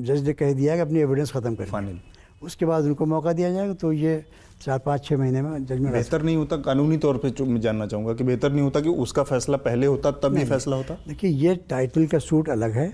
जज 0.00 0.26
ने 0.26 0.32
कह 0.32 0.52
दिया 0.52 0.74
कि 0.74 0.80
अपनी 0.80 1.00
एविडेंस 1.00 1.32
ख़त्म 1.32 1.54
कर। 1.54 1.64
फाइनल 1.66 1.98
उसके 2.42 2.66
बाद 2.66 2.84
उनको 2.84 3.06
मौका 3.06 3.32
दिया 3.32 3.52
जाएगा 3.52 3.74
तो 3.74 3.92
ये 3.92 4.24
चार 4.60 4.78
पाँच 4.78 5.04
छः 5.04 5.16
महीने 5.16 5.42
में 5.42 5.64
जजमेंट 5.64 5.92
बेहतर 5.92 6.22
नहीं 6.22 6.36
होता 6.36 6.56
कानूनी 6.56 6.96
तौर 6.98 7.16
पर 7.16 7.42
मैं 7.44 7.60
जानना 7.60 7.86
चाहूँगा 7.86 8.14
कि 8.14 8.24
बेहतर 8.24 8.52
नहीं 8.52 8.62
होता 8.62 8.80
कि 8.80 8.88
उसका 8.88 9.22
फैसला 9.22 9.56
पहले 9.58 9.86
होता 9.86 10.10
तब 10.22 10.36
ये 10.38 10.44
फैसला 10.44 10.76
होता? 10.76 10.94
देखिए 11.08 11.30
ये 11.30 11.54
टाइटल 11.70 12.06
का 12.06 12.18
सूट 12.20 12.48
अलग 12.48 12.72
है। 12.72 12.92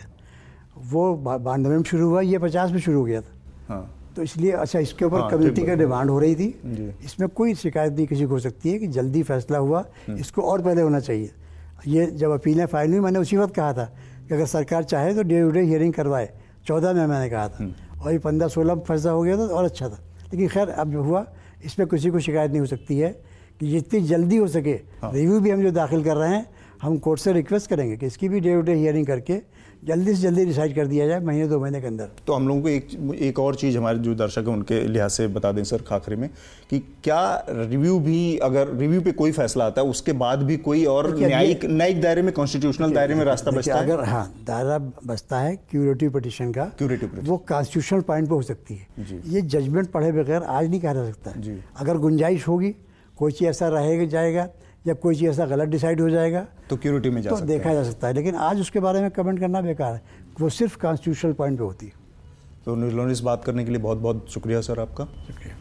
वो 0.90 1.14
बानवे 1.16 1.76
में 1.76 1.82
शुरू 1.82 2.08
हुआ 2.08 2.20
ये 2.22 2.38
पचास 2.38 2.70
में 2.70 2.78
शुरू 2.80 2.98
हो 2.98 3.04
गया 3.04 3.20
था। 3.20 3.32
हाँ। 3.68 3.99
तो 4.16 4.22
इसलिए 4.22 4.52
अच्छा 4.52 4.78
इसके 4.78 5.04
ऊपर 5.04 5.20
हाँ, 5.20 5.30
कम्युनिटी 5.30 5.62
का 5.62 5.74
डिमांड 5.74 6.10
हो। 6.10 6.18
रही 6.18 6.34
थी। 6.34 6.48
इसमें 7.04 7.28
कोई 7.28 7.54
शिकायत 7.54 7.92
नहीं 7.92 8.06
किसी 8.06 8.24
को 8.24 8.30
हो 8.30 8.38
सकती 8.38 8.70
है 8.70 8.78
कि 8.78 8.86
जल्दी 8.88 9.22
फैसला 9.22 9.58
हुआ 9.58 9.84
हम्म। 10.06 10.18
इसको 10.18 10.42
और 10.42 10.62
पहले 10.62 10.82
होना 10.82 11.00
चाहिए। 11.00 11.30
ये 11.88 12.06
जब 12.06 12.30
अपीलें 12.30 12.64
फ़ाइल 12.66 12.90
हुई 12.90 13.00
मैंने 13.00 13.18
उसी 13.18 13.36
वक्त 13.36 13.54
कहा 13.54 13.72
था 13.72 13.84
कि 14.28 14.34
अगर 14.34 14.46
सरकार 14.46 14.82
चाहे 14.84 15.14
तो 15.14 15.22
डे 15.22 15.40
टू 15.40 15.50
डे 15.50 15.60
हियरिंग 15.62 15.92
करवाए। 15.94 16.28
चौदह 16.66 16.92
में 16.92 17.06
मैंने 17.06 17.30
कहा 17.30 17.48
था। 17.48 17.56
हम्म। 17.60 18.00
और 18.00 18.12
ये 18.12 18.18
पंद्रह 18.18 18.48
सोलह 18.48 18.74
में 18.74 18.82
फैसला 18.84 19.12
हो 19.12 19.22
गया 19.22 19.36
था 19.38 19.46
तो 19.46 19.54
और 19.54 19.64
अच्छा 19.64 19.88
था। 19.88 19.98
लेकिन 20.32 20.48
खैर 20.48 20.68
अब 20.68 20.92
जो 20.92 21.02
हुआ 21.02 21.24
इसमें 21.64 21.86
किसी 21.88 22.10
को 22.10 22.18
शिकायत 22.20 22.50
नहीं 22.50 22.60
हो 22.60 22.66
सकती 22.66 22.98
है 22.98 23.10
कि 23.60 23.70
जितनी 23.70 24.00
जल्दी 24.00 24.36
हो 24.36 24.46
सके। 24.48 24.72
रिव्यू 25.04 25.32
हाँ। 25.32 25.40
भी 25.42 25.50
हम 25.50 25.62
जो 25.62 25.70
दाखिल 25.72 26.04
कर 26.04 26.16
रहे 26.16 26.34
हैं 26.34 26.46
हम 26.82 26.98
कोर्ट 26.98 27.20
से 27.20 27.32
रिक्वेस्ट 27.32 27.70
करेंगे 27.70 27.96
कि 27.96 28.06
इसकी 28.06 28.28
भी 28.28 28.40
डे 28.40 28.54
टू 28.54 28.60
डे 28.60 28.74
हियरिंग 28.74 29.06
करके 29.06 29.40
जल्दी 29.82 30.14
से 30.14 30.20
जल्दी 30.22 30.44
डिसाइड 30.44 30.74
कर 30.74 30.86
दिया 30.86 31.06
जाए 31.06 31.20
महीने 31.20 31.46
दो 31.48 31.58
महीने 31.60 31.80
के 31.80 31.86
अंदर। 31.86 32.08
तो 32.26 32.32
हम 32.32 32.48
लोगों 32.48 32.62
को 32.62 32.68
एक 32.68 32.88
एक 33.20 33.38
और 33.38 33.54
चीज़ 33.54 33.76
हमारे 33.78 33.98
जो 33.98 34.14
दर्शक 34.14 34.38
हैं 34.38 34.54
उनके 34.54 34.80
लिहाज 34.88 35.10
से 35.10 35.26
बता 35.28 35.52
दें 35.52 35.62
सर 35.64 35.82
खाखरे 35.82 36.16
में 36.16 36.28
कि 36.70 36.78
क्या 37.04 37.22
रिव्यू 37.50 37.98
भी 38.00 38.36
अगर 38.38 38.74
रिव्यू 38.74 39.00
पे 39.00 39.12
कोई 39.12 39.32
फैसला 39.32 39.66
आता 39.66 39.82
है 39.82 39.88
उसके 39.88 40.12
बाद 40.14 40.42
भी 40.42 40.56
कोई 40.58 40.84
और 40.86 41.08
न्यायिक 41.18 41.64
न्यायिक 41.64 42.00
दायरे 42.02 42.22
में 42.22 42.32
कॉन्स्टिट्यूशनल 42.32 42.92
दायरे 42.92 43.14
में 43.14 43.24
रास्ता 43.24 43.50
बचता 43.50 43.74
है? 43.74 43.84
अगर 43.84 44.04
हाँ 44.04 44.26
दायरा 44.46 44.78
बचता 45.06 45.40
है 45.40 45.56
क्यूरेटिव 45.70 46.10
पटिशन 46.10 46.52
का 46.52 46.64
क्यूरेटिव 46.78 47.18
वो 47.22 47.36
कॉन्स्टिट्यूशनल 47.48 48.00
पॉइंट 48.02 48.28
पर 48.28 48.34
हो 48.34 48.42
सकती 48.42 48.74
है। 48.74 49.20
ये 49.26 49.42
जजमेंट 49.42 49.90
पढ़े 49.90 50.12
बगैर 50.12 50.42
आज 50.42 50.70
नहीं 50.70 50.80
कहा 50.80 50.94
जा 50.94 51.10
सकता। 51.10 51.34
अगर 51.76 51.96
गुंजाइश 51.98 52.48
होगी 52.48 52.74
कोई 53.18 53.32
चीज़ 53.32 53.48
ऐसा 53.48 53.68
रहेगा 53.68 54.04
जाएगा 54.06 54.48
या 54.86 54.94
कोई 54.94 55.14
चीज़ 55.14 55.30
ऐसा 55.30 55.46
गलत 55.46 55.68
डिसाइड 55.68 56.00
हो 56.00 56.08
जाएगा 56.10 56.46
तो 56.70 56.76
क्यूरिटी 56.76 57.10
में 57.10 57.20
जा 57.22 57.30
तो 57.30 57.36
सकते 57.36 57.48
देखा 57.48 57.72
जा 57.74 57.82
सकता 57.82 58.06
है। 58.06 58.12
लेकिन 58.14 58.34
आज 58.34 58.60
उसके 58.60 58.80
बारे 58.80 59.00
में 59.00 59.10
कमेंट 59.10 59.40
करना 59.40 59.60
बेकार 59.60 59.94
है। 59.94 60.02
वो 60.40 60.48
सिर्फ़ 60.48 60.78
कॉन्स्टिट्यूशनल 60.78 61.32
पॉइंट 61.32 61.58
पे 61.58 61.64
होती 61.64 61.86
है। 61.86 61.92
तो 62.64 62.74
न्यूज़ 62.76 62.94
लॉन्ड्री 62.94 63.14
से 63.14 63.24
बात 63.24 63.44
करने 63.44 63.64
के 63.64 63.70
लिए 63.70 63.80
बहुत 63.80 63.98
बहुत 63.98 64.26
शुक्रिया 64.30 64.60
सर 64.60 64.80
आपका। 64.80 65.04
शुक्रिया। 65.04 65.56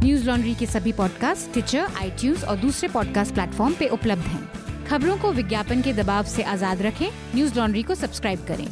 न्यूज़ 0.00 0.26
लॉन्ड्री 0.26 0.54
के 0.54 0.66
सभी 0.66 0.92
पॉडकास्ट 0.92 1.52
ट्विटर 1.52 1.86
आई 1.96 2.34
और 2.48 2.56
दूसरे 2.56 2.88
पॉडकास्ट 2.88 3.34
प्लेटफॉर्म 3.34 3.74
पे 3.74 3.88
उपलब्ध 3.88 4.22
हैं। 4.22 4.86
खबरों 4.86 5.16
को 5.16 5.32
विज्ञापन 5.32 5.82
के 5.82 5.92
दबाव 5.92 6.24
से 6.24 6.42
आज़ाद 6.42 6.82
रखें। 6.82 7.08
न्यूज़ 7.34 7.58
लॉन्ड्री 7.58 7.82
को 7.82 7.94
सब्सक्राइब 7.94 8.44
करें। 8.48 8.66